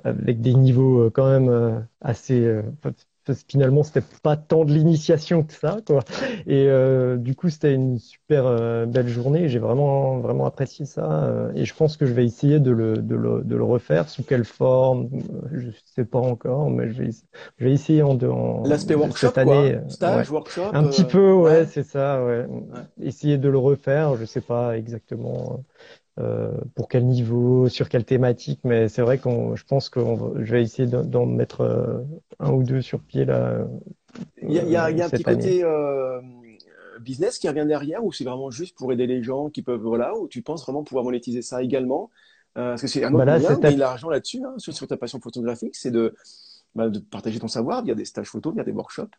avec 0.03 0.41
des 0.41 0.53
niveaux 0.55 1.09
quand 1.11 1.29
même 1.29 1.85
assez 2.01 2.61
finalement 3.47 3.83
c'était 3.83 4.03
pas 4.21 4.35
tant 4.35 4.65
de 4.65 4.73
l'initiation 4.73 5.43
que 5.43 5.53
ça 5.53 5.77
quoi 5.85 6.01
et 6.45 6.67
euh, 6.67 7.17
du 7.17 7.35
coup 7.35 7.49
c'était 7.49 7.73
une 7.73 7.97
super 7.99 8.45
euh, 8.45 8.85
belle 8.85 9.07
journée 9.07 9.47
j'ai 9.49 9.59
vraiment 9.59 10.19
vraiment 10.19 10.45
apprécié 10.45 10.85
ça 10.85 11.23
euh, 11.25 11.51
et 11.55 11.65
je 11.65 11.73
pense 11.73 11.97
que 11.97 12.05
je 12.05 12.13
vais 12.13 12.25
essayer 12.25 12.59
de 12.59 12.71
le, 12.71 12.97
de 12.97 13.15
le, 13.15 13.41
de 13.43 13.55
le 13.55 13.63
refaire 13.63 14.09
sous 14.09 14.23
quelle 14.23 14.45
forme 14.45 15.09
je 15.53 15.69
sais 15.95 16.05
pas 16.05 16.19
encore 16.19 16.69
mais 16.69 16.89
je 16.89 17.03
vais 17.03 17.09
je 17.57 17.65
vais 17.65 17.71
essayer 17.71 18.01
en, 18.01 18.17
en 18.17 18.63
l'aspect 18.63 18.95
workshop 18.95 19.27
cette 19.27 19.37
année 19.37 19.77
quoi. 19.79 19.89
stage 19.89 20.29
workshop 20.31 20.69
un 20.73 20.83
petit 20.83 21.03
peu 21.03 21.31
ouais, 21.33 21.51
ouais. 21.51 21.65
c'est 21.65 21.83
ça 21.83 22.23
ouais. 22.23 22.45
ouais. 22.45 22.61
essayer 23.01 23.37
de 23.37 23.49
le 23.49 23.57
refaire 23.57 24.15
je 24.17 24.25
sais 24.25 24.41
pas 24.41 24.77
exactement 24.77 25.53
euh, 25.53 25.61
pour 26.75 26.87
quel 26.89 27.05
niveau, 27.05 27.69
sur 27.69 27.89
quelle 27.89 28.05
thématique, 28.05 28.59
mais 28.63 28.87
c'est 28.87 29.01
vrai 29.01 29.17
qu'on, 29.17 29.55
je 29.55 29.63
pense 29.65 29.89
que 29.89 29.99
je 30.41 30.51
vais 30.51 30.61
essayer 30.61 30.87
d'en 30.87 31.25
mettre 31.25 31.61
euh, 31.61 32.03
un 32.39 32.51
ou 32.51 32.63
deux 32.63 32.81
sur 32.81 32.99
pied 32.99 33.25
là. 33.25 33.65
Il 34.41 34.51
y 34.51 34.59
a, 34.59 34.63
il 34.63 34.69
y 34.69 34.75
a, 34.75 34.91
il 34.91 34.97
y 34.97 35.01
a 35.01 35.05
un 35.05 35.09
petit 35.09 35.23
côté 35.23 35.63
euh, 35.63 36.21
business 36.99 37.39
qui 37.39 37.49
revient 37.49 37.65
derrière, 37.67 38.05
ou 38.05 38.11
c'est 38.11 38.23
vraiment 38.23 38.51
juste 38.51 38.77
pour 38.77 38.91
aider 38.93 39.07
les 39.07 39.23
gens 39.23 39.49
qui 39.49 39.63
peuvent, 39.63 39.81
voilà, 39.81 40.15
ou 40.15 40.27
tu 40.27 40.43
penses 40.43 40.63
vraiment 40.63 40.83
pouvoir 40.83 41.03
monétiser 41.03 41.41
ça 41.41 41.63
également? 41.63 42.09
Parce 42.53 42.81
que 42.81 42.87
c'est 42.87 43.03
un 43.03 43.11
autre 43.11 43.25
bah 43.25 43.39
moyen 43.39 43.71
de 43.71 43.79
l'argent 43.79 44.09
là-dessus, 44.09 44.43
hein, 44.45 44.53
sur, 44.57 44.71
sur, 44.71 44.87
ta 44.87 44.95
passion 44.95 45.19
photographique, 45.19 45.75
c'est 45.75 45.89
de, 45.89 46.13
bah, 46.75 46.89
de 46.89 46.99
partager 46.99 47.39
ton 47.39 47.47
savoir 47.47 47.83
via 47.83 47.95
des 47.95 48.05
stages 48.05 48.27
photo, 48.27 48.51
via 48.51 48.63
des 48.63 48.71
workshops. 48.71 49.09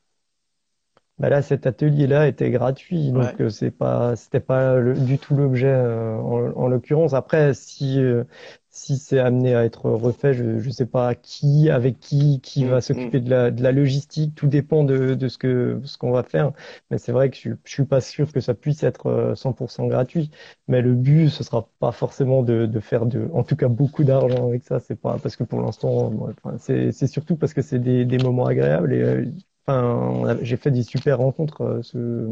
Bah 1.19 1.29
là, 1.29 1.43
cet 1.43 1.65
atelier-là 1.69 2.27
était 2.27 2.51
gratuit, 2.51 3.13
donc 3.13 3.23
ouais. 3.23 3.37
Euh, 3.41 3.49
c'est 3.49 3.71
pas, 3.71 4.17
c'était 4.17 4.41
pas 4.41 4.75
le, 4.81 4.95
du 4.95 5.19
tout 5.21 5.37
l'objet 5.37 5.69
euh, 5.69 6.17
en, 6.19 6.51
en 6.57 6.67
l'occurrence. 6.69 7.15
Après, 7.15 7.55
si 7.55 8.01
euh, 8.01 8.25
si 8.71 8.99
c'est 8.99 9.21
amené 9.21 9.55
à 9.55 9.65
être 9.65 9.89
refait, 9.91 10.35
je 10.35 10.59
je 10.59 10.71
sais 10.71 10.87
pas 10.87 11.15
qui, 11.15 11.71
avec 11.71 12.01
qui, 12.01 12.41
qui 12.41 12.65
mmh, 12.65 12.69
va 12.69 12.81
s'occuper 12.81 13.21
mmh. 13.21 13.25
de 13.25 13.31
la 13.31 13.51
de 13.53 13.63
la 13.63 13.71
logistique. 13.71 14.35
Tout 14.35 14.49
dépend 14.49 14.83
de 14.83 15.15
de 15.15 15.29
ce 15.29 15.39
que 15.39 15.81
ce 15.85 15.97
qu'on 15.99 16.11
va 16.11 16.25
faire. 16.25 16.51
Mais 16.91 16.99
c'est 16.99 17.13
vrai 17.13 17.31
que 17.31 17.37
je, 17.37 17.51
je 17.65 17.71
suis 17.73 17.85
pas 17.85 18.01
sûr 18.01 18.33
que 18.33 18.41
ça 18.41 18.55
puisse 18.55 18.83
être 18.83 19.35
100% 19.37 19.87
gratuit. 19.87 20.31
Mais 20.67 20.83
le 20.83 20.95
but, 20.95 21.29
ce 21.29 21.45
sera 21.45 21.69
pas 21.79 21.93
forcément 21.93 22.43
de 22.43 22.67
de 22.67 22.81
faire 22.81 23.07
de, 23.07 23.29
en 23.33 23.45
tout 23.45 23.55
cas 23.55 23.69
beaucoup 23.69 24.03
d'argent 24.03 24.49
avec 24.49 24.65
ça. 24.65 24.81
C'est 24.81 24.97
pas 25.01 25.19
parce 25.21 25.37
que 25.37 25.45
pour 25.45 25.61
l'instant, 25.63 26.13
enfin, 26.45 26.59
c'est 26.59 26.91
c'est 26.91 27.07
surtout 27.07 27.37
parce 27.37 27.55
que 27.55 27.63
c'est 27.63 27.79
des 27.79 28.05
des 28.05 28.19
moments 28.19 28.47
agréables 28.47 28.93
et 28.93 29.33
Enfin, 29.67 30.37
j'ai 30.43 30.57
fait 30.57 30.71
des 30.71 30.83
super 30.83 31.19
rencontres 31.19 31.63
euh, 31.63 31.83
ce, 31.83 32.29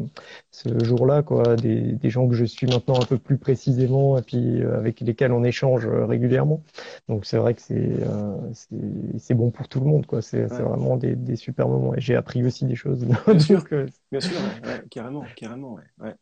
ce 0.50 0.84
jour-là, 0.84 1.22
quoi, 1.22 1.56
des, 1.56 1.80
des, 1.80 2.10
gens 2.10 2.28
que 2.28 2.34
je 2.34 2.44
suis 2.44 2.66
maintenant 2.66 3.00
un 3.00 3.06
peu 3.06 3.16
plus 3.16 3.38
précisément 3.38 4.18
et 4.18 4.22
puis 4.22 4.62
euh, 4.62 4.76
avec 4.76 5.00
lesquels 5.00 5.32
on 5.32 5.42
échange 5.42 5.86
euh, 5.86 6.04
régulièrement. 6.04 6.62
Donc 7.08 7.24
c'est 7.24 7.38
vrai 7.38 7.54
que 7.54 7.62
c'est 7.62 7.90
c'est 9.18 9.34
bon 9.34 9.50
pour 9.50 9.68
tout 9.68 9.80
le 9.80 9.86
monde, 9.86 10.06
quoi. 10.06 10.20
C'est 10.20 10.42
ouais. 10.42 10.62
vraiment 10.62 10.96
des, 10.96 11.16
des, 11.16 11.36
super 11.36 11.68
moments. 11.68 11.94
Et 11.94 12.00
j'ai 12.00 12.16
appris 12.16 12.44
aussi 12.44 12.66
des 12.66 12.76
choses. 12.76 13.06
Bien 13.06 13.38
sûr, 13.38 13.64
que... 13.64 13.86
bien 14.10 14.20
sûr, 14.20 14.36
ouais, 14.64 14.82
carrément, 14.90 15.24
carrément, 15.36 15.78
ouais. 16.00 16.14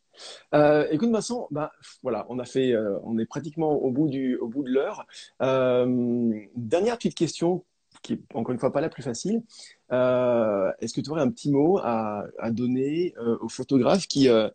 Euh, 0.54 0.86
écoute 0.90 1.10
Vincent, 1.10 1.48
bah 1.50 1.72
voilà, 2.02 2.26
on 2.28 2.38
a 2.38 2.44
fait, 2.44 2.72
euh, 2.72 2.98
on 3.04 3.18
est 3.18 3.26
pratiquement 3.26 3.72
au 3.72 3.90
bout 3.90 4.08
du, 4.08 4.36
au 4.36 4.48
bout 4.48 4.62
de 4.62 4.70
l'heure. 4.70 5.06
Euh, 5.42 6.40
dernière 6.56 6.96
petite 6.96 7.14
question 7.14 7.64
qui 8.02 8.14
est 8.14 8.20
encore 8.34 8.52
une 8.52 8.58
fois 8.58 8.72
pas 8.72 8.80
la 8.80 8.88
plus 8.88 9.02
facile. 9.02 9.42
Euh, 9.92 10.70
Est-ce 10.80 10.94
que 10.94 11.00
tu 11.00 11.10
aurais 11.10 11.22
un 11.22 11.30
petit 11.30 11.50
mot 11.50 11.78
à, 11.78 12.24
donner 12.50 13.14
euh, 13.18 13.36
aux 13.40 13.48
photographes 13.48 14.06
qui, 14.06 14.28
euh, 14.28 14.48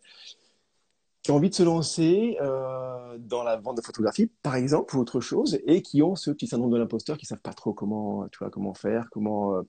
qui 1.22 1.30
ont 1.30 1.36
envie 1.36 1.50
de 1.50 1.54
se 1.54 1.62
lancer 1.62 2.36
dans 3.18 3.42
la 3.42 3.56
vente 3.56 3.78
de 3.78 3.82
photographie, 3.82 4.30
par 4.42 4.56
exemple, 4.56 4.94
ou 4.96 5.00
autre 5.00 5.20
chose, 5.20 5.58
et 5.66 5.80
qui 5.80 6.02
ont 6.02 6.14
ce 6.16 6.30
petit 6.30 6.46
syndrome 6.46 6.70
de 6.70 6.76
l'imposteur, 6.76 7.16
qui 7.16 7.24
savent 7.24 7.40
pas 7.40 7.54
trop 7.54 7.72
comment, 7.72 8.28
tu 8.28 8.38
vois, 8.38 8.50
comment 8.50 8.74
faire, 8.74 9.08
comment, 9.10 9.62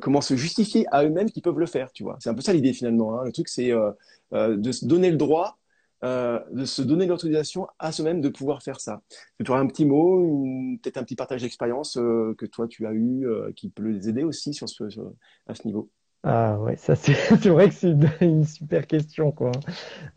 comment 0.00 0.20
se 0.20 0.34
justifier 0.34 0.86
à 0.90 1.04
eux-mêmes 1.04 1.30
qu'ils 1.30 1.42
peuvent 1.42 1.58
le 1.58 1.66
faire, 1.66 1.92
tu 1.92 2.02
vois. 2.02 2.16
C'est 2.20 2.30
un 2.30 2.34
peu 2.34 2.40
ça 2.40 2.52
l'idée 2.52 2.72
finalement. 2.72 3.20
Hein. 3.20 3.24
Le 3.24 3.32
truc, 3.32 3.48
c'est 3.48 3.70
de 4.32 4.72
se 4.72 4.86
donner 4.86 5.10
le 5.10 5.16
droit 5.16 5.58
euh, 6.04 6.40
de 6.52 6.64
se 6.64 6.82
donner 6.82 7.06
l'autorisation 7.06 7.68
à 7.78 7.90
soi-même 7.90 8.20
de 8.20 8.28
pouvoir 8.28 8.62
faire 8.62 8.80
ça. 8.80 9.00
Tu 9.42 9.50
aurais 9.50 9.60
un 9.60 9.66
petit 9.66 9.86
mot, 9.86 10.46
peut-être 10.82 10.98
un 10.98 11.04
petit 11.04 11.16
partage 11.16 11.42
d'expérience 11.42 11.96
euh, 11.96 12.34
que 12.36 12.44
toi 12.46 12.68
tu 12.68 12.86
as 12.86 12.92
eu, 12.92 13.26
euh, 13.26 13.50
qui 13.56 13.70
peut 13.70 13.84
les 13.84 14.08
aider 14.08 14.22
aussi 14.22 14.52
sur 14.52 14.68
ce, 14.68 14.90
sur, 14.90 15.12
à 15.46 15.54
ce 15.54 15.66
niveau. 15.66 15.90
Ah 16.22 16.58
ouais, 16.60 16.76
ça 16.76 16.96
c'est 16.96 17.12
vrai 17.48 17.68
que 17.68 17.74
c'est 17.74 17.94
une, 18.20 18.44
super 18.44 18.86
question 18.86 19.30
quoi. 19.30 19.52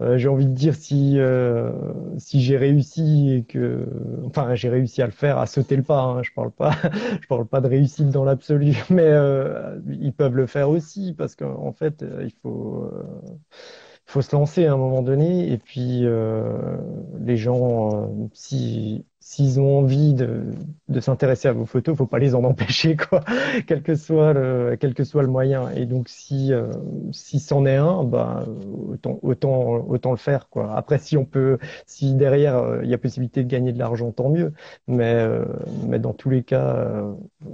Euh, 0.02 0.18
j'ai 0.18 0.28
envie 0.28 0.48
de 0.48 0.54
dire 0.54 0.74
si 0.74 1.20
euh, 1.20 1.72
si 2.18 2.42
j'ai 2.42 2.58
réussi 2.58 3.32
et 3.32 3.44
que 3.44 3.86
enfin 4.26 4.56
j'ai 4.56 4.70
réussi 4.70 5.02
à 5.02 5.06
le 5.06 5.12
faire, 5.12 5.38
à 5.38 5.46
sauter 5.46 5.76
le 5.76 5.84
pas. 5.84 6.02
Hein, 6.02 6.24
je 6.24 6.32
parle 6.34 6.52
pas 6.52 6.72
je 7.22 7.28
parle 7.28 7.46
pas 7.48 7.62
de 7.62 7.68
réussite 7.68 8.10
dans 8.10 8.24
l'absolu, 8.24 8.74
mais 8.90 9.14
ils 9.88 10.14
peuvent 10.14 10.36
le 10.36 10.48
faire 10.48 10.70
aussi 10.70 11.14
parce 11.14 11.36
qu'en 11.36 11.54
en 11.66 11.74
fait 11.74 12.04
il 12.22 12.34
faut 12.42 12.92
faut 14.10 14.24
se 14.24 14.36
lancer 14.36 14.66
à 14.66 14.74
un 14.74 14.78
moment 14.78 15.04
donné 15.04 15.52
et 15.52 15.60
puis 15.60 16.02
euh, 16.04 16.78
les 17.20 17.38
gens 17.38 18.06
euh, 18.06 18.08
si 18.34 19.06
s'ils 19.20 19.60
ont 19.60 19.78
envie 19.78 20.16
de, 20.16 20.46
de 20.88 21.00
s'intéresser 21.00 21.48
à 21.48 21.54
vos 21.54 21.68
photos 21.68 21.96
faut 21.96 22.08
pas 22.08 22.18
les 22.18 22.34
en 22.34 22.44
empêcher 22.44 22.98
quoi 22.98 23.24
quel 23.68 23.84
que 23.84 23.94
soit 23.94 24.34
le 24.34 24.76
quel 24.80 24.96
que 24.96 25.04
soit 25.04 25.22
le 25.22 25.28
moyen. 25.28 25.70
Et 25.76 25.86
donc 25.86 26.10
si 26.10 26.52
euh, 26.52 26.72
si 27.12 27.40
c'en 27.40 27.68
est 27.68 27.76
un 27.76 28.04
bah 28.04 28.46
autant 28.90 29.20
autant 29.22 29.86
autant 29.88 30.10
le 30.10 30.18
faire 30.18 30.50
quoi. 30.50 30.76
Après 30.76 30.98
si 30.98 31.16
on 31.16 31.26
peut 31.26 31.60
si 31.86 32.16
derrière 32.16 32.80
il 32.82 32.90
y 32.90 32.96
a 32.96 32.98
possibilité 32.98 33.44
de 33.44 33.48
gagner 33.48 33.74
de 33.74 33.80
l'argent 33.80 34.12
tant 34.12 34.30
mieux. 34.30 34.54
Mais 34.88 35.24
mais 35.86 36.00
dans 36.00 36.14
tous 36.14 36.32
les 36.32 36.42
cas 36.42 37.04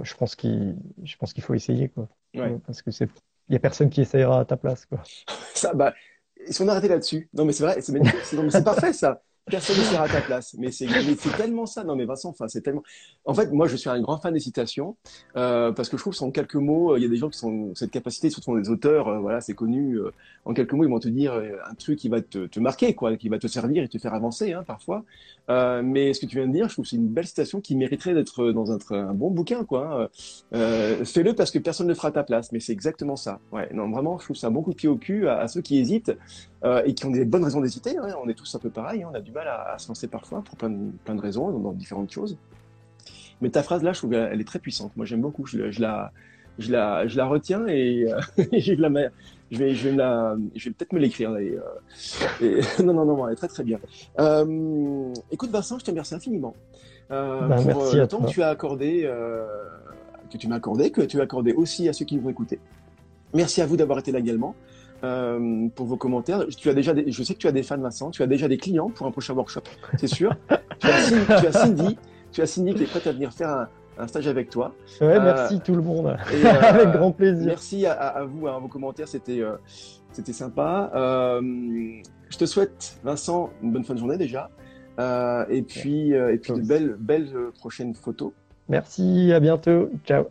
je 0.00 0.14
pense 0.14 0.36
qu'il 0.36 0.76
je 1.04 1.16
pense 1.18 1.34
qu'il 1.34 1.44
faut 1.44 1.52
essayer 1.52 1.90
quoi. 1.90 2.08
Ouais. 2.34 2.56
parce 2.66 2.80
que 2.80 2.90
c'est 2.90 3.10
il 3.50 3.52
y 3.52 3.56
a 3.56 3.60
personne 3.60 3.90
qui 3.90 4.00
essayera 4.00 4.40
à 4.40 4.44
ta 4.46 4.56
place 4.56 4.86
quoi. 4.86 5.02
Ça 5.54 5.74
bah 5.74 5.92
si 6.52 6.62
on 6.62 6.68
arrêtait 6.68 6.88
là-dessus, 6.88 7.28
non 7.34 7.44
mais 7.44 7.52
c'est 7.52 7.64
vrai, 7.64 7.80
c'est 7.80 7.92
c'est 8.50 8.64
parfait 8.64 8.92
ça. 8.92 9.22
Personne 9.46 9.76
ne 9.78 9.82
sera 9.82 10.04
à 10.04 10.08
ta 10.08 10.20
place. 10.20 10.54
Mais 10.58 10.70
c'est 10.70 10.86
tellement 11.36 11.66
ça. 11.66 11.84
Non, 11.84 11.96
mais 11.96 12.04
Vincent, 12.04 12.30
enfin, 12.30 12.48
c'est 12.48 12.60
tellement. 12.60 12.82
En 13.24 13.34
fait, 13.34 13.50
moi, 13.52 13.66
je 13.68 13.76
suis 13.76 13.88
un 13.88 14.00
grand 14.00 14.18
fan 14.18 14.34
des 14.34 14.40
citations 14.40 14.96
euh, 15.36 15.72
parce 15.72 15.88
que 15.88 15.96
je 15.96 16.02
trouve 16.02 16.16
que 16.16 16.24
en 16.24 16.30
quelques 16.30 16.56
mots, 16.56 16.96
il 16.96 17.02
y 17.02 17.06
a 17.06 17.08
des 17.08 17.16
gens 17.16 17.30
qui 17.30 17.44
ont 17.44 17.74
cette 17.74 17.90
capacité, 17.90 18.30
surtout 18.30 18.58
des 18.58 18.68
auteurs, 18.68 19.08
euh, 19.08 19.18
voilà, 19.18 19.40
c'est 19.40 19.54
connu. 19.54 19.94
Euh, 19.94 20.10
en 20.44 20.54
quelques 20.54 20.72
mots, 20.72 20.84
ils 20.84 20.90
vont 20.90 21.00
te 21.00 21.08
dire 21.08 21.32
euh, 21.34 21.56
un 21.68 21.74
truc 21.74 21.98
qui 21.98 22.08
va 22.08 22.20
te, 22.20 22.60
marquer, 22.60 22.94
quoi, 22.94 23.16
qui 23.16 23.28
va 23.28 23.38
te 23.38 23.46
servir 23.46 23.82
et 23.82 23.88
te 23.88 23.98
faire 23.98 24.14
avancer, 24.14 24.52
hein, 24.52 24.62
parfois. 24.66 25.04
Euh, 25.48 25.82
mais 25.82 26.12
ce 26.12 26.20
que 26.20 26.26
tu 26.26 26.36
viens 26.36 26.46
de 26.46 26.52
dire, 26.52 26.68
je 26.68 26.74
trouve 26.74 26.84
que 26.84 26.90
c'est 26.90 26.96
une 26.96 27.08
belle 27.08 27.26
citation 27.26 27.60
qui 27.60 27.76
mériterait 27.76 28.14
d'être 28.14 28.52
dans 28.52 28.72
un, 28.72 29.14
bon 29.14 29.30
bouquin, 29.30 29.64
quoi. 29.64 30.08
Hein. 30.52 31.04
Fais-le 31.04 31.34
parce 31.34 31.50
que 31.50 31.58
personne 31.58 31.86
ne 31.86 31.94
fera 31.94 32.10
ta 32.10 32.22
place. 32.22 32.52
Mais 32.52 32.60
c'est 32.60 32.72
exactement 32.72 33.16
ça. 33.16 33.40
Ouais, 33.52 33.68
non, 33.72 33.90
vraiment, 33.90 34.18
je 34.18 34.24
trouve 34.24 34.36
ça 34.36 34.48
un 34.48 34.50
bon 34.50 34.62
coup 34.62 34.70
de 34.70 34.76
pied 34.76 34.88
au 34.88 34.96
cul 34.96 35.28
à 35.28 35.46
ceux 35.48 35.60
qui 35.60 35.78
hésitent 35.78 36.12
et 36.84 36.94
qui 36.94 37.04
ont 37.06 37.10
des 37.10 37.24
bonnes 37.24 37.44
raisons 37.44 37.60
d'hésiter. 37.60 37.96
Hein. 37.96 38.08
On 38.22 38.28
est 38.28 38.34
tous 38.34 38.54
un 38.54 38.58
peu 38.58 38.70
pareil. 38.70 39.02
Hein. 39.02 39.08
On 39.12 39.14
a 39.14 39.20
du 39.20 39.32
mal 39.32 39.48
à, 39.48 39.72
à 39.74 39.78
se 39.78 39.88
lancer 39.88 40.08
parfois 40.08 40.42
pour 40.42 40.56
plein 40.56 40.70
de, 40.70 40.90
plein 41.04 41.14
de 41.14 41.20
raisons, 41.20 41.50
dans, 41.50 41.58
dans 41.58 41.72
différentes 41.72 42.10
choses. 42.10 42.36
Mais 43.40 43.50
ta 43.50 43.62
phrase 43.62 43.82
là, 43.82 43.92
je 43.92 43.98
trouve 43.98 44.10
qu'elle 44.10 44.40
est 44.40 44.44
très 44.44 44.58
puissante. 44.58 44.92
Moi, 44.96 45.06
j'aime 45.06 45.20
beaucoup. 45.20 45.46
Je, 45.46 45.70
je, 45.70 45.80
la, 45.80 46.12
je 46.58 46.72
la, 46.72 47.06
je 47.06 47.16
la 47.16 47.26
retiens 47.26 47.66
et, 47.66 48.06
euh, 48.10 48.20
je 48.58 48.72
la 48.74 48.88
mets, 48.88 49.08
je 49.50 49.58
vais, 49.58 49.74
je 49.74 49.88
vais 49.88 49.96
la, 49.96 50.36
je 50.54 50.68
vais 50.68 50.74
peut-être 50.74 50.92
me 50.92 50.98
l'écrire. 50.98 51.36
Et, 51.36 51.56
euh, 52.40 52.60
et, 52.78 52.82
non, 52.82 52.94
non, 52.94 53.04
non, 53.04 53.26
elle 53.26 53.34
est 53.34 53.36
très, 53.36 53.48
très 53.48 53.64
bien. 53.64 53.78
Euh, 54.18 55.12
écoute, 55.30 55.50
Vincent, 55.50 55.78
je 55.78 55.84
te 55.84 55.90
remercie 55.90 56.14
infiniment 56.14 56.54
euh, 57.10 57.46
ben, 57.46 57.62
pour 57.72 57.92
le 57.92 58.06
temps 58.06 58.22
que 58.22 58.30
tu 58.30 58.42
as 58.42 58.48
accordé, 58.48 59.02
euh, 59.04 59.44
que 60.30 60.38
tu 60.38 60.48
m'as 60.48 60.56
accordé, 60.56 60.90
que 60.90 61.02
tu 61.02 61.20
as 61.20 61.24
accordé 61.24 61.52
aussi 61.52 61.88
à 61.88 61.92
ceux 61.92 62.04
qui 62.04 62.18
vont 62.18 62.30
écouter. 62.30 62.58
Merci 63.34 63.60
à 63.60 63.66
vous 63.66 63.76
d'avoir 63.76 63.98
été 63.98 64.12
là 64.12 64.18
également. 64.18 64.54
Euh, 65.04 65.68
pour 65.74 65.86
vos 65.86 65.96
commentaires. 65.96 66.46
Tu 66.56 66.70
as 66.70 66.74
déjà 66.74 66.94
des, 66.94 67.10
je 67.10 67.22
sais 67.22 67.34
que 67.34 67.38
tu 67.38 67.46
as 67.46 67.52
des 67.52 67.62
fans, 67.62 67.76
Vincent. 67.76 68.10
Tu 68.10 68.22
as 68.22 68.26
déjà 68.26 68.48
des 68.48 68.56
clients 68.56 68.88
pour 68.88 69.06
un 69.06 69.10
prochain 69.10 69.34
workshop, 69.34 69.62
c'est 69.98 70.06
sûr. 70.06 70.34
tu, 70.80 70.86
as 70.86 71.00
Cindy, 71.02 71.26
tu, 71.26 71.46
as 71.46 71.52
Cindy, 71.52 71.98
tu 72.32 72.42
as 72.42 72.46
Cindy 72.46 72.74
qui 72.74 72.82
est 72.82 72.86
prête 72.86 73.06
à 73.06 73.12
venir 73.12 73.32
faire 73.32 73.50
un, 73.50 73.68
un 73.98 74.06
stage 74.06 74.26
avec 74.26 74.50
toi. 74.50 74.74
Ouais, 75.00 75.20
merci 75.20 75.60
tout 75.60 75.74
le 75.74 75.82
monde. 75.82 76.16
Et, 76.32 76.46
euh, 76.46 76.60
avec 76.62 76.88
grand 76.92 77.12
plaisir. 77.12 77.46
Merci 77.46 77.86
à, 77.86 77.92
à 77.92 78.24
vous, 78.24 78.46
à 78.46 78.54
hein, 78.54 78.58
vos 78.58 78.68
commentaires, 78.68 79.08
c'était 79.08 79.40
euh, 79.40 79.56
c'était 80.12 80.32
sympa. 80.32 80.90
Euh, 80.94 81.40
je 82.30 82.38
te 82.38 82.46
souhaite, 82.46 82.98
Vincent, 83.04 83.50
une 83.62 83.72
bonne 83.72 83.84
fin 83.84 83.94
de 83.94 83.98
journée 83.98 84.16
déjà. 84.16 84.50
et 85.50 85.62
puis, 85.62 86.12
et 86.12 86.38
puis 86.38 86.54
de 86.54 86.66
belles, 86.66 86.96
belles 86.98 87.32
prochaines 87.58 87.94
photos. 87.94 88.32
Merci, 88.68 89.30
à 89.32 89.40
bientôt. 89.40 89.90
Ciao. 90.04 90.24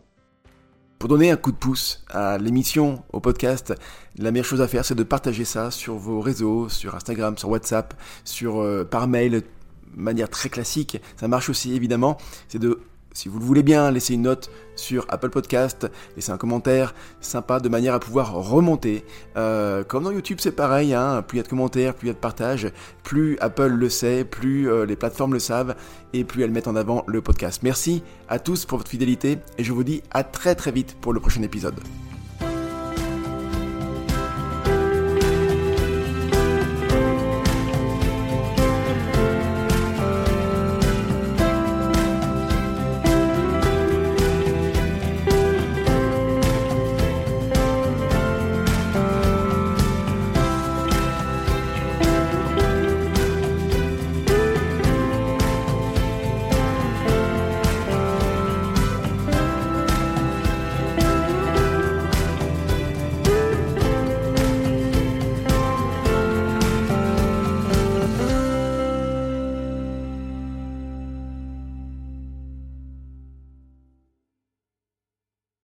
Pour 0.98 1.10
donner 1.10 1.30
un 1.30 1.36
coup 1.36 1.52
de 1.52 1.56
pouce 1.56 2.04
à 2.08 2.38
l'émission, 2.38 3.02
au 3.12 3.20
podcast, 3.20 3.74
la 4.16 4.30
meilleure 4.30 4.46
chose 4.46 4.62
à 4.62 4.68
faire, 4.68 4.82
c'est 4.82 4.94
de 4.94 5.02
partager 5.02 5.44
ça 5.44 5.70
sur 5.70 5.96
vos 5.96 6.22
réseaux, 6.22 6.70
sur 6.70 6.94
Instagram, 6.94 7.36
sur 7.36 7.50
WhatsApp, 7.50 7.92
sur 8.24 8.62
euh, 8.62 8.82
par 8.82 9.06
mail, 9.06 9.42
manière 9.94 10.30
très 10.30 10.48
classique. 10.48 10.98
Ça 11.16 11.28
marche 11.28 11.50
aussi 11.50 11.74
évidemment. 11.74 12.16
C'est 12.48 12.58
de 12.58 12.80
si 13.16 13.30
vous 13.30 13.38
le 13.38 13.44
voulez 13.46 13.62
bien, 13.62 13.90
laissez 13.90 14.12
une 14.12 14.22
note 14.22 14.50
sur 14.74 15.06
Apple 15.08 15.30
Podcast, 15.30 15.90
laissez 16.16 16.32
un 16.32 16.36
commentaire 16.36 16.94
sympa 17.22 17.60
de 17.60 17.70
manière 17.70 17.94
à 17.94 17.98
pouvoir 17.98 18.34
remonter. 18.34 19.06
Euh, 19.38 19.84
comme 19.84 20.04
dans 20.04 20.10
YouTube, 20.10 20.36
c'est 20.38 20.52
pareil, 20.52 20.92
hein, 20.92 21.22
plus 21.22 21.36
il 21.36 21.38
y 21.38 21.40
a 21.40 21.44
de 21.44 21.48
commentaires, 21.48 21.94
plus 21.94 22.06
il 22.06 22.08
y 22.08 22.10
a 22.10 22.14
de 22.14 22.18
partages, 22.18 22.70
plus 23.04 23.38
Apple 23.40 23.68
le 23.68 23.88
sait, 23.88 24.24
plus 24.24 24.70
euh, 24.70 24.84
les 24.84 24.96
plateformes 24.96 25.32
le 25.32 25.38
savent 25.38 25.76
et 26.12 26.24
plus 26.24 26.42
elles 26.42 26.50
mettent 26.50 26.68
en 26.68 26.76
avant 26.76 27.04
le 27.06 27.22
podcast. 27.22 27.62
Merci 27.62 28.02
à 28.28 28.38
tous 28.38 28.66
pour 28.66 28.76
votre 28.76 28.90
fidélité 28.90 29.38
et 29.56 29.64
je 29.64 29.72
vous 29.72 29.82
dis 29.82 30.02
à 30.10 30.22
très 30.22 30.54
très 30.54 30.70
vite 30.70 30.94
pour 31.00 31.14
le 31.14 31.20
prochain 31.20 31.42
épisode. 31.42 31.80